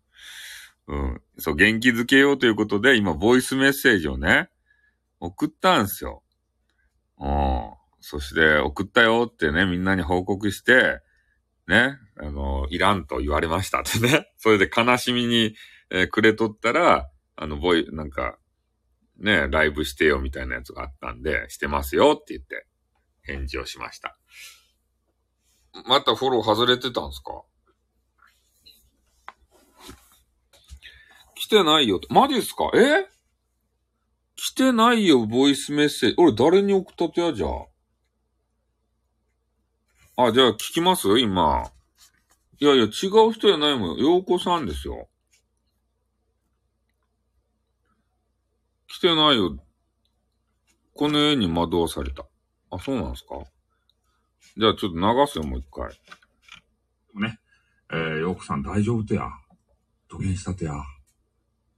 [0.88, 1.22] うん。
[1.38, 4.50] そう、元気づけようということで、今、ボイスメッセージをね、
[5.20, 6.24] 送ったんすよ。
[7.20, 7.72] うん。
[8.02, 11.00] そして、送ったよってね、みんなに報告して、
[11.68, 14.32] ね、あの、いらんと言われましたってね。
[14.38, 15.56] それで悲しみに、
[15.92, 18.38] えーくれとったら、あの、ボイ、なんか、
[19.18, 22.68] ね、ライブしてよみたいなやつがあったんで、してますよって言って、
[23.24, 24.18] 返事をしました。
[25.88, 27.44] またフォロー外れてたんすか？
[31.52, 32.02] てないよ。
[32.10, 32.72] マジっすか？
[32.74, 33.08] え？
[34.36, 36.16] 来てないよ、ボイスメッセージ。
[36.18, 37.48] 俺誰に送ったとや、じゃ？
[40.16, 40.26] あ。
[40.26, 41.20] あ、じゃあ聞きます？
[41.20, 41.70] 今。
[42.60, 42.90] いやいや、違う
[43.34, 43.98] 人じゃないもん。
[44.00, 45.08] 洋子さんですよ。
[48.88, 49.58] 来てないよ。
[50.96, 52.26] この絵に惑わされた。
[52.72, 53.36] あ、そうなんですか？
[54.58, 55.90] じゃあちょっと流すよ、もう一回。
[57.22, 57.40] ね。
[57.92, 59.28] えー、ようこさん大丈夫とや。
[60.10, 60.74] 土下したとや。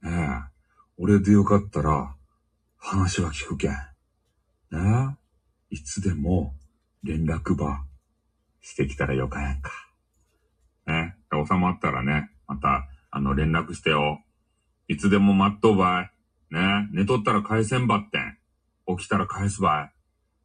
[0.04, 0.54] ねえ。
[0.98, 2.14] 俺でよかったら、
[2.76, 3.70] 話は聞くけん。
[3.70, 5.16] ね
[5.70, 5.74] え。
[5.74, 6.54] いつでも、
[7.02, 7.84] 連絡ば、
[8.60, 9.70] してきたらよかやんか。
[10.86, 11.44] ねえ。
[11.46, 14.22] 収まったらね、また、あの、連絡してよ。
[14.88, 16.54] いつでも待っとうばい。
[16.54, 16.60] ね
[16.92, 16.96] え。
[16.96, 18.38] 寝とったら返せんばってん。
[18.98, 19.90] 起きたら返すば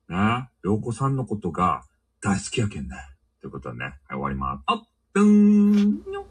[0.09, 0.13] い。
[0.13, 0.67] ねえ。
[0.67, 1.83] ようこさんのことが、
[2.21, 2.95] 大好きやけんね。
[3.41, 4.63] ということでね、はい、終わります。
[4.67, 4.81] あっ、
[5.13, 6.28] ドゥーンよほら、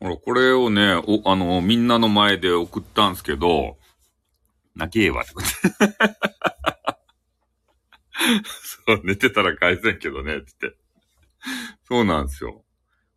[0.00, 3.78] これをね、お、あの、みんなの前で送ったんすけど、
[4.74, 5.46] 泣けえわってこと。
[8.86, 10.76] そう、寝てたら返せんけどね、つって。
[11.84, 12.62] そうなんですよ。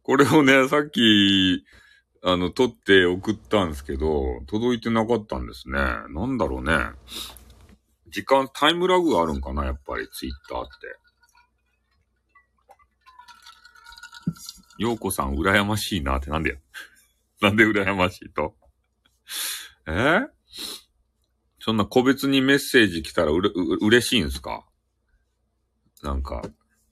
[0.04, 1.66] これをね、さっき、
[2.24, 5.78] あの、撮って送ったんですけど、届いてなかったんですね。
[5.78, 6.92] なんだろうね。
[8.08, 10.72] 時間、タイムラグがあるんかなやっぱり、ツイッターって。
[14.80, 16.56] ようこさん、羨ましいなってなんでや？
[17.42, 18.56] なんで羨ましいと？
[19.86, 19.92] え？
[19.92, 20.28] ー
[21.60, 24.66] そんな個別にメッセージ来たらうれ、う、嬉しいんすか？
[26.02, 26.42] なんか、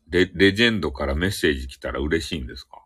[0.10, 2.84] レ、レジェンドからメッセージ来たら嬉しいんですか？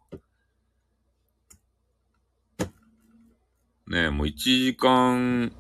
[3.87, 5.51] ねえ、もう1時間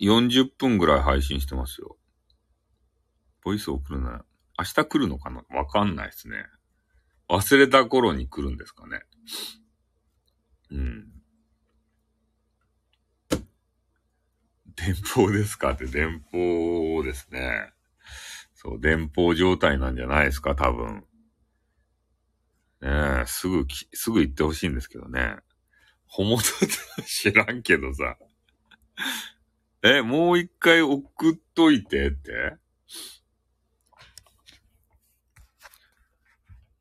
[0.00, 1.96] 40分ぐらい配信してますよ。
[3.42, 4.24] ボイス送るな。
[4.58, 5.44] 明日来るのかな？
[5.50, 6.44] わかんないですね。
[7.28, 9.02] 忘れた頃に来るんですかね。
[10.70, 11.14] うん。
[14.76, 17.72] 電報ですかって電報ですね。
[18.54, 21.04] そう、電報状態なんじゃないですか、多分。
[22.80, 22.90] ね
[23.22, 25.36] え、すぐき、すぐ行ってほしいんですけどね。
[26.06, 26.44] ほもと
[27.06, 28.16] 知らんけどさ。
[29.82, 32.56] え、もう一回送っといてって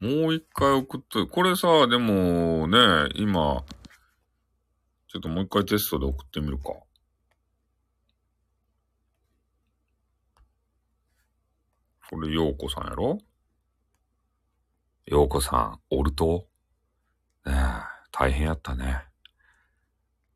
[0.04, 1.32] もう一回送っといて。
[1.32, 2.78] これさ、でもね、
[3.16, 3.64] 今、
[5.08, 6.74] ちょっともう一回テストで送ってみるか。
[12.10, 13.18] これ、ようこさんやろ？
[15.06, 16.50] ようこさん、おると？
[17.46, 17.56] ねえ、
[18.12, 18.86] 大変やったね。
[18.86, 19.06] ね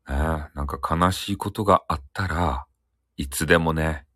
[0.08, 0.14] え、
[0.54, 2.66] なんか悲しいことがあったら、
[3.18, 4.06] いつでもね、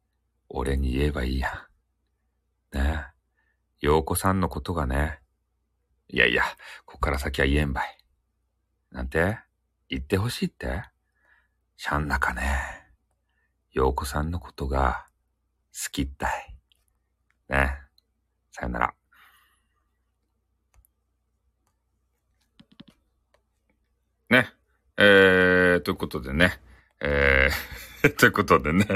[0.48, 1.66] 俺に言えばいいや
[2.72, 2.78] ん。
[2.78, 3.04] ね
[3.82, 5.18] え、ようこさんのことがね、
[6.12, 6.42] いやいや、
[6.84, 7.98] こっから先は言えんばい。
[8.90, 9.38] なんて？
[9.88, 10.84] 言ってほしいって？
[11.78, 12.42] しゃんなかね。
[13.72, 15.06] ようこさんのことが
[15.72, 16.54] 好きったい。
[17.48, 17.78] ね
[18.50, 18.94] さよなら。
[24.28, 24.52] ね。
[24.98, 26.60] えー、ということでね。
[27.00, 28.86] えー、 ということでね。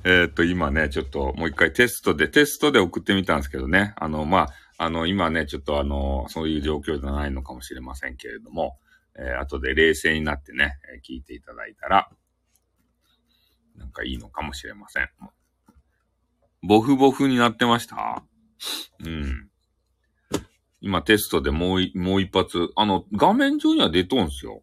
[0.00, 3.94] って言ってえっと、今ね、ちょっともう一回テストで、テストで送ってみたんですけどね。
[3.96, 4.48] あの、ま
[4.78, 8.78] あ、あの、今ね、ちょっとあの、そういう状況じゃないのかもしれませんけれども、
[9.18, 12.08] えー、後で冷静になってね、え聞いていただいたら、
[13.76, 15.08] なんかいいのかもしれません。
[16.62, 18.22] ボフボフになってました？
[19.04, 19.48] うん。
[20.80, 24.62] 今テストでもう、もう一発、あの、画面上には出とんすよ。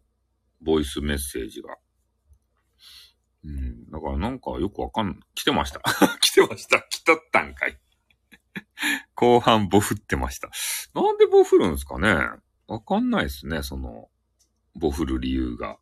[0.62, 1.76] ボイスメッセージが。
[3.44, 3.90] うん。
[3.90, 5.20] だからなんかよくわかん。
[5.34, 5.80] 来てました。
[6.20, 6.80] 来てました。
[6.82, 7.78] 来とったんかい。
[9.14, 10.50] 後半ボフってました。
[10.94, 12.14] なんでボフるんですかね
[12.66, 14.10] わかんないですね、その、
[14.74, 15.78] ボフる理由が。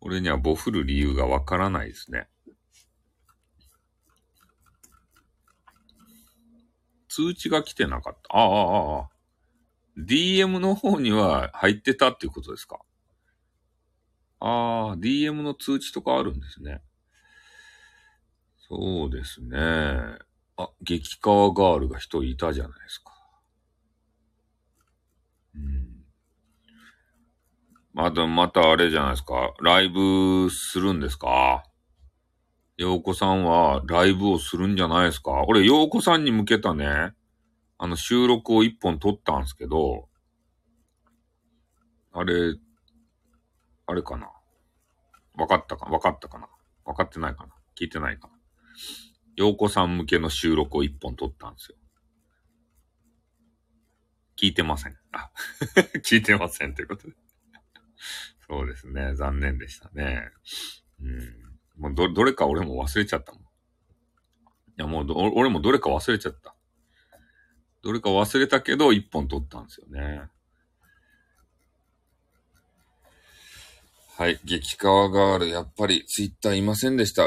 [0.00, 2.28] 俺にはボフる理由がわからないですね。
[7.08, 8.36] 通知が来てなかった。
[8.36, 9.10] ああ、ああ、ああ。
[9.98, 12.80] DM の方には入ってたっていうことですか？
[14.44, 16.82] ああ、DM の通知とかあるんですね。
[18.58, 19.56] そうですね。
[20.56, 23.12] あ、激川ガールが一人いたじゃないですか。
[25.54, 26.04] うん。
[27.94, 29.54] また、またあれじゃないですか。
[29.60, 31.62] ライブするんですか？
[32.78, 35.44] ようこさんはライブをするんじゃないですか？
[35.46, 37.12] 俺、ようこさんに向けたね、
[37.78, 40.08] あの収録を一本撮ったんですけど、
[42.12, 42.54] あれ、
[43.92, 44.30] あれかな？
[45.34, 45.84] わかったか？
[45.86, 46.48] わかったかな？
[46.86, 47.52] わかってないかな？
[47.78, 48.34] 聞いてないかな？
[49.36, 51.76] ようこさん向けの収録を一本撮ったんですよ。
[54.38, 54.96] 聞いてません。
[55.12, 55.30] あ、
[56.02, 57.14] 聞いてませんということで。
[58.48, 59.14] そうですね。
[59.14, 60.30] 残念でしたね。
[61.02, 61.58] うん。
[61.76, 63.42] もうど、どれか俺も忘れちゃったもん。
[63.42, 63.46] い
[64.78, 65.06] や、もう、
[65.36, 66.56] 俺もどれか忘れちゃった。
[67.82, 70.22] どれか忘れたけど、一本撮ったんですよね。
[74.22, 74.38] はい。
[74.44, 77.26] 激川ガール、やっぱりツイッターいませんでした。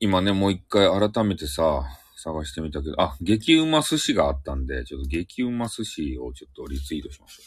[0.00, 1.84] 今ね、もう一回改めてさ、
[2.16, 7.42] 探してみたけど、あ、激うま寿司があったんで、ちょっと激うま寿司をちょっとリツイートしましょ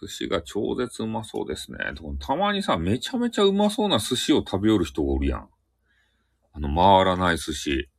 [0.00, 0.08] う。
[0.08, 1.78] 寿司が超絶うまそうですね。
[2.18, 5.48] たまにさ、めちゃめちゃうまそうな寿司を食べよる人がおるやん。
[6.54, 7.90] あの、回らない寿司。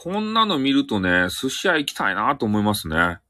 [0.00, 2.96] こんなの見るとね、寿司屋行きたいなと思いますね。
[2.96, 3.20] あ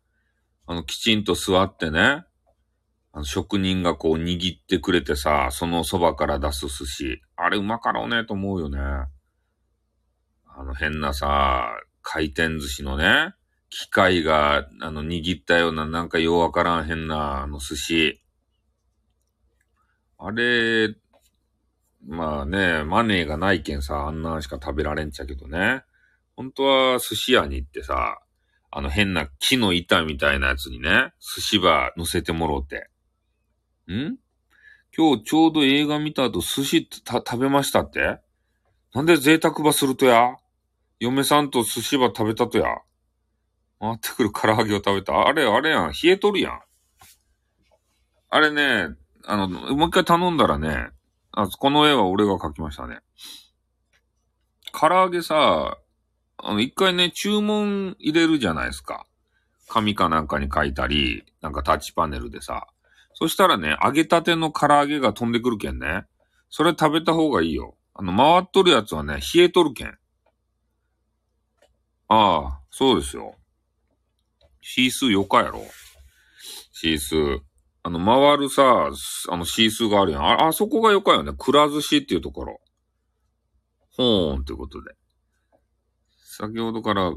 [0.67, 2.27] の、きちんと座ってね。
[3.11, 7.23] あの、職人がこう握ってくれてさ、そのそばから出す寿司。
[7.37, 8.79] あれうまかろうねと思うよね。
[8.79, 9.09] あ
[10.63, 11.71] の変なさ、
[12.03, 13.33] 回転寿司のね、
[13.71, 18.21] 機械が、あの、握ったような、なんかようわからん変な、あの、寿司。
[20.19, 20.95] あれ、
[22.07, 25.83] まあね、マネーがないけんさ、あんなんしか食べられんちゃけどね。
[26.39, 28.21] 本当は寿司屋に行ってさ、
[28.71, 32.89] あの変な木の板みたいなやつにね、寿司ば乗せてもろうて。
[33.93, 34.19] ん？
[34.97, 38.21] 今日ちょうど映画見た後寿司た食べましたって？
[38.95, 40.37] なんで贅沢ばするとや？
[41.01, 42.67] 嫁さんと寿司ば食べたとや？
[43.81, 45.27] 回ってくる唐揚げを食べた？
[45.27, 45.91] あれ、あれやん。
[45.91, 46.61] 冷えとるやん。
[48.31, 48.95] あれね、
[49.25, 50.91] あの、もう一回頼んだらね、
[51.33, 53.01] あ、この絵は俺が描きましたね。
[54.73, 55.79] 唐揚げさ、
[56.39, 59.07] あの、一回ね、注文入れるじゃないですか。
[59.69, 62.67] 紙かなんかに書いたり、なんかタッチパネルでさ。
[63.15, 66.05] そしたらね、揚げたての唐揚げが飛んでくるけんね。
[66.51, 67.77] それ食べた方がいいよ。
[67.95, 69.89] あの、回っとるやつはね、冷えとるけん。
[69.89, 69.95] あ
[72.09, 73.35] あ、そうですよ。
[74.63, 75.63] シースーよかやろ。
[76.73, 77.41] シースー。
[77.83, 78.91] あの、回るさ、
[79.31, 80.23] あの、シースーがあるやん。
[80.23, 81.33] あ、あそこがよかよね。
[81.37, 82.61] くら寿司っていうところ。
[83.97, 84.98] ほーん、ということで。
[86.41, 87.13] 先ほどから、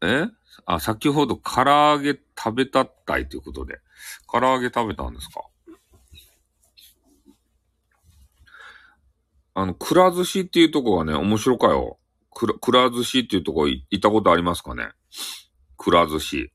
[0.00, 0.26] え？
[0.64, 3.80] あ、先ほど唐揚げ食べたったいということで。
[4.32, 5.42] 唐揚げ食べたんですか？
[9.54, 11.98] あの、くら寿司っていうとこがね、面白かよ。
[12.32, 14.88] くら、くら寿司っていうとこ行ったことありますかね？
[15.76, 16.50] くら寿司。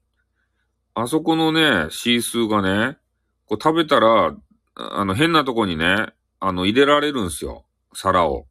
[0.95, 2.97] あそこのね、シースーがね、
[3.45, 4.35] こう食べたら、
[4.73, 6.07] あの、変なとこにね、
[6.39, 7.65] あの、入れられるんすよ。
[7.93, 8.47] 皿を。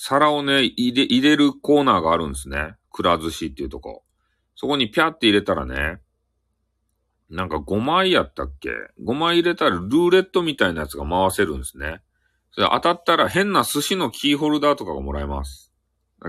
[0.00, 2.76] 皿をね、入れ、入れるコーナーがあるんですね。
[2.92, 4.04] くら寿司っていうとこ。
[4.54, 6.00] そこにピャって入れたらね、
[7.28, 8.70] なんか5枚やったっけ
[9.04, 12.00] ?5 枚入れたらルーレットみたいなやつが回せるんですね。
[12.52, 15.72] それ当たったら変な寿司のキーホルダーとかがもらえます。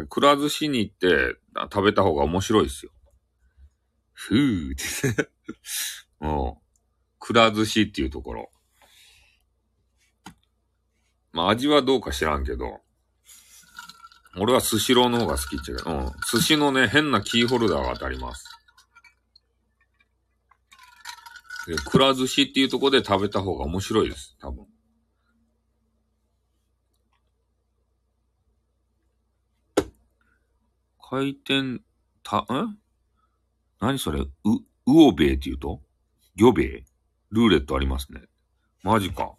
[0.09, 1.35] くら寿司に行って
[1.71, 2.91] 食べた方が面白いですよ。
[4.13, 5.29] ふぅーって。
[6.19, 8.51] もう、くら寿司っていうところ。
[11.33, 12.81] まあ味はどうか知らんけど、
[14.37, 16.11] 俺はスシローの方が好きっちゃけど、うん。
[16.31, 18.45] 寿司のね、変なキーホルダーが当たります。
[21.67, 24.37] で、くら寿司っていうところで食べた方が面白いです。
[24.39, 24.65] 多分。
[31.09, 31.81] 回転、
[32.23, 32.77] た、ん
[33.81, 34.21] 何それ？
[34.21, 34.29] う、う
[34.85, 35.81] おべえって言うと？
[36.35, 36.85] 魚べえ
[37.31, 38.21] ルーレットありますね。
[38.83, 39.33] マジか。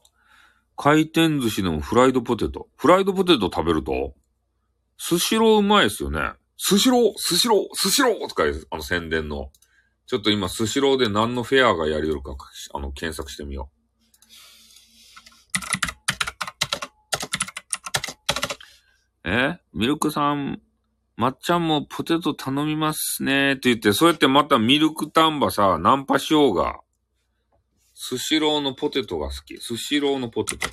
[0.76, 2.68] 回転寿司でもフライドポテト。
[2.76, 4.14] フライドポテト食べると？
[5.02, 6.20] スシローうまいですよね。
[6.58, 9.50] スシロースシロースシローとかいう、あの宣伝の。
[10.06, 12.36] ちょっと今スシローで何のフェアがやりよるか、
[12.74, 13.70] あの、検索してみよ
[19.24, 19.28] う。
[19.30, 19.58] え？
[19.72, 20.60] ミルクさん、
[21.16, 26.80] まっちゃんもポテト頼みますねって言って、そうやってまたミルクタンバさ、ナンパしようが。
[27.94, 29.56] スシローのポテトが好き。
[29.56, 30.68] スシローのポテト。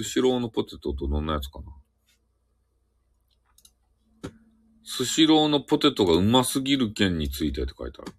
[0.00, 1.64] スシローのポテトとどんなやつかな。
[4.84, 8.12] スシローのポテトがうますぎる件についてって書いてある。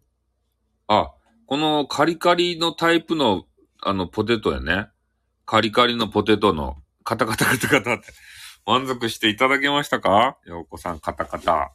[0.87, 1.13] あ、
[1.45, 3.45] このカリカリのタイプの、
[3.81, 4.89] あの、ポテトやね。
[5.45, 6.75] カリカリのポテトの、
[7.05, 8.07] カタカタカタカタって。
[8.65, 10.37] 満足していただけましたか？
[10.45, 11.73] ようこさん、カタカタ。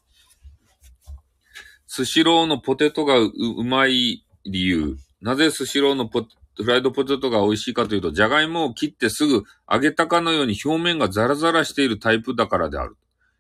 [1.87, 3.33] スシローのポテトがう
[3.65, 4.99] まい理由。
[5.23, 12.97] なぜスシローのポテフライドポテトが美味しいかというと、じゃがいもを切ってすぐ揚げたかのように表面がザラザラしているタイプだからである。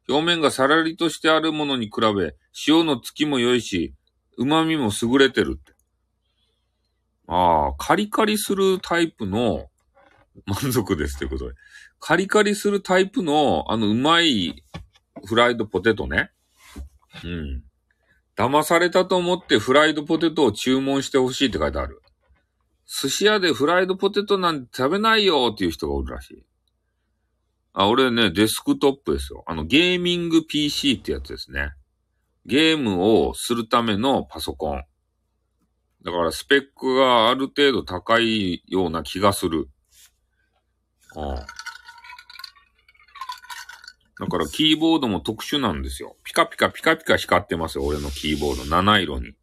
[0.08, 2.34] 表面がさらりとしてあるものに比べ、
[2.66, 3.94] 塩のつきも良いし、
[4.36, 5.72] 旨味も優れてるって。
[7.26, 9.68] ああ、カリカリするタイプの
[10.46, 11.54] 満足ですということで。
[12.00, 14.62] カリカリするタイプの、あの、うまい
[15.24, 16.30] フライドポテトね。
[17.24, 17.62] うん。
[18.36, 22.02] 騙されたと思ってフライドポテトを注文してほしいって書いてある。
[22.86, 26.46] 寿司屋でフライドポテトなんて食べないよっていう人がおるらしい。
[27.72, 29.44] あ、俺ね、デスクトップですよ。
[29.46, 31.72] あの、ゲーミング PC ってやつですね。
[32.46, 34.84] ゲームをするためのパソコン。
[36.04, 39.68] だからスペックがある程度高いような気がする。
[41.16, 41.46] ああ
[44.20, 46.16] だからキーボードも特殊なんですよ。
[46.22, 48.64] ピカピカピカピカ光ってますよ、俺のキーボード。
[48.64, 49.34] 七色に。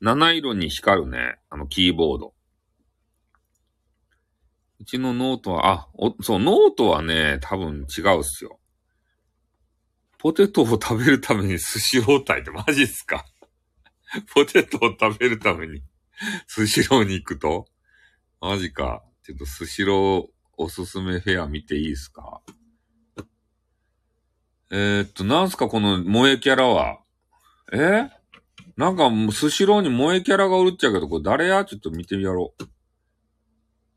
[0.00, 2.32] 七色に光るね、あのキーボード。
[4.80, 8.58] うちのノートは、あ、お、そう、ノートはね、多分違うっすよ。
[10.18, 13.24] ポテトを食べるためにスシローってマジっすか？
[14.34, 15.82] ポテトを食べるために
[16.54, 17.66] スシローに行くと？
[18.40, 19.02] マジか。
[19.22, 20.26] ちょっとスシロー
[20.56, 22.40] おすすめフェア見ていいっすか？
[24.70, 27.00] えー、っと、なんすかこの萌えキャラは？
[27.72, 28.08] え？
[28.76, 31.64] なんかもう、スシローに萌えキャラがおるっちゃうけど、これ誰や？
[31.64, 32.64] ちょっと見てみやろう。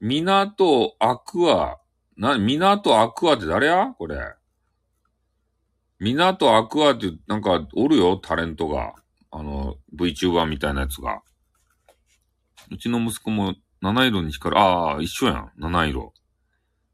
[0.06, 1.78] 港アクア。
[2.18, 3.96] な、港アクアって誰や？
[3.98, 4.18] これ。
[6.00, 8.96] 港アクアって、なんか、おるよ、タレントが。
[9.32, 11.22] あの、VTuber みたいなやつが。
[12.70, 14.62] うちの息子も七色に光る。
[14.62, 15.52] ああ、一緒やん。
[15.58, 16.14] 七色。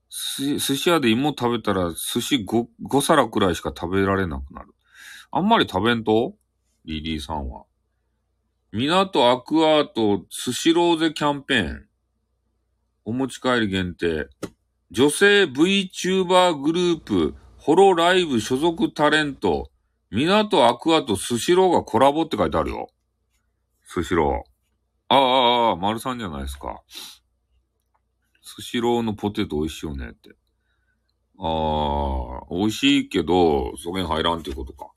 [0.09, 4.67] す、寿司屋で芋食べたら寿司 5, 5皿くらいしか食べられなくなる。
[5.31, 6.35] あんまり食べんと？
[6.85, 7.65] リリーさんは。
[8.71, 11.88] 港アクアート寿司ローゼキャンペーン。
[13.05, 14.27] お持ち帰り限定。
[14.91, 19.69] 女性 VTuber グループ、ホロライブ所属タレント、
[20.11, 22.89] 港アクアとスシローがコラボって書いてあるよ。
[23.85, 24.49] スシロー。
[25.09, 26.81] ああ、ああ、丸さんじゃないですか。
[28.41, 30.31] スシローのポテト美味しいよねって。
[31.37, 34.91] ああ、美味しいけど、そげん入らんっていうことか。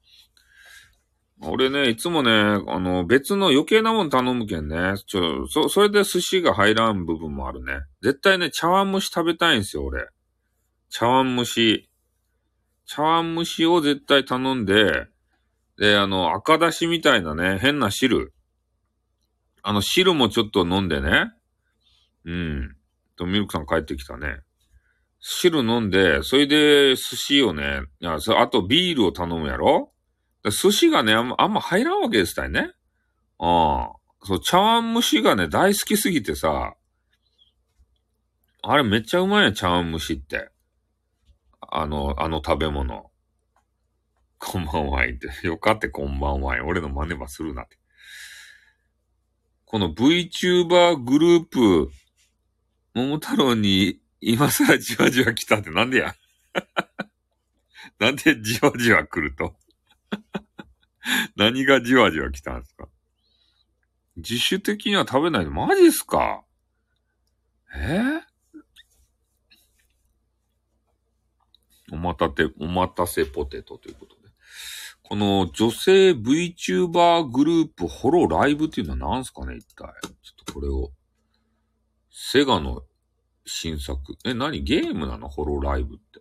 [1.45, 4.95] 俺ね、いつもね、あの、別の余計なもん頼むけんね。
[5.07, 7.81] ちょ、そ、それで寿司が入らん部分もあるね。
[8.01, 10.07] 絶対ね、茶碗蒸し食べたいんですよ、俺。
[10.89, 11.91] 茶碗蒸し。
[12.87, 15.09] 茶碗蒸しを絶対頼んで、
[15.79, 18.33] で、あの、赤だしみたいなね、変な汁。
[19.63, 21.33] あの、汁もちょっと飲んでね。
[22.25, 22.77] うん。
[23.17, 24.41] と、ミルクさん帰ってきたね。
[25.19, 29.93] 汁飲んで、それで寿司をね、いや、あとビールを頼むやろ
[30.51, 32.73] 寿司がね、あんま、あんま入らんわけですたいね。
[33.39, 34.03] ああ。
[34.25, 36.75] そう、茶碗蒸しがね、大好きすぎてさ、
[38.63, 40.51] あれめっちゃうまいやん、茶碗蒸しって。
[41.61, 43.11] あの、あの食べ物。
[44.39, 45.47] こんばんは、言って。
[45.47, 46.57] よかってこんばんは。
[46.65, 47.79] 俺の真似ばするなって。
[49.65, 51.91] この VTuber グループ、
[52.95, 56.15] 桃太郎に今更じわじわ来たってなんでや
[57.99, 59.57] なんでじわじわ来ると？
[61.37, 62.89] 何がじわじわ来たんですか？
[64.17, 65.51] 自主的には食べないの？
[65.51, 66.45] マジっすか？
[67.75, 67.99] え？
[71.91, 74.23] ー、おまたて、おまたせポテトということで。
[75.03, 79.57] この女性 VTuber グループホロライブっていうのは何すかね？
[79.57, 79.87] 一体。
[80.03, 80.11] ちょ
[80.43, 80.93] っとこれを。
[82.11, 82.83] セガの
[83.47, 84.17] 新作。
[84.25, 84.63] え、何？
[84.63, 85.29] ゲームなの？
[85.29, 86.12] ホロライブって。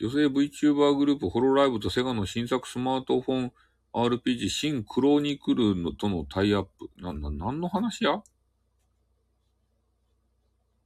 [0.00, 3.52] 女性 VTuber グループホロライブとセガの新作スマートフォン
[3.92, 6.88] RPG 新クロニクルのとのタイアップ。
[6.96, 8.22] な、な、何の話や？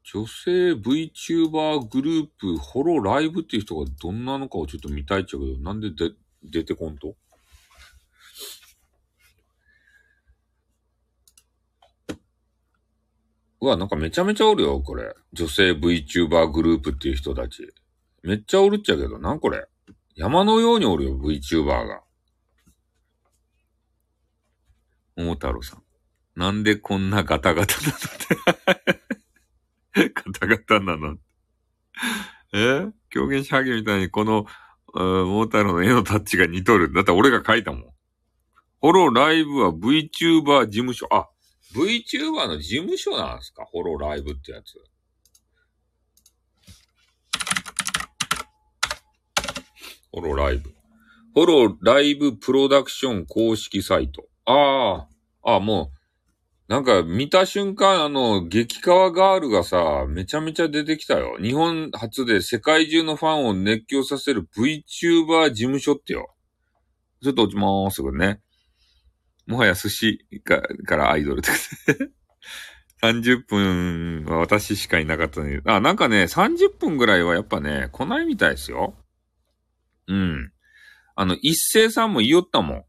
[0.03, 6.11] 女性 VTuber グループホロライブっていう人がどんなのかをちょっと見たいっちゃうけど、なんでで
[6.43, 7.15] 出てこんと？
[13.61, 15.15] うわ、なんかめちゃめちゃおるよ、これ。
[15.33, 17.73] 女性 VTuber グループっていう人たち。
[18.25, 19.67] めっちゃおるっちゃけど、なこれ。
[20.17, 22.03] 山のようにおるよ、VTuber が。
[25.15, 25.83] 桃太郎さん。
[26.35, 27.99] なんでこんなガタガタなのっ
[29.95, 30.11] て。
[30.15, 31.17] ガタガタなの
[32.55, 32.91] え？
[33.11, 34.47] 狂言しハゲみたいにこの、
[34.95, 36.93] 桃太郎の絵のタッチが似とる。
[36.95, 37.85] だって俺が書いたもん。
[38.81, 41.07] ホロライブは VTuber 事務所。
[41.11, 41.29] あ、
[41.75, 43.65] VTuber の事務所なんですか？
[43.67, 44.79] ホロライブってやつ。
[50.15, 50.71] ホロライブ。
[51.35, 54.25] ホロライブプロダクション公式サイト。
[54.45, 55.09] あ
[55.43, 55.91] あ、ああも
[56.69, 61.37] う、なんか見た瞬間、あの、激川ガールがさ、めちゃめちゃ出てきたよ。
[61.43, 66.33] 日本初で世界中のファンを熱狂させる VTuber 事務所ってよ。
[67.21, 68.41] ちょっと落ちまーすぐね。
[69.49, 71.51] もはや寿司かからアイドルって
[73.03, 75.61] 30 分は私しかいなかったのに。
[75.65, 78.95] あ、なんかね、30分ぐらいはやっぱね、来ないみたいですよ。
[80.09, 80.53] うん。
[81.17, 82.85] あの、一斉さんも言いよったもん。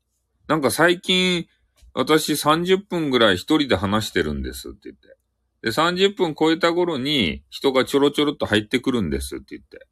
[0.47, 1.47] なんか最近、
[1.93, 5.17] 私30分ぐらい一人で話してるんですって言って。
[5.61, 9.87] で、30分超えた頃に人がちょろちょろっと入ってくるんですって言って。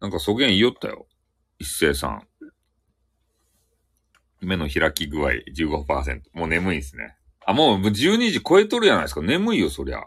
[0.00, 1.06] なんかそげん言いよったよ。
[1.58, 2.26] 一斉さん。
[4.40, 6.22] 目の開き具合15%。
[6.34, 7.16] もう眠いですね。
[7.44, 9.22] あ、もう12時超えとるじゃないですか。
[9.22, 10.04] 眠いよ、そりゃ。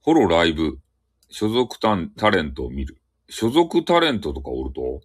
[0.00, 0.78] ホロライブ。
[1.28, 2.98] 所属タレントを見る。
[3.28, 5.00] 所属タレントとかおると？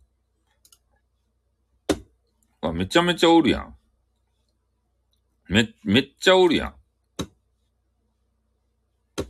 [2.61, 3.75] あ、めちゃめちゃおるやん。
[5.49, 6.75] め、めっちゃおるやん。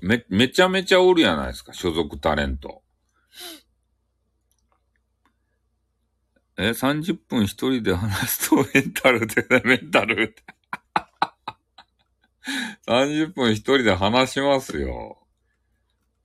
[0.02, 2.84] め、めちゃめちゃおるやないですか、所属タレント。
[6.58, 10.44] え、30分一人で話すとメンタルって、 メンタルって。
[12.88, 15.26] 30分一人で話しますよ。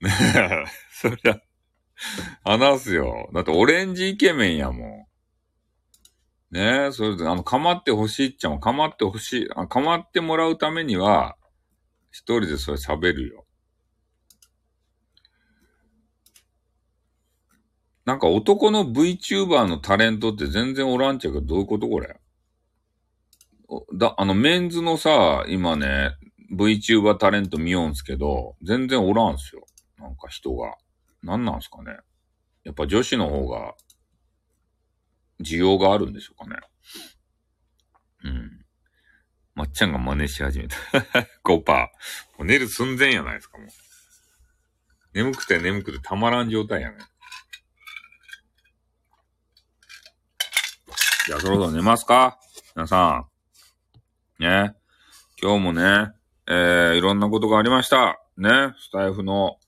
[0.01, 1.41] ねえ、そりゃ、
[2.43, 3.29] 話すよ。
[3.33, 5.07] だってオレンジイケメンやもん。
[6.51, 11.35] ねえ、それで、あの、構ってほしいっちゃも、構ってほしい、あ構ってもらうためには、
[12.11, 13.45] 一人でそれ喋るよ。
[18.05, 22.15] なんか男の VTuber のタレントって全然おらんちゃうけど、どういうことこれ？
[23.97, 26.11] だ、あの、メンズのさ、今ね、
[26.55, 29.65] VTuber タレント見ようんすけど、全然おらんすよ。
[29.99, 30.75] なんか人が。
[31.27, 31.97] なんなんすかね。
[32.63, 33.75] やっぱ女子の方が、
[35.41, 36.59] 需要があるんでしょうかね。
[38.23, 38.65] うん。
[39.53, 40.77] まっちゃんが真似し始めた。
[41.43, 41.63] 5%。
[41.65, 41.89] も
[42.39, 43.67] う寝る寸前やないですか、もう。
[45.13, 46.97] 眠くて眠くてたまらん状態やね。
[51.25, 52.39] じゃあそろそろ寝ますか？
[52.75, 53.25] 皆さ
[54.39, 54.43] ん。
[54.43, 54.75] ね。
[55.41, 56.13] 今日もね、
[56.47, 58.19] えー、いろんなことがありました。
[58.37, 58.73] ね。
[58.79, 59.59] スタイフの、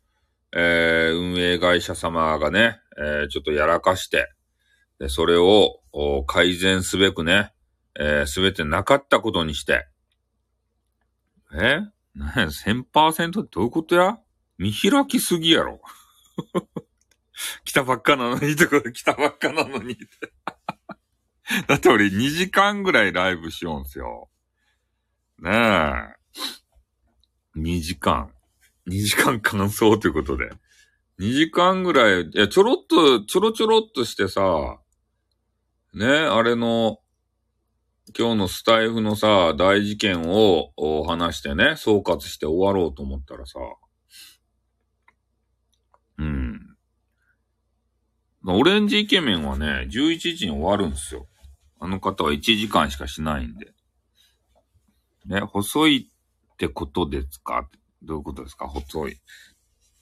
[0.56, 4.32] えー、運営会社様がね、えー、ちょっとやらかして、
[5.00, 5.82] で、それを
[6.26, 7.54] 改善すべくね、
[8.00, 9.88] えー、すべてなかったことにして、
[11.54, 11.82] え？
[12.16, 14.20] なんや、1000%ってどういうことや？
[14.58, 15.82] 見開きすぎやろ。
[17.64, 19.98] 来たばっかなのにとか、来たばっかなのに。
[21.68, 24.30] だって俺2時間ぐらいライブしようんすよ。
[25.40, 26.16] ねえ。
[27.58, 28.34] 2時間。
[28.90, 30.50] 2時間感想ということで。
[31.20, 34.80] 2時間ぐらい、いや、ちょろっと、ちょろちょろっとしてさ、
[35.94, 37.00] ね、あれの、
[38.18, 40.74] 今日のスタイフのさ、大事件を
[41.06, 43.60] 話してね、総括して終わろうと思ったらさ、
[46.18, 46.76] うん。
[48.46, 51.28] オレンジイケメンはね、11時に終わるんですよ。
[51.80, 53.74] あの方は1時間しかしないんで。
[55.26, 56.10] ね、細い
[56.54, 57.70] ってことですか？
[58.02, 58.68] どういうことですか？
[58.68, 59.20] 細い。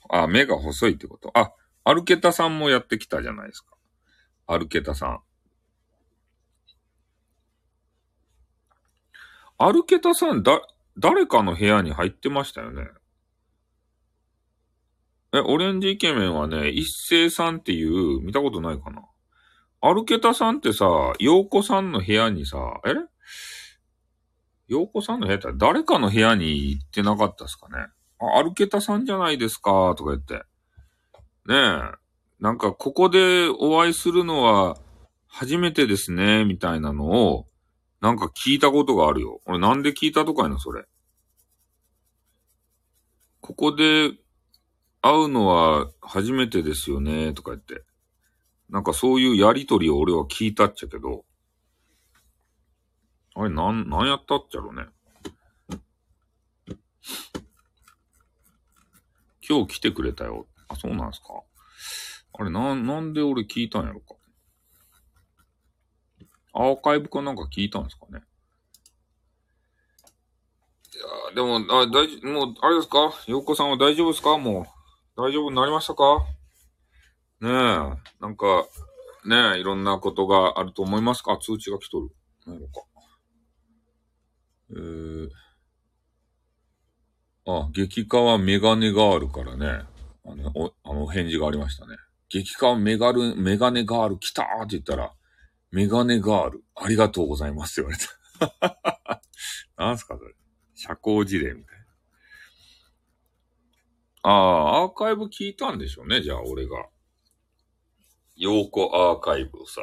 [0.09, 1.31] あ、目が細いってこと？
[1.37, 1.51] あ、
[1.83, 3.75] アルケタさんもやってきたじゃないですか。
[4.45, 5.19] アルケタさん。
[9.57, 10.61] アルケタさん、だ、
[10.97, 12.87] 誰かの部屋に入ってましたよね？
[15.33, 19.01] え、オレンジイケメンはね、一斉さんっていう、見たことないかな？
[19.81, 20.85] アルケタさんってさ、
[21.19, 22.93] 洋子さんの部屋にさ、え？
[24.67, 27.87] 洋子さんの部屋って誰かの部屋に行ってなかったですかね？
[28.19, 30.35] あ、アルケタさんじゃないですか、とか言って。
[31.45, 31.81] ねえ。
[32.39, 34.77] なんか、ここでお会いするのは
[35.27, 37.47] 初めてですね、みたいなのを、
[38.01, 39.39] なんか聞いたことがあるよ。
[39.45, 40.85] 俺なんで聞いたとかいな、それ。
[43.39, 44.11] ここで
[45.01, 47.83] 会うのは初めてですよね、とか言って。
[48.69, 51.23] なんかそういうやりとりを俺は聞いたっちゃけど。
[53.39, 54.85] あれ、なん、なんやったっちゃろね。
[59.47, 60.47] 今日来てくれたよ。
[60.67, 61.27] あ、そうなんすか。
[62.33, 64.15] あれ、な、なんで俺聞いたんやろか。
[66.53, 68.23] アーカイブかなんか聞いたんですかね。
[70.95, 70.97] い
[71.29, 73.13] やでも、あ、大丈もう、あれですか？
[73.27, 74.39] 洋子さんは大丈夫ですか？
[74.39, 76.25] もう、大丈夫になりましたか？
[77.39, 78.65] ねえ、なんか、
[79.25, 81.37] ねえ、いろんなことがあると思いますか？
[81.37, 82.09] 通知が来とる。
[82.47, 82.81] なんか。
[84.71, 85.29] えー、
[87.45, 89.85] あ、激化はメガネがあるからね。
[90.25, 91.95] あの、お、あの、返事がありましたね。
[92.29, 95.13] 激化メガル、メガネガール来たーって言ったら、
[95.71, 97.89] メガネガール、ありがとうございますって
[98.37, 99.21] 言われた。
[99.83, 100.33] なんすかそれ。
[100.75, 101.85] 社交辞令みたいな。
[104.23, 106.89] ああ、アーカイブ聞いたんでしょうね、じゃあ俺が。
[108.35, 109.81] 陽子アーカイブをさ。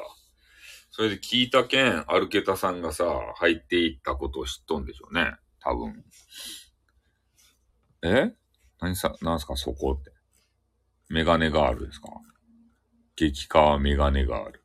[0.96, 3.04] それで聞いたけん、アルケタさんがさ、
[3.34, 5.34] 入っていったことを知っとんでしょうね。
[5.58, 6.04] 多分。
[8.04, 8.32] え？
[8.80, 9.56] 何さ、何すか？
[9.56, 10.12] そこって。
[11.08, 12.10] メガネガールですか？
[13.16, 14.62] 激化はメガネガール。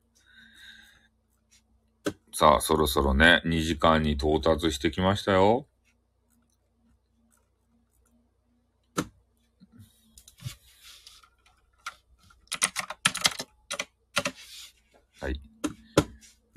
[2.32, 5.68] さあ、そろそろね、2時間に到達してきましたよ。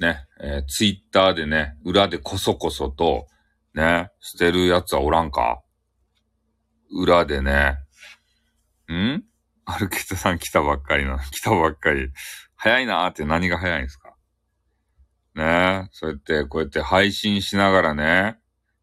[0.03, 3.27] ね、えーツイッターでね、裏でこそこそと、
[3.75, 5.63] ね、捨てるやつはおらんか？
[6.91, 7.79] 裏でね、
[8.93, 9.25] ん？
[9.65, 12.11] アルケタさん来たばっかりな、来たばっかり。
[12.57, 14.15] 早いなーって何が早いんですか？
[15.35, 18.37] ねそうやって、こうやって配信しながらね、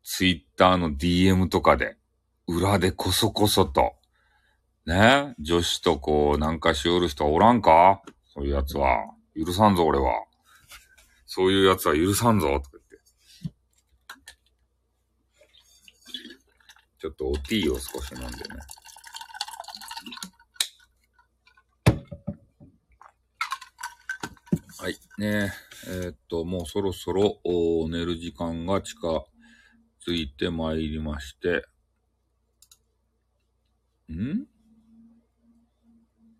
[0.03, 1.97] ツイッターの DM とかで、
[2.47, 3.93] 裏でこそこそと、
[4.85, 8.01] ね女子とこう、なんかしおる人はおらんか？
[8.33, 9.13] そういうやつは。
[9.35, 10.25] 許さんぞ、俺は。
[11.31, 12.99] そういうやつは許さんぞ、とか言って。
[16.99, 18.39] ちょっとおティーを少し飲んでね。
[24.79, 24.97] はい。
[25.19, 25.53] ね
[25.87, 27.39] えーっと、もうそろそろ
[27.89, 31.63] 寝る時間が近づいてまいりまして、
[34.11, 34.47] ん？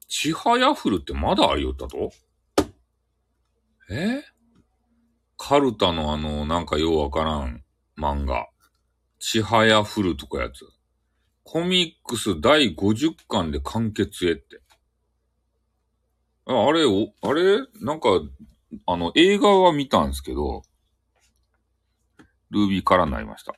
[0.07, 2.11] ちはやふるってまだありよったと？
[3.91, 4.24] え？
[5.40, 7.64] カルタのあの、なんかようわからん
[7.98, 8.49] 漫画。
[9.20, 10.66] ちはやふるとかやつ。
[11.44, 14.61] コミックス第50巻で完結へって。
[16.45, 17.60] あれ、お、あれ？
[17.82, 18.10] なんか、
[18.86, 20.61] あの、映画は見たんですけど、
[22.52, 23.53] ルービーからになりました。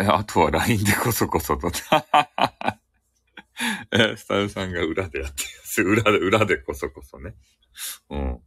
[0.00, 1.68] え、あとは LINE でこそこそと。
[3.92, 5.82] え、スタイルさんが裏でやってます。
[5.82, 7.36] 裏で、裏でこそこそね。
[8.10, 8.42] うん。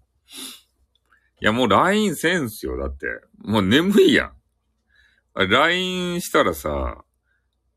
[1.41, 2.77] いや、もう LINE せんすよ。
[2.77, 3.07] だって。
[3.37, 5.47] もう眠いやん。
[5.47, 7.03] LINE したらさ、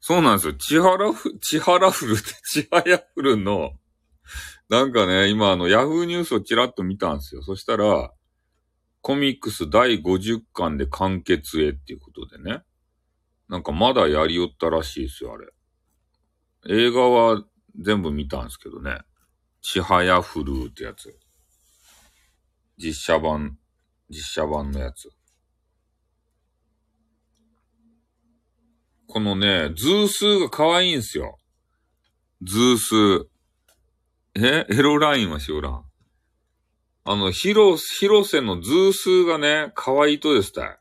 [0.01, 0.55] そうなんですよ。
[0.55, 3.79] 千原ふ、千原フルって、 千早フルの、
[4.69, 7.43] なんかね、今あの、ヤフーニュースをちらっと見たんですよ。
[7.43, 8.13] そしたら、
[9.01, 12.63] コミックス第50巻で完結へっていうことでね。
[13.49, 15.47] なんかまだやりよったらしいですよ、あれ。
[16.69, 17.45] 映画は
[17.79, 19.03] 全部見たんですけどね。
[19.61, 21.17] ちはやふるってやつ。
[22.85, 23.59] 実写版、
[24.11, 25.09] 実写版のやつ。
[29.07, 31.39] このね、ズースーが可愛いんすよ。
[32.43, 33.25] ズースー。
[34.35, 34.67] え？
[34.69, 35.85] エロラインはしおらん。
[37.05, 40.79] あの、広、広瀬のズースーがね、可愛いとですたい。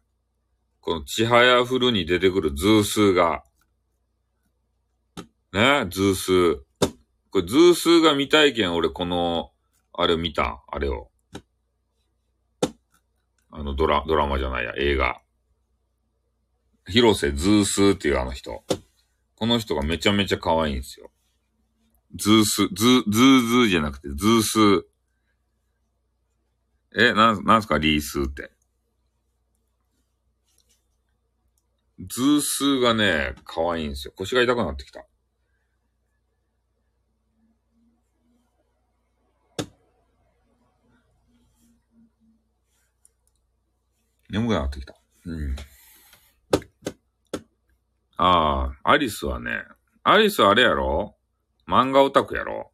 [0.79, 3.43] このちはやふるに出てくるズースーが。
[5.53, 6.59] ね、ズースー。
[7.29, 9.51] これズースーが見たいけん、俺この、
[9.93, 11.10] あれ見たあれを。
[13.51, 15.21] あのドラ、ドラマじゃないや、映画。
[16.87, 18.63] 広瀬ズースーっていうあの人。
[19.35, 21.11] この人がめちゃめちゃ可愛いんですよ。
[22.15, 24.81] ズース、ズー、ズーズーじゃなくて、ズースー。
[26.95, 28.51] え、なん、なんすか、リースーって。
[31.99, 34.13] ズースーがね、可愛いんですよ。
[34.15, 35.05] 腰が痛くなってきた。
[44.31, 44.95] 眠くなってきた。
[45.25, 45.55] うん。
[48.15, 49.63] ああ、アリスはね、
[50.03, 51.15] アリスあれやろ？
[51.67, 52.71] 漫画オタクやろ？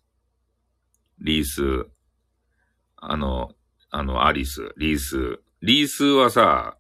[1.20, 1.88] リース。
[2.96, 3.50] あの、
[3.90, 5.40] あの、アリス、リース。
[5.64, 6.78] リースはさ、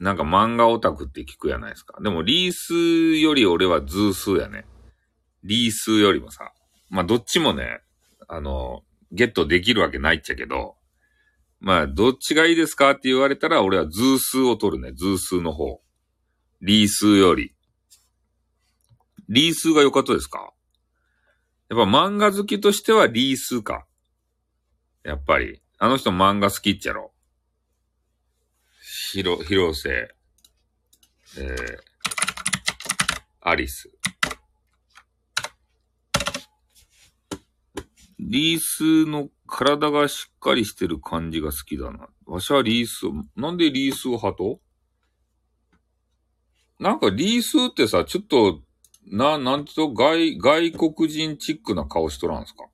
[0.00, 2.00] なんか漫画オタクって聞くやないですか。
[2.00, 4.64] でもリースより俺はズースやね。
[5.44, 6.52] リースよりもさ。
[6.88, 7.80] まあどっちもね、
[8.26, 10.76] あの、ゲットできるわけないっちゃけど、
[11.60, 14.92] まあどっちがいいですかって言われたら俺はズースを取るね。
[14.92, 15.80] ズースの方。
[16.60, 17.54] リースより。
[19.28, 20.52] リースが良かったですか？
[21.68, 23.86] やっぱ漫画好きとしてはリースか。
[25.02, 25.60] やっぱり。
[25.78, 27.12] あの人漫画好きっちゃろ。
[29.12, 30.14] ひろ、広瀬、
[31.38, 31.56] えー、
[33.40, 33.90] アリス。
[38.20, 42.08] リースの体がしっかりしてる感じが好きだな。
[42.26, 44.60] わしはリースを、なんでリース派と？
[46.78, 48.60] なんかリースってさ、ちょっと、
[49.06, 52.64] な、なんてうと、外、外国人チックな顔しとらんすか？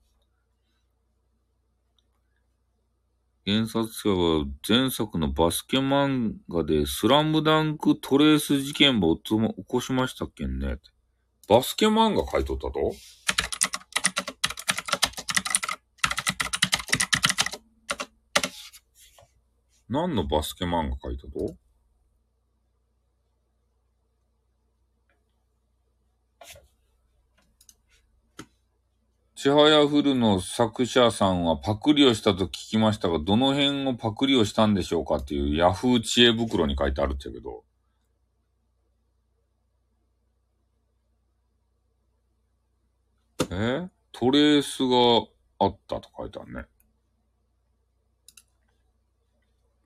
[3.47, 9.23] 原作者は前作のバスケ漫画でスラムダンクトレース事件を起
[9.67, 10.77] こしましたっけんね。
[11.47, 12.95] バスケ漫画書いとったと？
[19.89, 21.55] 何のバスケ漫画書いたと？
[29.35, 37.63] ちはやふるの作者さんはパクリをしたと聞きましたが、どの辺をパクリをしたんでしょうかっていうヤフー知恵袋に書いてあるっちゃけど。
[43.51, 43.87] え？
[44.11, 45.27] トレースが
[45.59, 46.65] あったと書いてあるね。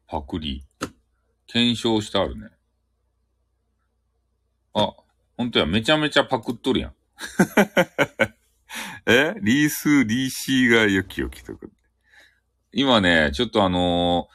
[0.10, 0.64] パクリ。
[1.45, 2.49] 検証してあるね。
[4.73, 4.94] あ、
[5.38, 6.94] ほんとや、めちゃめちゃパクっとるやん。
[9.06, 9.36] え？
[9.40, 11.68] リース、リーシーがよきよきとか。
[12.72, 14.27] 今ね、ちょっとあの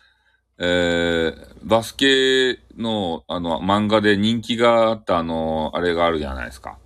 [0.59, 6.79] ー、えー、バスケの、あの、漫画で人気があったあのー、あれがあるじゃないですか。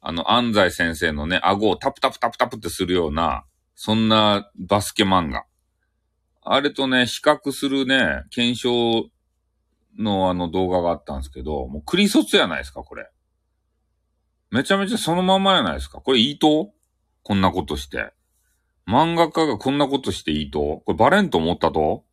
[0.00, 3.44] あの、安西先生のね、顎をタプタプタプタプってするような、
[3.74, 5.44] そんなバスケ漫画。
[6.52, 9.08] あれとね、比較するね、検証
[9.96, 13.08] のあの動画があったんですけど、もうクリソツやないですか、これ。
[14.50, 16.00] めちゃめちゃそのままやないですか。
[16.00, 16.72] これいいと
[17.22, 18.12] こんなことして。
[18.84, 22.04] 漫画家がこんなことしていいとこれバレんと思ったと？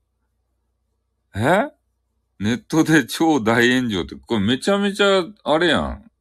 [1.36, 1.72] え？
[2.40, 6.12] ネットで超大炎上って、これめちゃめちゃ、あれやん。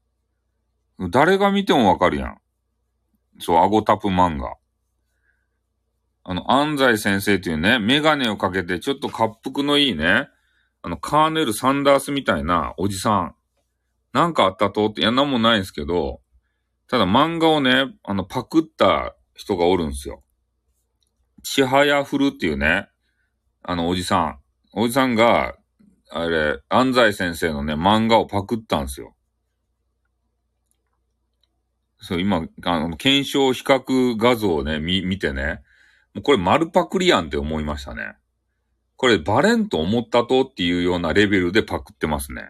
[1.10, 2.38] 誰が見てもわかるやん。
[3.40, 4.54] そう、アゴタプ漫画。
[6.28, 10.28] あの、安西先生っていうね、メガネをかけてちょっと滑腹のいいね、
[10.82, 13.34] あの、カーネル・サンダースみたいなおじさん。
[14.12, 16.20] なんかあったとって、いや、なんもないんですけど、
[16.88, 20.24] ただ漫画をね、あの、パクった人がおるんですよ。
[21.44, 22.88] ちはやふるっていうね、
[23.62, 24.38] あの、おじさん。
[24.72, 25.54] おじさんが、
[26.10, 29.14] あれ、安西先生のね、漫画をパクったんですよ。
[31.98, 35.62] そう、今、あの、検証比較画像をね、見、見てね、
[36.16, 38.14] もうこれ丸パクリやんって思いましたね。
[38.96, 42.48] これバレんと思ったとっていうようなレベルでパクってますね。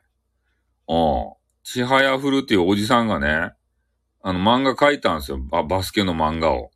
[0.87, 1.33] うん。
[1.65, 3.55] ちはやふるっていうおじさんがね、
[4.23, 5.39] あの漫画描いたんですよ。
[5.39, 6.71] ババスケの漫画を。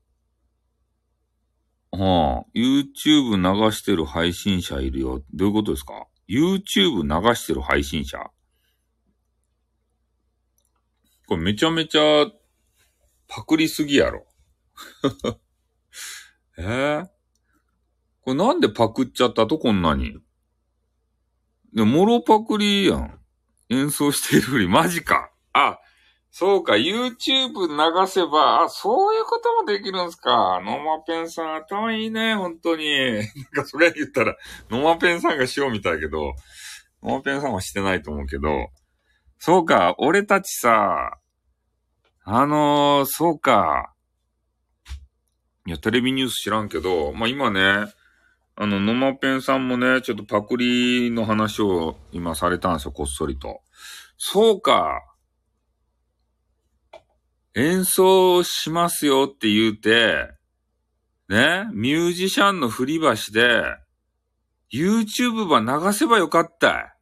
[1.93, 2.01] うん。
[2.57, 5.23] YouTube 流してる配信者いるよ。
[5.33, 8.19] どういうことですか ?YouTube 流してる配信者
[11.29, 12.27] これめちゃめちゃ
[13.29, 14.27] パクリすぎやろ。
[16.61, 17.07] えー、
[18.23, 20.17] これなんでパクっちゃったとこんなに？
[21.75, 23.19] でも、ろパクリやん。
[23.71, 25.31] 演奏しているふり、マジか。
[25.53, 25.79] あ、
[26.33, 30.61] そうか、YouTube 流せば、あ、そういうこともできるんすか。
[30.65, 33.15] ノマペンさん、頭いいね、本当に。
[33.15, 34.37] なんかそれ言ったら、
[34.71, 36.35] ノマペンさんがしようみたいけど、
[37.03, 38.71] ノマペンさんはしてないと思うけど、
[39.39, 41.19] そうか、俺たちさ、
[42.25, 43.95] あのー、そうか。
[45.71, 47.87] いや、テレビニュース知らんけど、まあ、今ね、
[48.57, 53.61] あの、ノマペンさんもね、ちょっとパクリの話を今されたんですよ、こっそりと。
[54.19, 55.01] そうか。
[57.55, 60.33] 演奏しますよって言うて、
[61.29, 63.63] ね、ミュージシャンの振りばして、
[64.73, 66.97] YouTube ば流せばよかった。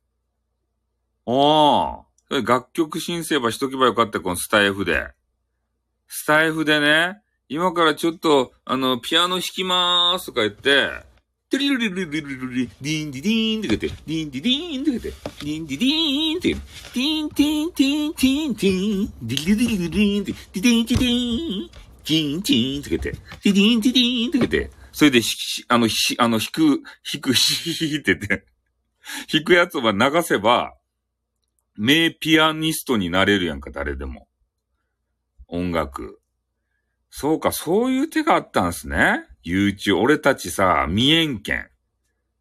[1.25, 2.47] おー。
[2.47, 5.09] 楽曲申請ばしとけばよかった、このスタエフで。
[6.07, 10.91] スタエフでね、今からちょっと、あの、ピアノ弾きまーすとか言って、
[11.51, 21.71] トゥリルリルリルリルリ、ディンディディーンって言って、ディンディディーンって言って、ディンディディーンって言って、ディンティンティンティンティン、ディリリリリリンって、ディディンティディーン、
[22.05, 25.21] ティンティンって言って、ディディンティディーンって言って、それで、
[25.69, 28.45] あの、ひ、あの、弾く、弾く、ヒヒヒって言って、
[29.33, 30.75] 弾くやつは流せば、
[31.79, 34.29] 名ピアニストになれるやんか、誰でも。
[35.47, 36.21] 音楽。
[37.21, 39.25] そうか、そういう手があったんすね。
[39.45, 41.69] YouTube、俺たちさ、見えんけん。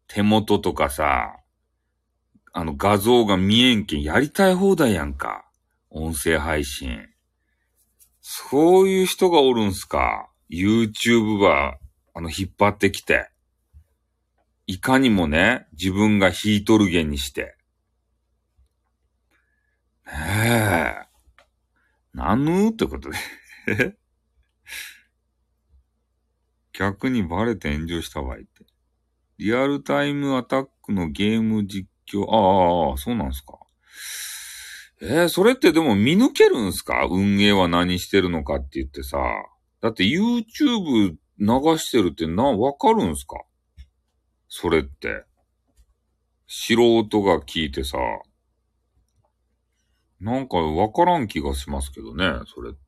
[0.06, 1.40] 手元とかさ、
[2.52, 5.50] あの画像が見えんけん、やりたい放題やんか。
[5.90, 7.08] 音声配信。
[8.20, 10.30] そういう人がおるんすか。
[10.48, 11.76] YouTube は、
[12.14, 13.32] あの、引っ張ってきて。
[14.68, 17.56] いかにもね、自分が弾いとるげんにして。
[20.06, 20.12] ね
[22.14, 22.16] え。
[22.16, 23.96] なぬってことで。
[26.78, 28.64] 逆にバレて炎上したわいって。
[29.38, 33.58] リアルタイムアタックのゲーム実況、ああ、そうなんすか。
[35.02, 37.06] えー、それってでも見抜けるんすか？
[37.10, 39.18] 運営は何してるのかって言ってさ。
[39.80, 43.42] だって YouTube 流してるってな、わかるんすか？
[44.48, 45.24] それって。
[46.46, 46.74] 素
[47.04, 47.98] 人が聞いてさ。
[50.20, 52.78] なんかわからん気がしますけどね、それって。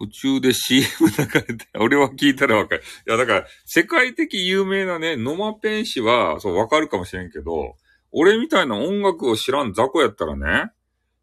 [0.00, 2.82] 途中で CM 流れて、 俺は聞いたらわかる。
[3.06, 7.76] いや、だから、世界的有名なね、ノマペン氏は、そう、わかるかもしれんけど、
[8.10, 10.70] 俺みたいな音楽を知らん雑魚やったらね、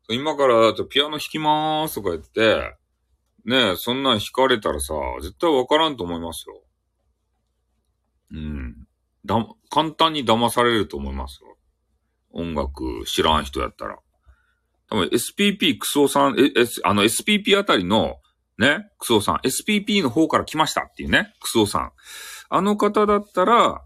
[0.10, 2.76] 今からちょピアノ弾きまーすとか言って、
[3.46, 6.64] ねそんなん弾かれたらさ、絶対わからんと思いますよ。
[8.34, 8.88] うん。
[9.26, 11.58] だ、簡単に騙されると思いますよ。
[12.32, 13.98] 音楽知らん人やったら。
[14.90, 16.52] 多分 SPP クソさん、え、え、
[16.84, 18.18] あの SPP あたりの、
[18.58, 21.92] ね、クソさん、SPP の方から来ましたっていうね、クソさん。
[22.50, 23.84] あの方だったら、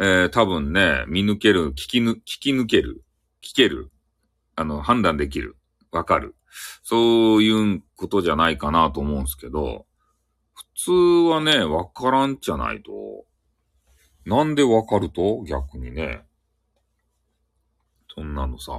[0.00, 3.04] えー、多分ね、見抜ける、聞きぬ、聞き抜ける、
[3.42, 3.90] 聞ける、
[4.54, 5.56] あの、判断できる、
[5.90, 6.36] わかる。
[6.82, 9.86] そういうことじゃないかなと思うんですけど、
[10.54, 10.90] 普通
[11.30, 12.92] はね、わからんじゃないと。
[14.24, 15.42] なんでわかると？
[15.44, 16.24] 逆にね。
[18.14, 18.72] そんなのさ。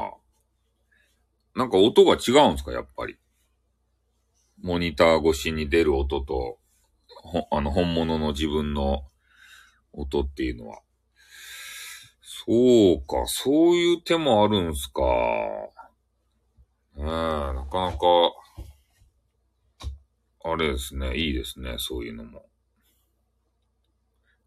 [1.56, 2.72] なんか音が違うんすか？
[2.72, 3.18] やっぱり。
[4.64, 6.58] モニター越しに出る音と、
[7.52, 9.04] あの、本物の自分の
[9.92, 10.80] 音っていうのは。
[12.22, 15.04] そうか、そういう手もあるんすか。
[16.98, 18.08] ええなかなか、
[20.46, 22.46] あれですね、いいですね、そういうのも。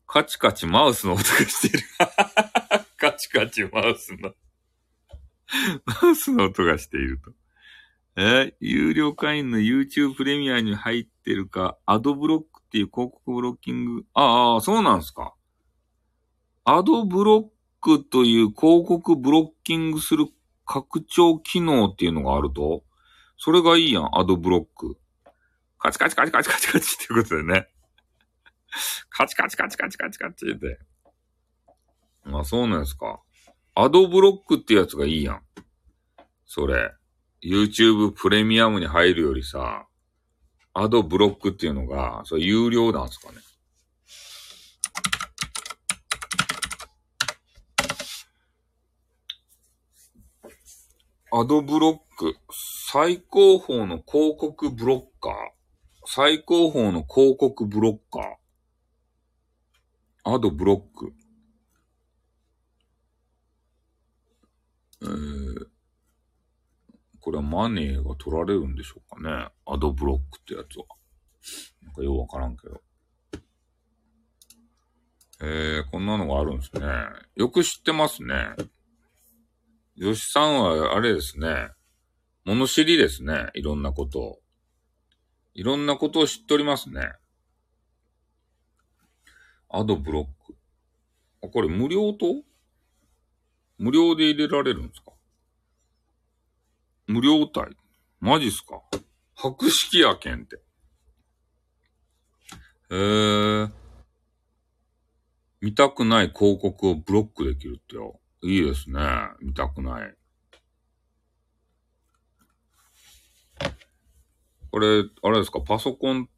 [0.07, 1.85] カチカチマウスの音がしてる。
[2.97, 4.35] カチカチマウスの
[5.85, 7.33] マウスの音がしていると。
[8.17, 15.35] え有料会員の YouTube プレミアに入ってるか、アドブロックっていう広告ブロッキング、ああ、そうなんですか。
[16.65, 17.45] アドブロッ
[17.81, 20.27] クという広告ブロッキングする
[20.65, 22.83] 拡張機能っていうのがあると、
[23.37, 24.97] それがいいやん、アドブロック。
[25.79, 27.69] カチカチカチカチカチカチっていうことでね。
[29.11, 30.79] カチカチカチカチカチカチって。
[32.25, 33.21] あ、そうなんですか。
[33.75, 35.43] アドブロックってやつがいいやん。
[36.47, 36.96] それ。
[37.49, 39.87] YouTube プレミアムに入るよりさ、
[40.75, 43.39] アドブロックっていうのが、それ有料なんですかね。
[51.33, 55.33] アドブロック、最高峰の広告ブロッカー？
[56.07, 60.35] 最高峰の広告ブロッカー？
[60.35, 61.13] アドブロック。
[65.03, 65.67] えー、
[67.27, 69.49] これはマネーが取られるんでしょうかね。
[69.67, 70.85] アドブロックってやつは。
[71.83, 72.81] なんかようわからんけど。
[75.41, 76.87] えー、こんなのがあるんですね。
[77.35, 78.55] よく知ってますね。
[79.97, 81.71] よしさんは、あれですね。
[82.45, 83.51] 物知りですね。
[83.55, 84.39] いろんなことを。
[85.55, 87.11] いろんなことを知っておりますね。
[89.69, 90.55] アドブロック。
[91.43, 92.45] あ、これ無料と？
[93.79, 95.06] 無料で入れられるんですか？
[97.07, 97.77] 無料体
[98.21, 98.83] マジっすか？
[99.35, 100.57] 白式やけんって。
[100.57, 100.61] へ
[102.91, 103.71] えー。
[105.61, 108.21] 見たくない広告をブロックできるってよ。
[108.43, 109.01] いいですね。
[109.41, 110.15] 見たくない。
[114.71, 116.29] これ、あれですか、パソコン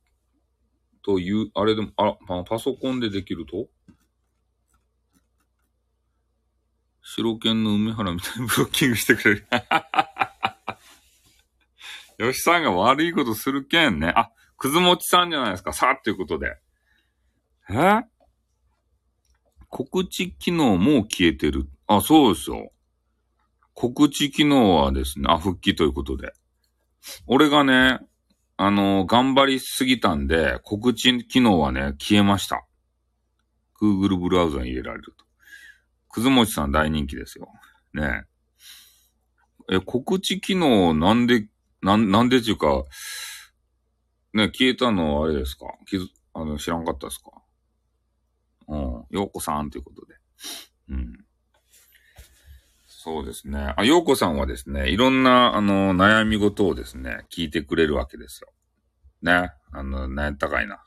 [1.03, 3.69] という、あれでも、あ、パソコンでできると？
[7.03, 9.47] 白犬の梅原みたいにブロッキングしてくれる。
[12.19, 14.13] 吉さんが悪いことするけんね。
[14.15, 15.73] あ、くずもちさんじゃないですか。
[15.73, 16.57] さあ、っていうことで。
[17.71, 18.03] え？
[19.69, 21.69] 告知機能も消えてる。
[21.87, 22.73] あ、そうですよ。
[23.75, 26.33] 告知機能はですね、あ、復帰ということで。
[27.27, 28.01] 俺がね、
[28.57, 32.67] あの、頑張りすぎたんで、告知機能はね、消えました。
[33.81, 35.25] Google ブラウザに入れられると。
[36.09, 37.49] くずもちさん大人気ですよ。
[37.95, 38.25] ね
[39.71, 39.81] ええ。
[39.81, 41.47] 告知機能なんで、
[41.83, 42.85] なん、なんでっていうか、
[44.35, 45.67] ね、消えたのはあれですか？
[45.87, 47.31] 気づ、あの、知らんかったですか？
[48.69, 49.07] うん。
[49.11, 50.15] ようこさんということで。
[50.91, 51.25] うん。
[52.87, 53.73] そうですね。
[53.77, 58.53] あ、ようこさんはですね、いろんな、あの、悩み事をですね、聞いてくれるわけですよ。
[59.23, 59.51] ね。
[59.73, 60.83] あの、なんやったかいな。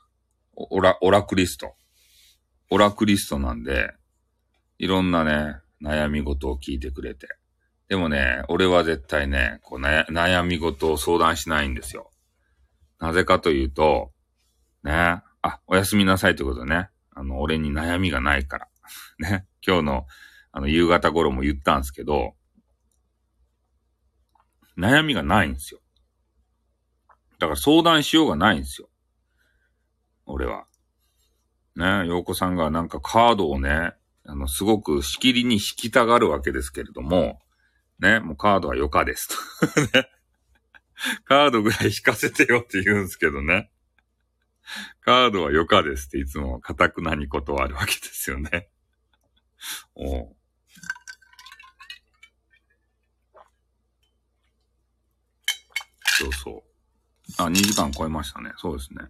[0.54, 1.74] オラ、オラクリスト。
[2.70, 3.92] オラクリストなんで、
[4.78, 7.26] いろんなね、悩み事を聞いてくれて。
[7.88, 12.10] でもね、俺は絶対ね、こう悩み事を相談しないんですよ。
[12.98, 14.12] なぜかというと、
[14.82, 16.88] ね、あ、おやすみなさいってことね。
[17.10, 18.68] あの、俺に悩みがないから。
[19.18, 20.06] ね、今日の
[20.52, 22.34] あの、夕方頃も言ったんですけど、
[24.76, 25.80] 悩みがないんですよ。
[27.38, 28.88] だから相談しようがないんですよ。
[30.26, 30.66] 俺は。
[31.74, 33.94] ね、洋子さんがなんかカードをね、
[34.26, 37.40] あの、すごくしきりに引きたがるわけですけれども、
[38.02, 39.28] ね、もうカードは余暇です。
[39.94, 40.10] ね。
[41.24, 43.70] カードぐらい引かせてよって言うんですけどね。
[45.00, 48.68] カードは余暇ですっていつも固くなに断るわけですよね。
[49.94, 50.36] おう
[56.18, 56.62] そうそう。
[57.38, 58.52] あ、2時間超えましたね。
[58.56, 59.06] そうですね。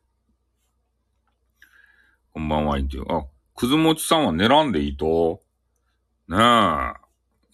[2.32, 3.06] こんばんは、いってよ。
[3.09, 3.24] あ、
[3.59, 5.43] くずもちさんは寝らんでいいと？
[6.28, 7.02] ねえ。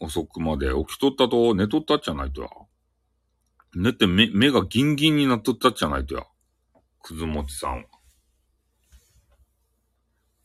[0.01, 2.49] 遅くまで起きとったと、寝とったっちゃないとや。
[3.75, 6.25] 寝て目、目がギンギンになっとったっちゃないとや。
[7.03, 7.85] くずもちさんは。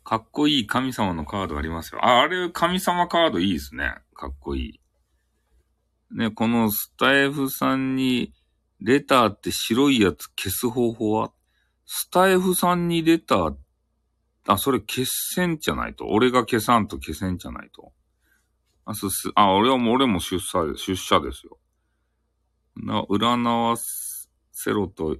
[0.03, 2.05] かっこいい神様のカードありますよ。
[2.05, 3.95] あ、あれ、神様カードいいですね。
[4.13, 4.79] かっこい
[6.11, 6.17] い。
[6.17, 8.33] ね、このスタイフさんに
[8.79, 11.31] レターって白いやつ消す方法は？
[11.85, 13.55] スタイフさんにレター、
[14.47, 16.05] あ、それ消せんじゃないと。
[16.07, 17.93] 俺が消さんと消せんじゃないと。
[18.85, 21.57] あ、すす、あ、俺はもう、俺も出社で、出社ですよ。
[22.75, 25.17] な、占わせろと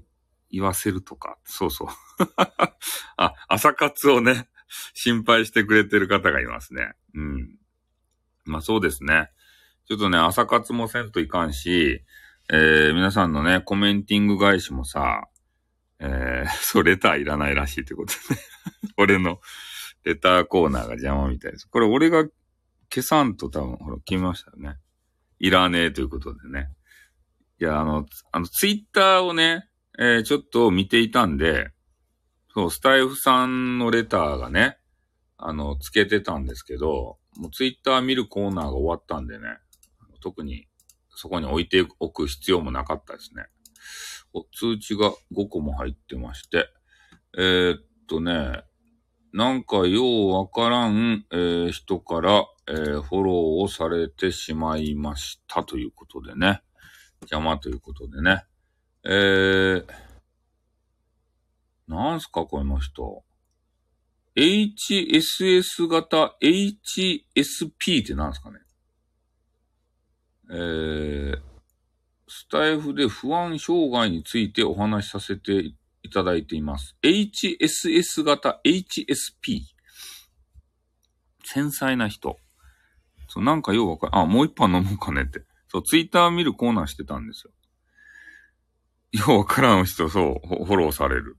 [0.52, 1.38] 言わせるとか。
[1.44, 1.88] そうそう。
[3.18, 4.50] あ、朝活をね、
[4.94, 6.94] 心配してくれてる方がいますね。
[7.14, 7.58] うん。
[8.46, 9.30] まあそうですね。
[9.88, 12.04] ちょっとね、朝活もせんといかんし、
[12.52, 15.28] えー、皆さんのね、コメンティング返しもさ、
[16.00, 18.40] えー、 そう、レターいらないらしいってことね。
[18.98, 19.40] 俺の
[20.04, 21.68] レターコーナーが邪魔みたいです。
[21.68, 22.26] これ俺が
[22.94, 24.78] 消さんと多分、ほら、決めましたよね。
[25.40, 26.70] いらねえということでね。
[27.60, 29.68] いや、あの、あの、ツイッターをね、
[29.98, 31.72] えーちょっと見ていたんで、
[32.54, 34.78] そう、スタイフさんのレターがね、
[35.38, 39.58] あの、つけてたんですけど、もうツイッター見るコーナーが終わったんでね、
[40.22, 40.68] 特に
[41.10, 43.46] そこに置いておく必要もなかったですね。
[44.34, 46.70] お通知が5個も入ってまして、
[47.38, 48.64] えーっとね、
[49.34, 56.62] なんかようわからん、えー人から、えーフォローをされてしまいましたということでね。
[57.22, 58.46] 邪魔ということでね。
[59.04, 59.86] えー、
[61.88, 63.24] なんすかこの人。
[64.36, 68.60] HSS 型 HSP ってなんすかね
[70.52, 71.38] えー、
[72.28, 75.74] スタイフで不安障害についてお話しさせて
[76.04, 76.96] いただいています。
[77.02, 79.62] HSS 型 HSP。
[81.44, 82.38] 繊細な人。
[83.28, 84.16] そう、なんかようわかる。
[84.16, 85.42] あ、もう一杯飲もうかねって。
[85.70, 87.54] そう、ツイッター見るコーナーしてたんですよ。
[89.28, 91.38] ようわからん人、そう、フォローされる。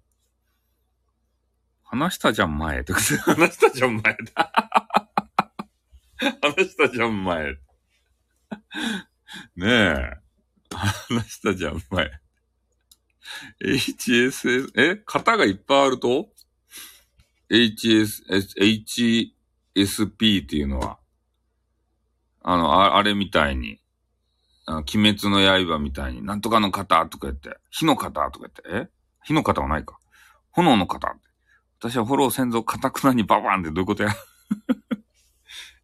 [1.82, 4.16] 話したじゃん前て 話したじゃん前。
[6.42, 7.56] 話したじゃん前。
[9.56, 10.24] ねえ。
[10.74, 12.10] 話したじゃん前。
[13.62, 15.02] HSS、え？
[15.06, 16.28] 型がいっぱいあると
[17.50, 18.22] ?HS、
[19.74, 20.98] HSP っていうのは、
[22.42, 23.80] あの、ああれみたいに、
[24.66, 28.90] あの鬼滅の刃みたいに、なんとかの型とか言って、火の型とか言って、え？
[29.24, 29.98] 火の型はないか。
[30.50, 31.16] 炎の型。
[31.80, 34.14] 私はフォロー先祖かたくなにババンってどういうことや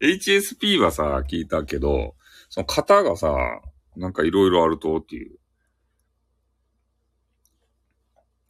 [0.01, 2.15] ?HSP はさ、聞いたけど、
[2.49, 3.35] その型がさ、
[3.97, 5.40] なんかいろいろあるとっていう。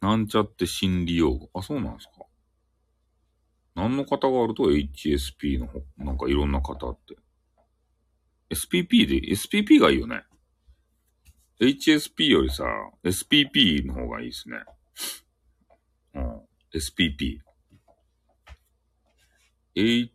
[0.01, 1.49] なんちゃって心理用語。
[1.53, 2.25] あ、そうなんですか。
[3.75, 7.15] 何の型があると HSP のほ、なんかいろんな型って。
[8.49, 10.23] SPP で、SPP がいいよね。
[11.61, 12.65] HSP よりさ、
[13.03, 14.57] SPP の方がいいですね。
[16.15, 16.41] うん。
[16.73, 17.39] SPP。
[19.75, 20.11] H、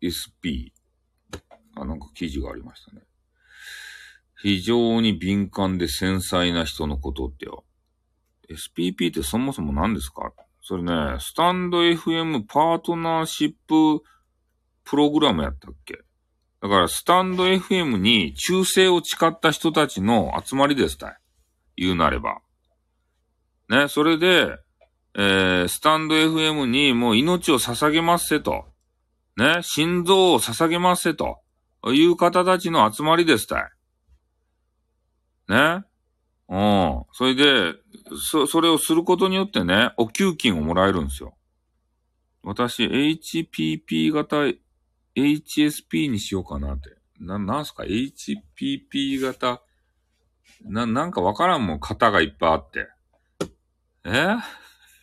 [0.00, 0.72] HSP。
[1.74, 3.02] あ、なんか記事がありましたね。
[4.44, 7.64] 非常に敏感で繊細な人のことってよ。
[8.50, 10.34] SPP ってそもそも何ですか？
[10.60, 14.04] それね、スタンド FM パートナーシップ
[14.84, 15.94] プログラムやったっけ？
[16.60, 21.16] だから、スタンド FM に忠誠を誓った人たちの集まりですたい。
[21.76, 22.42] 言うなれば。
[23.70, 24.58] ね、それで、
[25.16, 28.66] えー、スタンド FM にもう命を捧げますせと。
[29.38, 31.38] ね、心臓を捧げますせと。
[31.86, 33.62] いう方たちの集まりですたい。
[35.48, 35.84] ね。
[36.48, 37.04] うん。
[37.12, 37.74] それで、
[38.30, 41.36] そ、それをすることによってね、お給金をもらえるんですよ。
[42.42, 44.52] 私、HPP 型
[45.16, 46.90] HSP にしようかなって。
[47.20, 49.62] な、なんすか ?HPP 型？
[50.64, 52.88] な、なんかわからんもん、型がいっぱいあって。
[54.04, 54.36] え？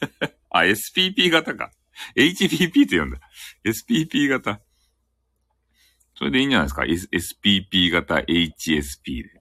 [0.49, 1.71] あ、SPP 型か。
[2.15, 3.19] HPP って呼んだ。
[3.63, 4.61] SPP 型。
[6.15, 9.40] それでいいんじゃないですか？S ?SPP 型 HSP で。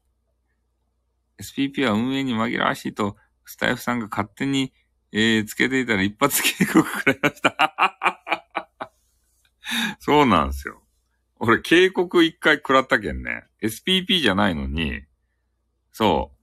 [1.41, 4.73] SPP は運営に紛らわしいと、スタイフさんが勝手に、
[5.13, 8.91] えー、つけていたら一発警告くらいました。
[9.99, 10.83] そうなんですよ。
[11.41, 13.45] 俺、警告一回食らったけんね。
[13.63, 15.03] SPP じゃないのに、
[15.91, 16.41] そう。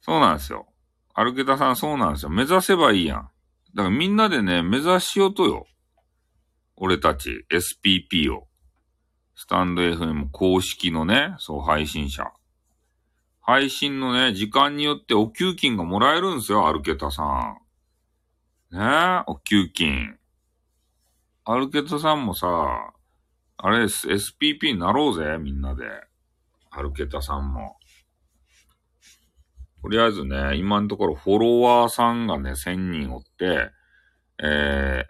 [0.00, 0.66] そうなんですよ。
[1.14, 2.30] アルケタさんそうなんですよ。
[2.30, 3.30] 目指せばいいやん。
[3.74, 5.66] だからみんなでね、目指しようとよ。
[6.76, 8.48] 俺たち、SPP を。
[9.36, 12.32] スタンド FM 公式のね、そう、配信者。
[13.46, 17.58] 配信のね、時間によってお給金がもらえるんですよ、アルケタさん。
[18.74, 20.16] ねえ、お給金。
[21.44, 22.46] アルケタさんもさ、
[23.58, 25.84] あれ、SPP になろうぜ、みんなで。
[26.70, 27.76] アルケタさんも。
[29.82, 33.70] とりあえずね、今のところフォロワーさんがね、1000人おって、
[34.42, 35.06] えー、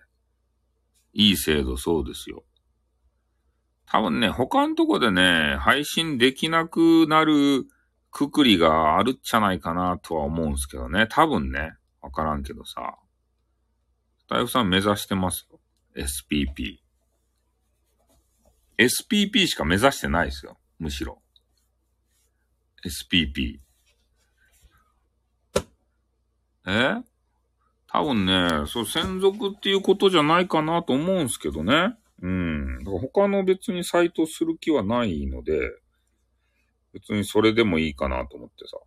[1.12, 2.42] いい制度そうですよ。
[3.86, 7.68] 多分ね、他のとこでね、配信できなくなる
[8.14, 11.08] くくりがあるっちゃないかなとは思うんすけどね。
[11.10, 12.94] 多分ね、わからんけどさ。
[14.20, 15.58] スタイフさん目指してますよ。
[15.96, 16.78] SPP。
[18.78, 20.56] SPP しか目指してないですよ。
[20.78, 21.20] むしろ。
[22.86, 23.58] SPP。
[26.66, 27.02] え？
[27.88, 31.96] 多分ね、そう、専属っていうことじゃないかなと思うんすけどね。
[32.22, 32.78] うん。
[32.78, 35.58] だから他の別にサイトする気はないので、
[36.94, 38.78] 別にそれでもいいかなと思ってさ。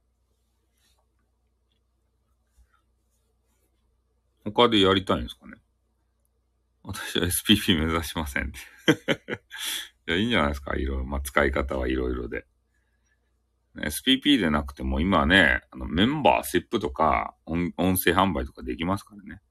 [4.46, 5.58] 他でやりたいんですかね？
[6.84, 8.60] 私は SPP 目指しませんって。
[10.08, 10.76] いや、いいんじゃないですか？
[10.78, 11.06] いろいろ。
[11.06, 12.48] まあ、使い方はいろいろで。
[13.76, 19.42] SPP でなくても今ね、あのメンバーシップとか音声販売とかできますからね。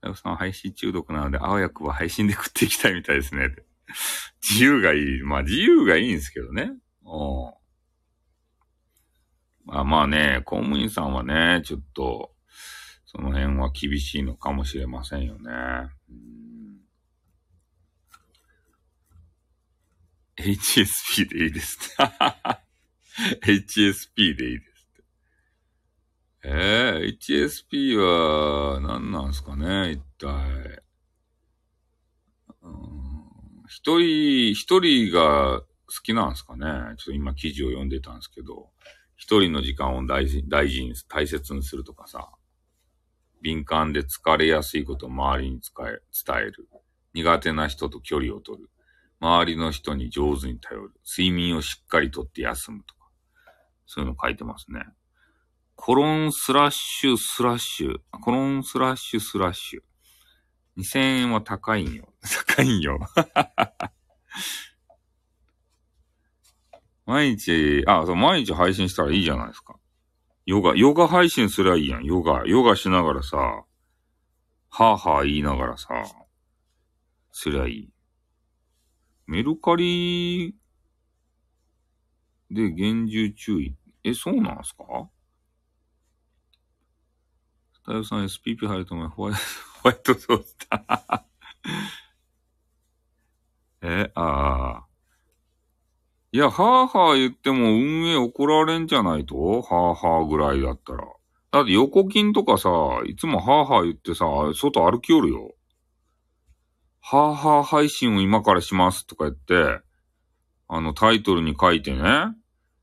[0.00, 3.54] 大夫さん配信中毒なので、あわよくば配信で食っていきたいみたいですね。
[4.50, 5.22] 自由がいい。
[5.22, 6.70] まあ自由がいいんですけどね。
[7.06, 7.56] うん。
[9.64, 12.32] まあまあね、公務員さんはね、ちょっと、
[13.06, 15.50] その辺は厳しいのかもしれませんよね。
[16.10, 16.36] うん
[20.38, 22.12] HSP でいいですね。
[23.42, 25.04] HSP でいいですって。
[26.44, 30.82] ええ HSP は何なんすかね、一体。
[32.62, 33.06] うん
[33.68, 36.66] 一人、一人が好きなんですかね。
[36.96, 38.70] ちょっと今記事を読んでたんですけど、
[39.16, 42.30] 一人の時間を大事大事に、大切にするとかさ、
[43.40, 46.68] 敏感で疲れやすいことを周りに伝え伝える。
[47.14, 48.70] 苦手な人と距離を取る。
[49.20, 50.92] 周りの人に上手に頼る。
[51.08, 53.08] 睡眠をしっかりとって休むとか。
[53.86, 54.84] そういうの書いてますね。
[55.76, 57.98] コロンスラッシュスラッシュ。
[58.10, 59.80] コロンスラッシュスラッシュ。
[60.78, 62.12] 2000円は高いんよ。
[62.54, 62.98] 高いんよ。
[67.06, 69.76] 毎日、あ、そう、毎日配信したらいいじゃないですか。
[70.44, 72.04] ヨガ、ヨガ配信すりゃいいやん。
[72.04, 75.88] ヨガ、ヨガしながらさ、はぁはぁ言いながらさ、
[77.32, 77.90] すりゃいい。
[79.26, 80.54] メルカリ
[82.50, 83.76] で厳重注意。
[84.04, 85.08] え、そうなんすか？
[87.74, 89.08] スタイルさん SPP 入ると思う。
[89.08, 89.38] ホワイト、
[89.82, 91.26] ホワイトソースだ。
[93.82, 94.85] え、ああ。
[96.32, 99.36] いや、はぁはぁ言っても運営怒られんじゃないと？
[99.36, 101.04] はぁはぁぐらいだったら。
[101.52, 102.68] だって横金とかさ、
[103.06, 105.54] いつもはぁはぁ言ってさ、外歩きよるよ。
[107.00, 109.80] はぁはぁ配信を今からしますとか言って、
[110.68, 112.02] あのタイトルに書いてね。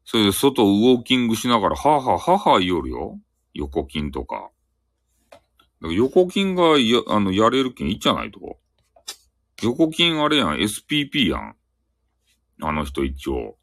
[0.06, 3.20] それで外ウォーキングしながら、はぁはぁはぁはぁ言よるよ。
[3.54, 4.50] 横金とか。
[5.32, 5.42] だか
[5.82, 8.58] ら横金がや、あの、やれるけんいいじゃないと。
[9.62, 11.56] 横金あれやん、SPP やん。
[12.61, 13.57] あの人一応。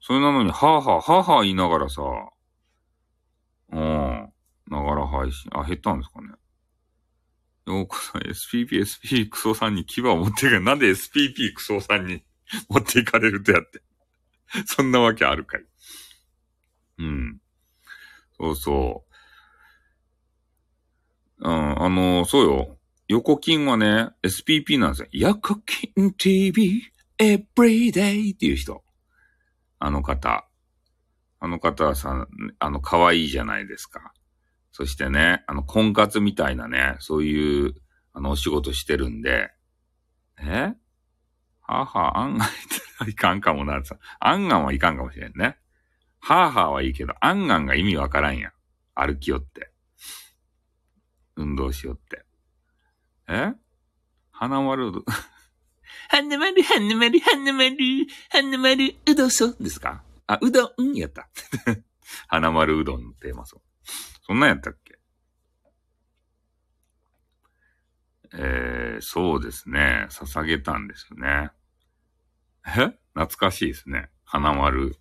[0.00, 2.02] それなのに、はぁはぁはぁはぁ言いながらさ、
[3.72, 4.32] うん。
[4.70, 5.50] ながら配信。
[5.54, 6.28] あ、減ったんですかね。
[7.66, 12.22] ようこさん、SPP、SP クソさんに牙を持っていかなんで SPP クソさんに
[12.68, 13.82] 持っていかれるとやって。
[14.66, 15.64] そんなわけあるかい。
[16.98, 17.40] うん。
[18.36, 19.14] そうそう。
[21.38, 22.78] うん、あの、そうよ。
[23.08, 25.08] 横金はね、SPP なんですよ。
[25.12, 26.82] 横金 TV
[27.18, 28.82] Everyday っていう人。
[29.78, 30.48] あの方。
[31.40, 32.26] あの方はさ、
[32.58, 34.12] あの、可愛いじゃないですか。
[34.72, 37.74] そしてね、あの、婚活みたいなね、そういう、
[38.12, 39.50] あの、お仕事してるんで、
[40.38, 40.74] え？
[41.60, 42.48] はは案外
[43.08, 43.80] いかんかもな。
[44.20, 45.56] アンガンはいかんかもしれんね。
[46.20, 48.52] はーはーはいいけど、アンガンが意味わからんやん。
[48.94, 49.72] 歩きよって。
[51.36, 52.24] 運動しよって。
[53.28, 53.52] え？
[54.30, 54.92] 花丸
[56.20, 60.02] うど、花丸、花丸、花丸、花丸うどそですか？
[60.26, 61.28] あ、うどんやった。
[62.28, 63.64] 花丸うどんのテーマソング。
[64.26, 64.98] そんなんやったっけ？
[68.36, 70.06] えー、そうですね。
[70.10, 71.50] 捧げたんですよね。
[72.66, 72.96] え？
[73.14, 74.08] 懐かしいですね。
[74.24, 74.96] 花丸。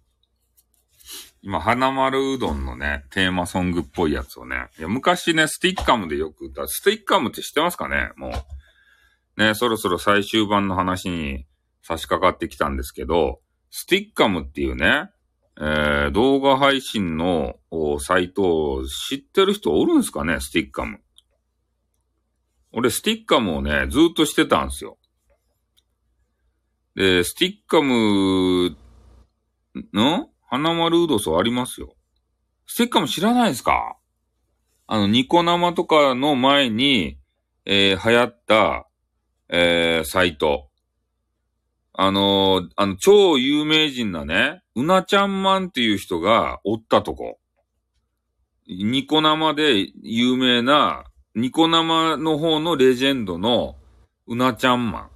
[1.41, 4.67] 今、花丸うどんのね、テーマソングっぽいやつをね。
[4.77, 6.67] いや、昔ね、スティッカムでよく歌う。
[6.67, 8.11] スティッカムって知ってますかね？
[8.15, 8.31] もう。
[9.37, 11.45] ね、そろそろ最終盤の話に
[11.81, 15.09] 差し掛かってきたんですけど、スティッカムっていうね、
[15.59, 17.55] えー、動画配信の
[17.99, 20.99] サイトを知ってる人おるんすかねスティッカム。
[22.71, 24.97] 俺、スティッカムをね、ずっとしてたんですよ。
[26.95, 28.75] で、スティッカム
[29.93, 31.95] のはなまるうどんありますよ。
[32.65, 33.97] スティッカム知らないですか？
[34.87, 37.19] あの、ニコ生とかの前に、
[37.65, 38.87] えー、流行った、
[39.55, 40.67] えー、サイト。
[41.93, 47.37] あのーあの、超有名人なね、うなちゃんマンっていう人がおったとこ。
[48.67, 51.03] ニコ生で有名な、
[51.35, 53.75] ニコ生の方のレジェンドの
[54.25, 55.11] うなちゃんマン。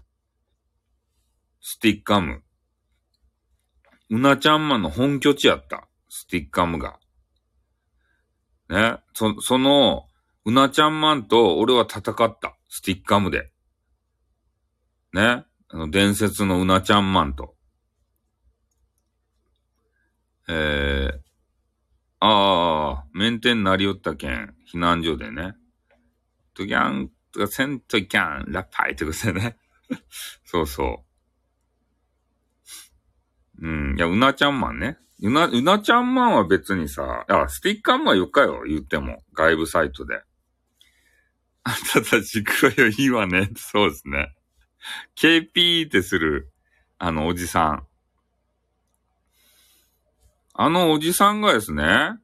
[1.59, 2.43] スティッカム。
[4.11, 5.87] うなちゃんマンの本拠地やった。
[6.09, 6.99] スティッカムが。
[8.69, 8.97] ね。
[9.13, 10.05] そ、その、
[10.45, 12.55] うなちゃんマンと俺は戦った。
[12.69, 13.51] スティッカムで。
[15.13, 15.45] ね。
[15.69, 17.55] あの、伝説のうなちゃんマンと。
[20.49, 21.19] えー、
[22.19, 25.55] ああ、メンテンなりよったけん、避難所でね。
[26.53, 29.57] トギャン、とか、セントギャン、ラッパイってことでね。
[30.45, 31.03] そうそ
[33.59, 33.67] う。
[33.67, 33.97] うん。
[33.97, 34.97] いや、うなちゃんマンね。
[35.21, 39.23] うな、うなちゃんマンは別にさ、あ、スティッカーマンはよかよ、言っても。
[39.33, 40.21] 外部サイトで。
[41.63, 43.49] あんたたちくらいいいわね。
[43.55, 44.33] そうですね。
[45.15, 46.51] KP ってする、
[46.97, 47.87] あのおじさん。
[50.53, 52.17] あのおじさんがですね、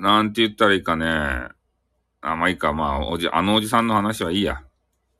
[0.00, 1.06] なんて言ったらいいかね。
[2.20, 4.62] あ、まあいいか、まあ、おじ、あのおじさんの話はいいや。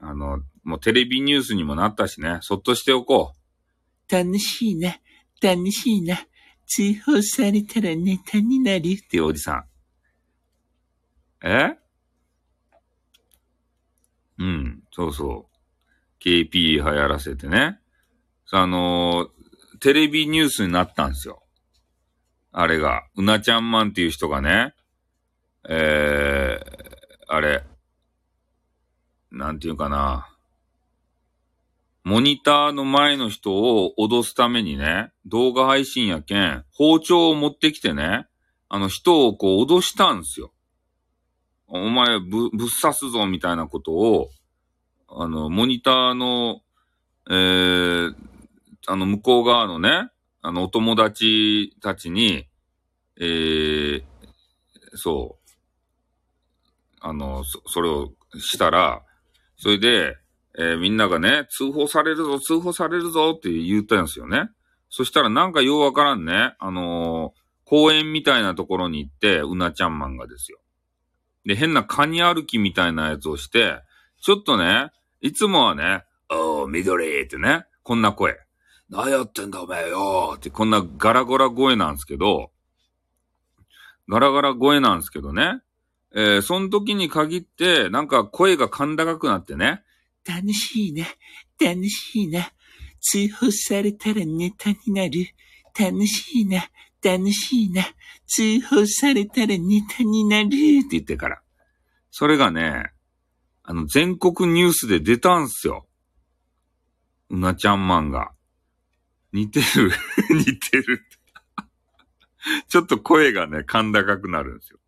[0.01, 4.13] あの、もうテレビニュースにもなったしね、そっとしておこう。
[4.13, 4.97] 楽しいな、
[5.41, 6.27] 楽しいな。
[6.67, 9.65] 通報されたらネタになるっていうおじさん。
[11.47, 11.77] え？
[14.43, 16.25] うん、そうそう。
[16.25, 17.79] KP 流行らせてね。
[18.51, 21.45] あのー、テレビニュースになったんですよ。
[22.51, 24.75] あれが、うなちゃんマンっていう人がね、
[25.69, 27.65] えー、あれ、
[29.31, 30.29] なんていうかな。
[32.03, 38.27] モニターの前の人を脅すためにね、動画配信やけん、包丁を持ってきてね、
[38.69, 40.53] あの人をこう脅したんですよ。
[41.75, 44.29] お前ぶ、ぶっ刺すぞみたいなことを、
[45.09, 46.61] あの、モニターの、
[47.31, 48.15] えー、
[48.87, 50.11] あの、向こう側のね、
[50.43, 52.47] あの、お友達たちに、
[53.19, 54.03] えー、
[54.95, 55.51] そう、
[57.01, 59.03] あの、そ、それをしたら、
[59.57, 60.17] それで、
[60.59, 64.51] えー、みんながね、通報されるぞ、通報されるぞって言ったんですよね。
[64.91, 70.59] そしたらなんかようわからんね、あのー、公園みたいなところに行って、うなちゃんマンがですよ。
[71.45, 73.81] で、変なカニ歩きみたいなやつをして、
[74.21, 74.91] ちょっとね、
[75.21, 78.39] いつもはね、おー、緑ってね、こんな声。
[78.89, 82.51] 何やってんだお前よーってこんなガラガラ声なんですけど、
[84.09, 85.61] ガラガラ声なんですけどね。
[86.15, 89.83] えー、その時に限って、なんか声が甲高くなってね、
[90.27, 91.07] 楽しいな、
[91.59, 92.53] 楽しいな、
[93.01, 95.29] 通報されたらネタになる。
[95.79, 96.63] 楽しいな、
[97.03, 97.85] 楽しいな、
[98.27, 101.43] 通報されたらネタになるって言ってから。
[102.11, 102.93] それがね、
[103.65, 105.87] あの、全国ニュースで出たんすよ。
[107.31, 108.33] うなちゃんマンが。
[109.33, 109.91] 似てる？
[110.31, 111.05] 似てる
[112.69, 114.79] ちょっと声がね、甲高くなるんですよ。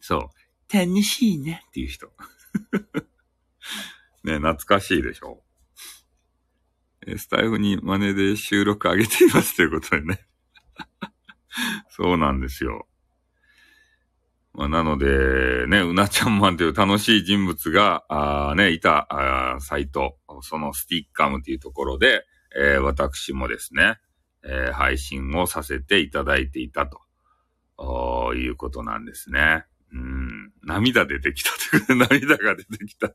[0.00, 0.30] そ
[0.70, 0.76] う。
[0.76, 2.12] 楽しいねっていう人。
[4.24, 5.42] ね、懐かしいでしょ。
[7.16, 10.26] スタイフに真似で収録上げていますということでね。
[11.88, 12.86] そうなんですよ。
[14.54, 19.06] まあ、なので、ね、うなちゃんマンという楽しい人物が、あね、いた
[19.54, 22.24] あサイト、そのスティッカムというところで、
[22.56, 23.98] えー、私もですね、
[24.44, 29.64] えー、配信をさせていただいていたということなんですね。
[29.92, 31.50] うん、涙出てきた
[31.86, 33.12] という、 涙が出てきた。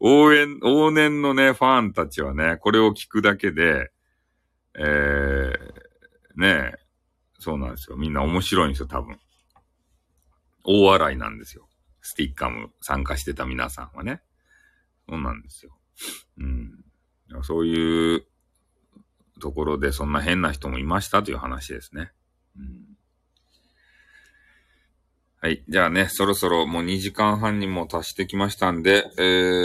[0.00, 3.92] 応援、往年のね、ファンたちはね、これを聞くだけで、
[4.74, 5.81] えー、
[6.36, 6.82] ねえ
[7.38, 7.96] そうなんですよ。
[7.96, 9.18] みんな面白いんですよ、多分。
[10.64, 11.68] 大笑いなんですよ。
[12.00, 14.22] スティッカム参加してた皆さんはね。
[15.08, 15.76] そうなんですよ。
[16.38, 16.84] うん。
[17.42, 18.24] そういう
[19.40, 22.12] ところでそんな変な人もいましたという話ですね。
[22.56, 22.91] うん
[25.44, 25.64] はい。
[25.68, 29.22] じゃあね、そろそろもう2時間半にも達してきましたんで、え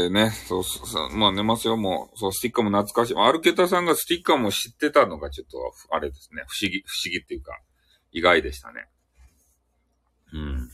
[0.07, 2.17] ー、ね、そうそう、まあ寝ますよ、もう。
[2.17, 3.15] そう、スティッカーも懐かしい。
[3.15, 5.59] アルケタさんがスティッカーも知ってたのがちょっと、
[5.95, 7.51] あれですね、不思議、不思議っていうか、
[8.11, 8.87] 意外でしたね。
[10.33, 10.69] うん。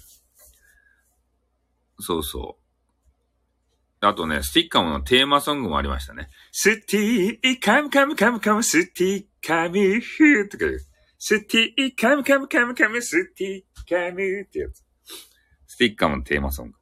[2.00, 4.06] そうそう。
[4.06, 6.30] あとね、スティッカーのテーマソングもありましたね。
[6.54, 10.64] スティーカムカムカムカムスティッカムフーとか、
[11.20, 14.93] スティーカムカムカムカムスティッカムってやつ。
[15.74, 16.78] スティッカーのテーマソング。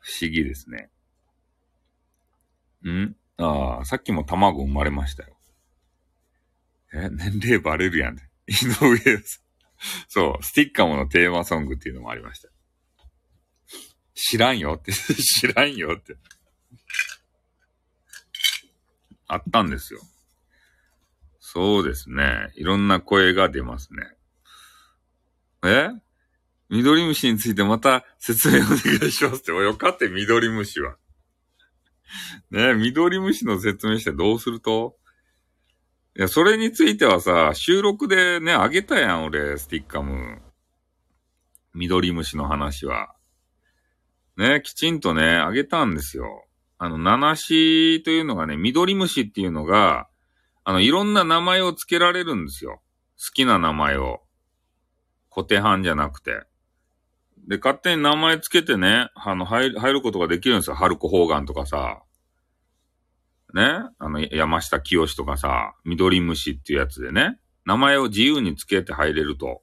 [0.00, 0.88] 不思議ですね。
[2.90, 3.14] ん？
[3.36, 5.36] ああ、さっきも卵生まれましたよ。
[6.94, 8.16] え、年齢バレるやん。
[8.46, 9.44] 井上です。
[10.08, 12.48] そう、スティッカーのテーマソングっていうのもありました。
[14.14, 16.16] 知らんよって、 知らんよって。
[19.26, 20.00] あったんですよ。
[21.40, 22.50] そうですね。
[22.54, 24.16] いろんな声が出ますね。
[25.62, 26.05] え？
[26.68, 29.52] 緑虫についてまた説明お願いしますって。
[29.52, 30.96] およかって緑虫は。
[32.50, 34.96] ね緑虫の説明してどうすると？
[36.18, 40.40] いや、それについてはさ、収録でね、あげたやん、俺、スティッカム。
[41.74, 43.14] 緑虫の話は。
[44.38, 46.46] ね、きちんとね、あげたんですよ。
[46.78, 50.08] あの、七しというのがね、緑虫っていうのが、
[50.64, 52.80] あの、いろんな名前を付けられるんですよ。
[53.18, 54.22] 好きな名前を。
[55.30, 56.44] 固定班じゃなくて。
[57.46, 60.76] で、勝手に名前つけてね、あの、入る、入ることができるんですよ。
[60.76, 62.02] ハルコ・ホーガンとかさ。
[63.54, 63.62] ね、
[63.98, 69.62] あの、山下清とかさ、緑虫っていうやつでね、名前を自由につけて入れると。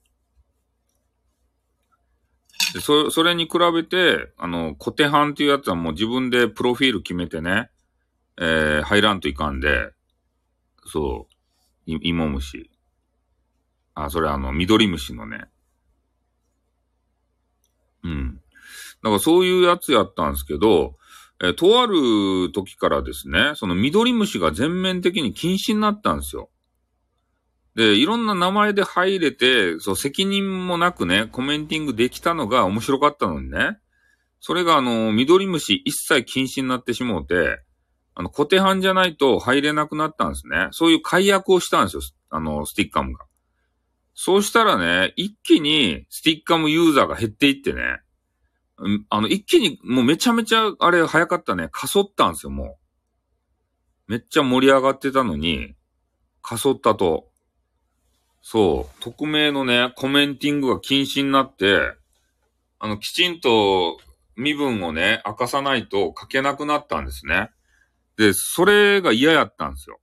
[2.73, 7.69] でそ、それに比べて、あの、コテハンっていうやつはもう自分でプロフィール決めてね、
[8.39, 9.91] えー、入らんといかんで、
[10.85, 11.27] そ
[11.87, 12.71] う、い、芋虫。
[13.93, 15.49] あ、それあの、緑虫のね。
[18.03, 18.41] うん。
[19.03, 20.95] だからそういうやつやったんですけど、
[21.41, 26.49] えー、とある時からですね、その緑虫が全面的に禁止になったんですよ。
[27.75, 33.79] で、いろんな名前で入れて、そう、責任もなくね、コメンティングできたのが面白かったのにね。
[34.39, 37.61] それがあの、緑虫一切禁止になってしもうて、
[38.15, 40.67] あの、固定版じゃないと入れなくなったんですね。
[40.71, 42.01] そういう解約をしたんですよ。
[42.29, 43.25] あの、スティッカムが。
[44.13, 47.99] そうしたらね、一気にスティッカムユーザーが減っていってね、
[49.09, 51.69] あの、一気にもうめちゃめちゃあれ早かったね。
[51.71, 52.77] かそったんですよ、も
[54.07, 54.11] う。
[54.11, 55.75] めっちゃ盛り上がってたのに、
[56.41, 57.29] かそったと。
[58.41, 61.93] そう、匿名のね、コメンティングが禁止になって、
[62.79, 63.97] あの、きちんと
[64.35, 67.51] 身分をね、明かさないと書けなくなったんですね。
[68.17, 69.99] で、それが嫌やったんですよ。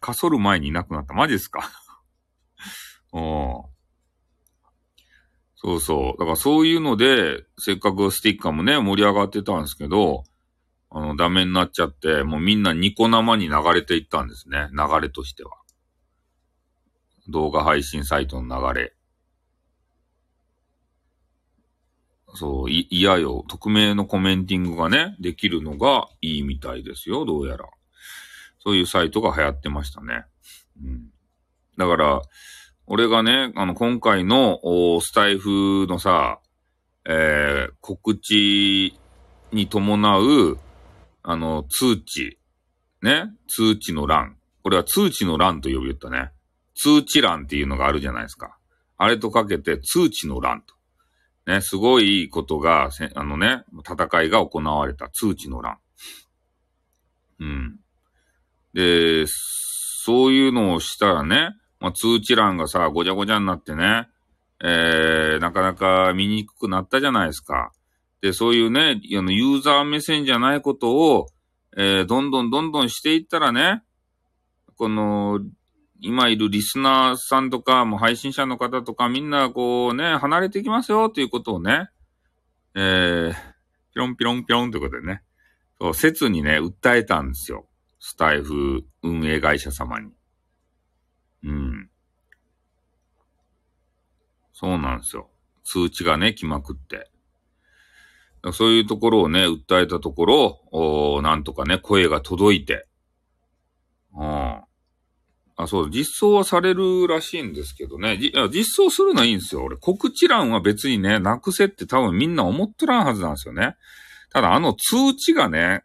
[0.00, 1.14] かそる前にいなくなった。
[1.14, 1.70] マジですか？
[3.14, 3.62] うん。
[5.56, 6.18] そうそう。
[6.18, 10.24] だからそういうので、せっかくスティッカーもね、盛り上がってたんですけど、
[10.90, 14.68] あの、ダメになっちゃって、もうみんなニコ生に流れていったんですね。
[14.72, 15.52] 流れとしては。
[17.28, 18.94] 動画配信サイトの流れ。
[22.34, 23.44] そう、い、嫌よ。
[23.48, 27.64] 匿名のコメンティングがね、できるのがいいみたいですよ、どうやら。
[28.58, 30.24] そういうサイトが流行ってましたね。
[30.82, 31.10] うん。
[31.78, 32.22] だから、
[32.86, 34.60] 俺がね、あの、今回の、
[35.00, 36.40] スタイフのさ、
[37.06, 38.98] えー、告知
[39.52, 40.58] に伴う、
[41.22, 42.38] あの、通知。
[43.02, 43.30] ね？
[43.48, 44.36] 通知の欄。
[44.62, 46.30] これは通知の欄と呼び言ったね。
[46.74, 48.58] 通知欄っていうのがあるじゃないですか。
[48.96, 50.74] あれとかけて通知の欄と。
[51.50, 55.78] ね、すごいことが、あのね、戦いが行われた通知の欄。
[57.40, 57.80] うん。
[58.72, 61.54] で、そういうのをしたらね、
[61.84, 64.08] まあ、通知欄がさ、ごちゃごちゃになってね、
[64.62, 67.72] えー、なかなか見にくくなったじゃないですか。
[68.22, 71.26] で、そういうね、あの、ユーザー目線じゃないことを、
[71.76, 73.82] えー、どんどんどんどんしていったらね、
[74.78, 75.40] この、
[76.00, 81.90] 今いるリスナーさんとか、もう配信者の方とか、みんなこうね、離れていきますよということをね、
[82.74, 83.36] えー、ピ
[83.96, 85.22] ロンピロンピロンということでね、
[85.78, 87.68] そう、切にね、訴えたんですよ。
[88.00, 90.10] スタイフ運営会社様に。
[91.44, 91.90] うん。
[94.52, 95.28] そうなんですよ。
[95.64, 97.10] 通知がね、来まくって。
[98.52, 102.86] そういうところをね、訴えたところ、おなんとかね、声が届いて。
[104.14, 104.64] うん。
[105.56, 108.18] あ、そう、実装はされるらしいんですけどね。
[108.18, 109.62] じ実装するのはいいんですよ。
[109.62, 113.76] 俺、告知欄は別にね、なくせって多分みんな思っとらんはずなんですよね。
[114.30, 115.84] ただ、あの通知がね、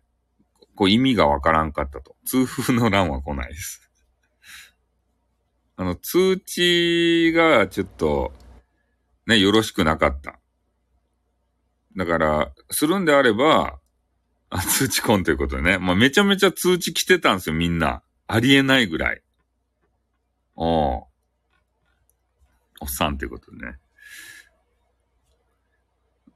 [0.75, 2.15] こう意味がわからんかったと。
[2.25, 3.88] 通風の欄は来ないです。
[5.79, 8.33] あの、通知がちょっと、
[9.27, 10.37] ね、よろしくなかった。
[11.95, 13.79] だから、するんであれば、
[14.49, 15.77] あ通知婚ということでね。
[15.77, 18.03] まあ、めちゃめちゃ通知来てたんですよ、みんな。
[18.27, 19.21] ありえないぐらい。
[20.57, 21.07] お
[22.81, 23.77] おっさんっていうことでね。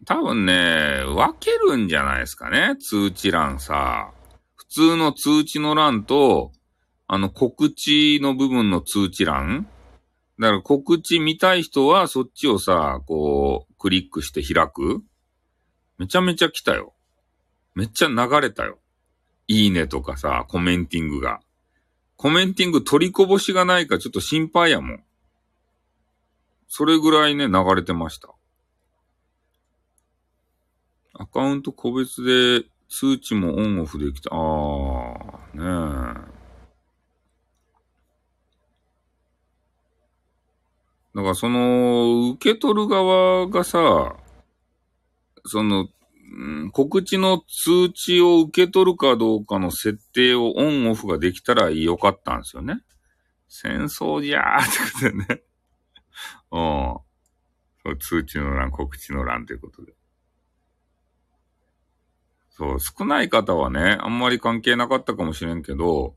[0.05, 2.77] 多分ね、分けるんじゃないですかね。
[2.77, 4.13] 通知欄さ。
[4.55, 6.53] 普通の通知の欄と、
[7.13, 9.67] あの告知の部分の通知欄
[10.39, 15.03] だから告知見たい人はそっちをさ、こう、クリックして開く
[15.99, 16.95] めちゃめちゃ来たよ。
[17.75, 18.79] めっちゃ流れたよ。
[19.47, 21.39] いいねとかさ、コメンティングが。
[22.15, 25.03] コメンティング取りこぼしがないかちょっと心配やもん。
[26.67, 28.29] それぐらいね、流れてました。
[31.13, 34.31] アカウント個別で通知もオンオフできた。
[34.33, 36.32] あー、ねえ。
[41.15, 44.15] だからその、受け取る側がさ、
[45.45, 45.87] その、
[46.35, 52.81] うん、告知の通知を受け取るかどうかの設定をオンオフができたらよかったんですよね。
[53.47, 55.43] 戦争じゃーってことでね。
[56.51, 56.97] うん。
[57.85, 59.93] そう通知の欄、告知の欄ということで。
[62.49, 66.15] そう、少ない方はね、あんまり関係なかったかもしれんけど、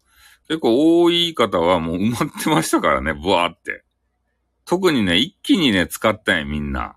[0.48, 3.85] 結構多い方はもう埋まってましたからね、ブワーって。
[4.66, 6.96] 特にね、一気にね、使ったんや、みんな。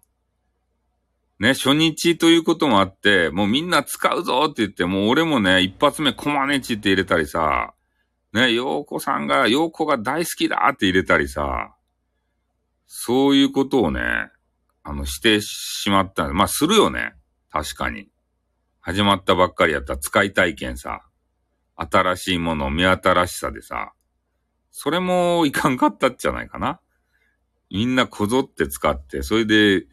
[1.39, 7.73] ね、初日ということもあって、もうみんな使うぞって言って、もう俺もね、一発目コマネチって入れたりさ、
[8.33, 11.75] ね、陽子さんが、陽子が大好きだって入れたりさ、
[12.85, 14.01] そういうことをね、
[14.83, 16.27] あの、してしまった。
[16.33, 17.13] まあ、するよね。
[17.51, 18.09] 確かに。
[18.81, 21.01] 始まったばっかりやった使い体験さ。
[21.75, 23.93] 新しいもの、目新しさでさ。
[24.71, 26.79] それもいかんかったっじゃないかな。
[27.69, 29.85] みんなこぞって使って、それで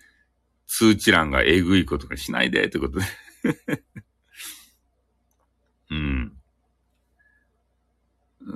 [0.67, 3.07] 通知欄がえぐいことがしないでってことで。
[5.91, 6.33] うん。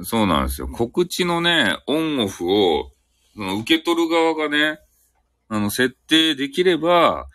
[0.05, 0.69] そうなんですよ。
[0.69, 2.93] 告知のね、オンオフを、
[3.35, 4.79] その受け取る側がね、
[5.49, 7.27] あの、設定できれば、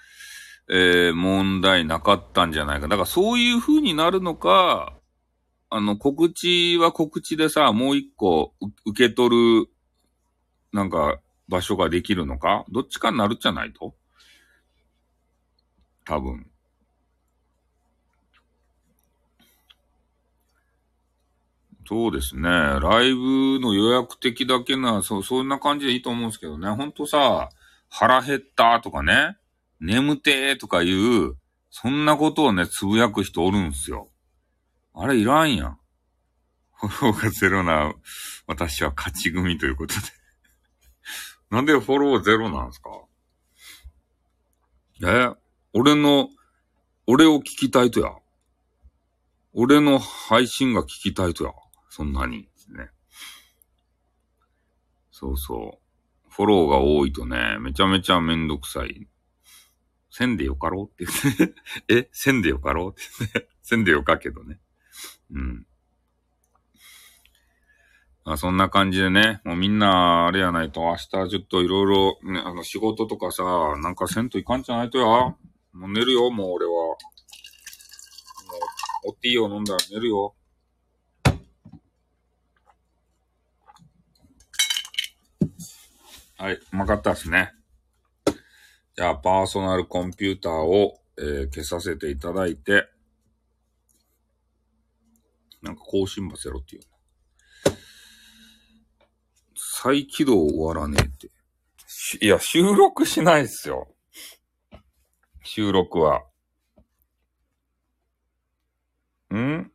[0.70, 2.88] えー、問題なかったんじゃないか。
[2.88, 4.98] だからそういう風になるのか、
[5.70, 8.54] あの、告知は告知でさ、もう一個
[8.86, 9.68] 受け取る、
[10.72, 12.65] なんか、場所ができるのか？
[12.72, 13.95] どっちかになるんじゃないと？
[16.06, 16.48] 多分。
[21.88, 22.41] そうですね。
[22.49, 26.67] ライブの予約的だけな、そう、そんな感じでいいと思うんですけどね。
[26.69, 27.49] ほんとさ、
[27.90, 29.38] 腹減ったとかね、
[29.80, 31.35] 眠てーとかいう、
[31.69, 34.09] そんなことをね、つぶやく人おるんすよ。
[34.95, 35.80] あれいらんやん。
[36.74, 37.93] フォローがゼロな、
[38.48, 40.01] 私は勝ち組ということで。
[41.51, 42.90] なんでフォローゼロなんですか？
[45.06, 45.30] え
[45.74, 46.30] 俺の、
[47.07, 48.14] 俺を聞きたいとや。
[49.53, 51.51] 俺の配信が聞きたいとや。
[51.90, 52.49] そんなに。
[52.69, 52.90] ね。
[55.11, 56.30] そうそう。
[56.30, 59.07] フォローが多いとね、めちゃめちゃめんどくさい。
[60.09, 61.56] せんでよかろうって言って。
[61.93, 62.09] え？
[62.11, 63.49] せんでよかろうって言って。
[63.61, 64.59] せんでよかけどね。
[65.32, 65.67] うん。
[68.28, 73.44] あそんな感じでね、もうみんな、あれやないと、明日ちょっといろいろ、ね、あの、仕事とかさ、
[73.84, 75.06] なんかせんといかんじゃないとや。
[75.06, 75.38] も
[75.74, 76.72] う寝るよ、もう俺は。
[76.72, 76.98] も
[79.06, 80.34] う、おティーを飲んだら寝るよ。
[86.40, 87.54] はい、うまかったですね。
[88.95, 92.90] じゃあ、パーソナルコンピューターを、えー消させていただいて、
[95.62, 96.94] なんか更新ばせろっていう。
[99.84, 101.30] 再起動終わらねえって。
[102.26, 103.94] いや、収録しないっすよ。
[105.44, 106.24] 収録は。
[109.34, 109.70] ん？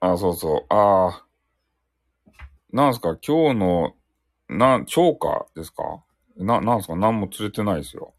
[0.00, 0.74] あ、そうそう。
[0.74, 1.26] ああ。
[2.72, 3.16] なんすか？
[3.24, 3.94] 今日の、
[4.48, 6.02] な、超過ですか？
[6.36, 6.96] な、なんすか？
[6.96, 8.12] 何も釣れてないですよ。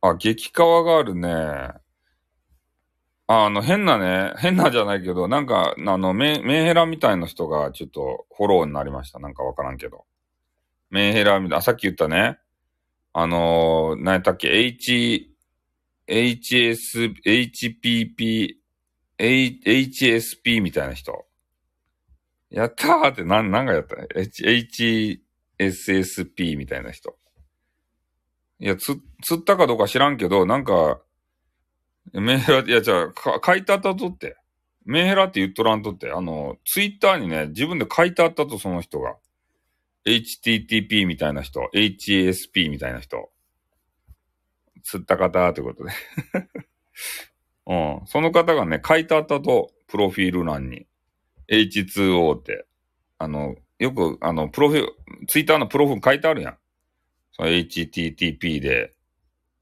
[0.00, 1.28] あ、激川があるね。
[3.26, 9.18] あ、あの、変なね、変なじゃないけど、なんか、あの、メ、メンヘラみたいな人がちょっとフォローになりました。
[9.18, 10.06] なんかわからんけど。
[10.90, 12.38] メンヘラみたいな、さっき言ったね。
[13.12, 15.34] あのー、何やったっけ ?H、
[16.06, 18.54] HS、HPP、
[19.18, 21.26] H、HSP みたいな人。
[22.50, 25.22] やったーって、なん、なんかやった ?H、
[25.58, 27.16] HSSP みたいな人。
[28.60, 31.00] いや、つ、釣ったかどうか知らんけど、なんか、
[32.12, 34.36] メンヘラって、いや、じゃあ、書いてあったとって。
[34.84, 36.10] メンヘラって言っとらんとって。
[36.10, 39.16] あの、ツイッターにね、自分で書いてあったと、その人が。
[40.08, 43.30] HTTP みたいな人、HSP みたいな人。
[44.82, 45.90] 釣った方ということで。
[47.66, 48.06] うん。
[48.06, 50.86] その方がね、書いてあったと、プロフィール欄に。
[51.50, 52.66] H2O って。
[53.18, 54.96] あの、よく、あの、プロフィール、
[55.26, 56.58] ツイッターのプロフィール書いてあるやん。
[57.32, 58.94] その HTTP で、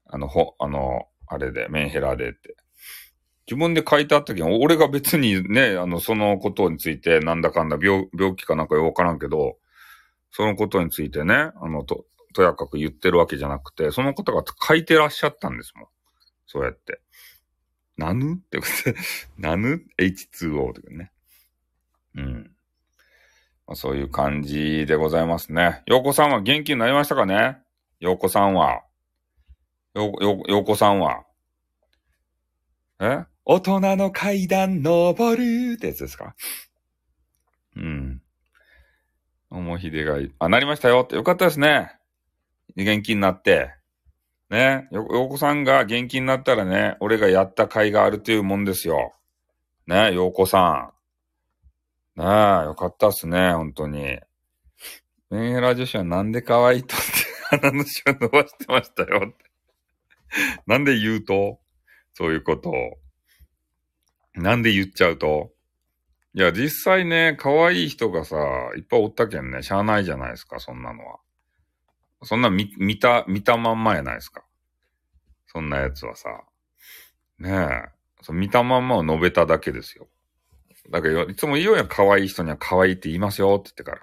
[0.05, 2.55] あの、ほ、あの、あれで、メンヘラでって。
[3.47, 9.57] 自分で書いてあったけど、俺が別にね、あの、そのことについて、なんだかんだ病、病気かなんかよくわからんけど、
[10.31, 15.87] そのことについてね、あの、と、とやかく言ってるわけじゃなくて、その方が書いてらっしゃったんですもん。
[16.45, 17.01] そうやって。
[17.97, 18.35] なぬ？
[18.35, 18.97] ってことで、
[19.37, 21.11] なぬ ?H2O ってことね。
[22.15, 22.51] うん。
[23.65, 25.81] まあ、そういう感じでございますね。
[25.87, 27.57] ようこさんは元気になりましたかね？
[27.99, 28.83] ようこさんは。
[29.95, 31.25] よう、よう、ようこさんは。
[32.99, 33.25] え？
[33.45, 36.35] 大人の階段登るってやつですか？
[37.75, 38.21] うん。
[39.49, 41.91] おもひでがい、あ、なりましたよってよかったですね。
[42.75, 43.73] 元気になって。
[44.49, 44.87] ね。
[44.91, 49.13] よ、ようこさんが元気になったらね、俺がやった甲斐があるというもんですよ。
[49.87, 50.91] ね、ようこさ
[52.15, 52.19] ん。
[52.19, 54.19] ねえ、よかったっすね、本当に。
[55.29, 57.05] メンヘラ女子はなんで可愛いとって
[57.57, 59.33] 鼻の下伸ばしてましたよ。
[60.65, 61.59] なんで言うと？
[62.13, 62.73] そういうことを。
[64.35, 65.51] なんで言っちゃうと？
[66.33, 68.37] いや、実際ね、可愛い人がさ、
[68.75, 71.19] いっぱいおったけんね、しゃあないじゃないですか、そんなのは。
[72.23, 74.43] そんな見、見た、見たまんまやないですか。
[75.47, 76.43] そんなやつはさ。
[77.39, 77.97] ねえ。
[78.21, 80.07] そ見たまんまを述べただけですよ。
[80.91, 84.01] だけど、いつも言うやん、可愛い人には可愛いって言いますよって言ってから。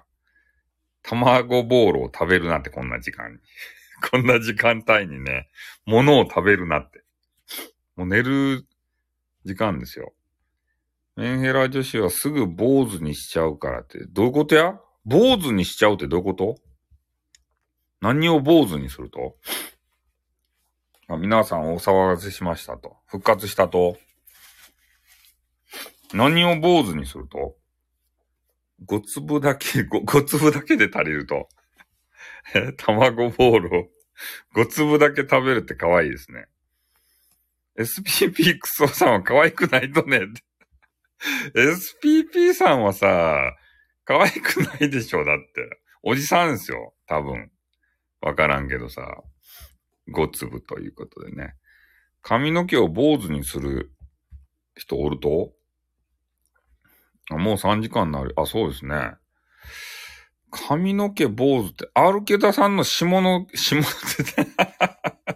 [1.03, 3.39] 卵ボールを食べるなって、こんな時間に。
[4.11, 5.49] こんな時間帯にね、
[5.85, 7.03] 物を食べるなって。
[7.95, 8.65] もう寝る
[9.45, 10.13] 時間ですよ。
[11.15, 14.79] メンヘラ女子はすぐ坊主にしちゃうからって、どういうことや？
[15.05, 16.55] 坊主にしちゃうってどういうこと？
[18.01, 19.35] 何を坊主にすると？
[21.07, 22.97] あ皆さんお騒がせしましたと。
[23.05, 23.97] 復活したと。
[26.13, 27.55] 何を坊主にすると
[28.85, 31.47] ？5粒だけ、5, 5粒だけで足りると。
[32.53, 33.87] え、卵ボールを
[34.55, 36.45] 5粒だけ食べるって可愛いですね。
[37.79, 40.21] SPP クソさんは可愛くないとね。
[41.55, 43.53] SPP さんはさ、
[44.03, 45.79] 可愛くないでしょ、だって。
[46.03, 47.51] おじさんですよ、多分。
[48.21, 49.23] わからんけどさ。
[50.13, 51.55] 5粒ということでね。
[52.21, 53.91] 髪の毛を坊主にする
[54.75, 55.51] 人おると？
[57.31, 58.33] あもう3時間になる。
[58.37, 59.15] あ、そうですね。
[60.51, 64.47] 髪の毛坊主って、アルケタさんの下の、下って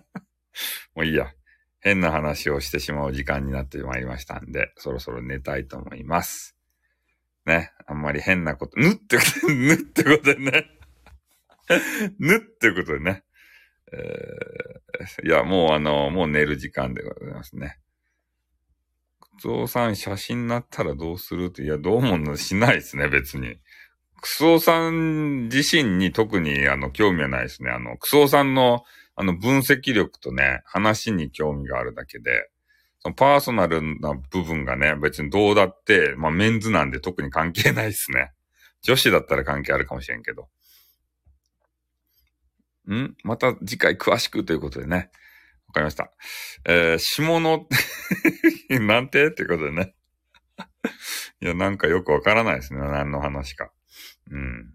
[0.96, 1.34] もういいや。
[1.80, 6.56] 変な話をしてしまう時間になってまいりましたんで、そろそろ寝たいと思います。
[7.46, 7.72] ね。
[7.88, 10.70] あんまり変なこと、ぬってことで、ぬってことでね。
[12.20, 13.24] ぬってことでね。
[13.92, 17.80] えー、いや、もうあの、もう寝る時間でございますね。
[19.38, 23.58] クソさん写真になったらどうするって、いや、どうもしないですね、別に。
[24.22, 27.72] クソさん自身に特にあの、興味はないですね。
[27.72, 28.84] あの、クソさんの
[29.20, 32.50] あの、分析力とね、話に興味があるだけで、
[33.00, 38.32] そのパーソナルな部分がね、別にどうだって、まあメンズなんで特に関係ないですね。
[38.82, 40.48] 女子だったら関係あるかもしれんけど。
[42.90, 43.18] ん？
[43.26, 45.10] また次回詳しくということでね。
[45.68, 46.14] わかりました。
[46.66, 47.68] えー、下の
[48.80, 49.28] なんて？
[49.28, 49.96] っていうことでね。
[51.42, 52.80] いや、なんかよくわからないですね。
[52.80, 53.70] 何の話か。
[54.32, 54.74] うん。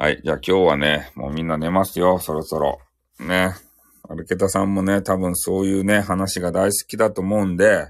[0.00, 0.20] はい。
[0.22, 2.78] じゃあ今日はね、もうみんな寝ますよ、そろそろ。
[3.18, 3.52] ね。
[4.08, 7.88] アルケタさんもね、多分そういうね、話が大好きだと思うんで、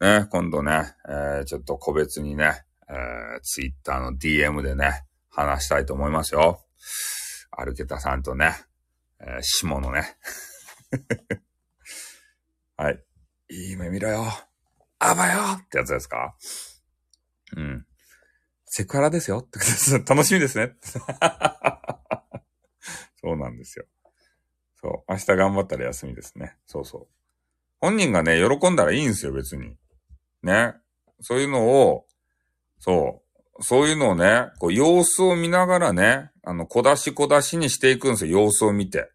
[0.00, 6.60] ね、今度ね、えー、ちょっと個別にね、えー、ツイッターの DM でね、話したいと思いますよ。
[7.52, 8.56] アルケタさんとね、
[9.20, 10.16] えー、下のね。
[12.76, 13.00] はい。
[13.48, 14.24] いい夢見ろよ。
[14.98, 16.34] あばよってやつですか？
[17.56, 17.86] うん。
[18.74, 19.46] セクハラですよ
[20.08, 20.72] 楽しみですね。
[23.20, 23.84] そうなんですよ。
[24.80, 25.12] そう。
[25.12, 26.56] 明日頑張ったら休みですね。
[26.64, 27.06] そうそう。
[27.82, 29.76] 本人がね、喜んだらいいんですよ、別に。
[30.42, 30.72] ね。
[31.20, 32.06] そういうのを、
[32.78, 33.20] そ
[33.58, 33.62] う。
[33.62, 39.10] そういうのをね、こう、様子を見ながらね、あの、小出し小出しにしていくんですよ、様子を見て。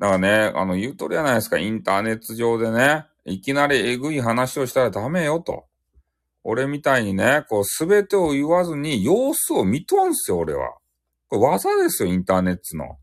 [0.00, 5.68] だからね、あの、言うとりやないですか、インターネット上でね、いきなりえぐい話をしたらダメよと。
[6.44, 10.74] 俺みたいにね、こうすべてを言わずに様子を見とんすよ、俺は。
[11.28, 12.98] これ技ですよ、インターネットの。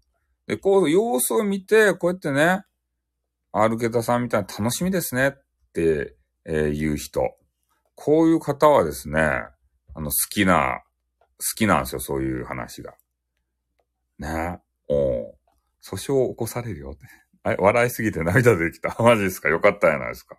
[0.48, 2.64] で、こう様子を見て、こうやってね、
[3.52, 5.32] アルケタさんみたいな楽しみですねっ
[5.74, 7.22] て、えー、言う人。
[7.96, 10.82] こういう方はですね、あの、好きな、
[11.20, 11.26] 好
[11.58, 12.94] きなんですよ、そういう話が。
[14.20, 14.60] ね。
[14.88, 15.32] お
[15.84, 17.06] 訴訟を起こされるよって。
[17.44, 18.96] あれ笑いすぎて涙出てきた。
[19.02, 19.50] マジですか？
[19.50, 20.38] よかったやないですか。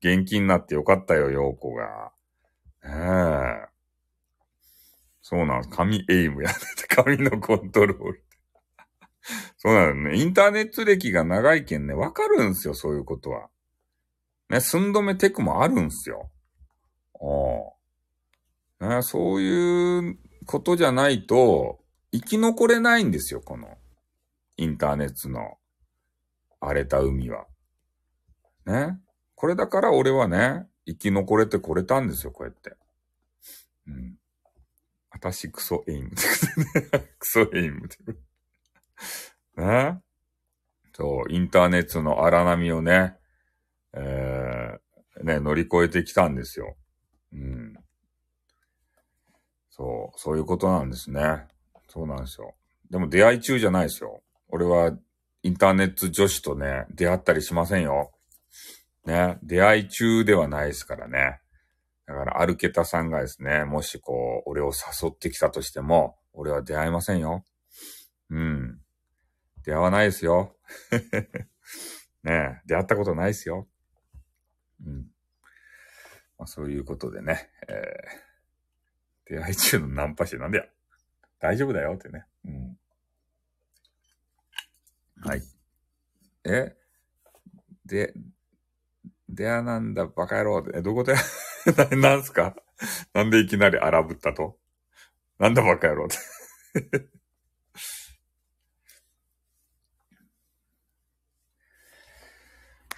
[0.00, 2.12] 元気になってよかったよ、陽子が。
[2.84, 2.90] ね
[3.66, 3.68] え。
[5.22, 5.76] そうなんです。
[5.76, 8.24] 紙エイムやってて、紙のコントロール。
[9.58, 10.16] そうなのね。
[10.16, 13.48] インターネット歴が長いけんね、わかるんすよ、そういうことは。
[14.48, 16.30] ね、寸止めテクもあるんすよ。
[18.80, 18.96] ああ。
[18.96, 21.78] ね、そういうことじゃないと、
[22.12, 23.78] 生き残れないんですよ、この、
[24.56, 25.58] インターネットの
[26.60, 27.46] 荒れた海は。
[28.66, 28.98] ね。
[29.34, 32.76] これだから俺はね、生き残れてこれたんですよ、こうやって。
[33.86, 34.16] うん。
[35.10, 36.10] 私クソエイム。
[37.18, 37.88] クソエイム。
[39.56, 40.00] ね？
[40.92, 43.16] そう、インターネットの荒波をね、
[43.92, 46.76] えー、ね、乗り越えてきたんですよ。
[47.32, 47.74] うん。
[49.70, 51.46] そう、そういうことなんですね。
[51.88, 52.54] そうなんですよ。
[52.90, 54.22] でも出会い中じゃないですよ。
[54.48, 54.96] 俺は
[55.42, 58.12] インターネット女子とね、出会ったりしませんよ。
[59.04, 61.40] ね、出会い中ではないですからね。
[62.06, 64.72] だから、アルケタさんがですね、もしこう、俺を
[65.02, 67.44] 誘ってきたとしても、俺は出会いませんよ。
[68.30, 68.80] うん。
[69.64, 70.56] 出会わないですよ。
[72.22, 73.66] ねえ出会ったことないですよ。
[74.84, 75.10] うん。
[76.38, 80.64] まあ、そういうことでね、えー、出会い中のナンパしてなんでや。
[81.38, 82.26] 大丈夫だよってね。
[82.44, 82.78] うん。
[85.22, 85.42] はい。
[86.44, 86.76] え？
[87.84, 88.14] で、
[89.34, 90.64] でやなんだ、バカ野郎。
[90.74, 91.14] え、どこで、
[91.96, 92.56] なんすか？
[93.14, 94.58] なんでいきなり荒ぶったと？
[95.38, 96.16] なんだバカ野郎って。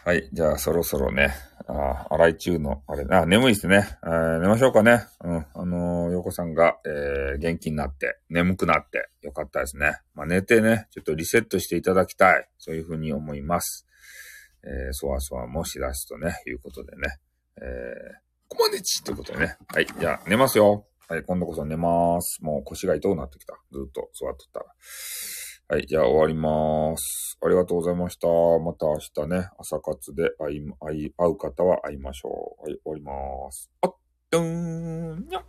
[0.04, 0.28] はい。
[0.32, 1.32] じゃあ、そろそろね、
[1.68, 3.86] あ、荒井中の、あれ、あ、眠いですね。
[4.04, 5.04] えー寝ましょうかね。
[5.22, 5.46] うん。
[5.54, 9.98] あのー、よこさんが、えー元気になって、眠くなって、よかったですね。
[10.14, 12.48] まあ、寝てね、ちょっとリセットしていただきたい。
[12.58, 13.86] そういうふうに思います。
[14.64, 17.18] えーそわそわもしだすとね、いうことでね。
[17.56, 17.66] えー、
[18.48, 19.56] こまねちということでね。
[19.68, 19.86] はい。
[19.86, 20.86] じゃあ、寝ますよ。
[21.08, 21.22] はい。
[21.24, 22.42] 今度こそ寝ます。
[22.42, 23.54] もう腰が痛くなってきた。
[23.70, 24.66] ずっと座っとったら。
[25.68, 25.86] はい。
[25.86, 27.38] じゃあ終わります。
[27.44, 28.28] ありがとうございました。
[28.28, 32.62] また明日ね、朝活で会い、会、う方は会いましょう。
[32.62, 32.78] はい。
[32.84, 33.70] 終わります。
[33.80, 33.96] あっ、
[34.30, 35.44] どーん、にゃっ。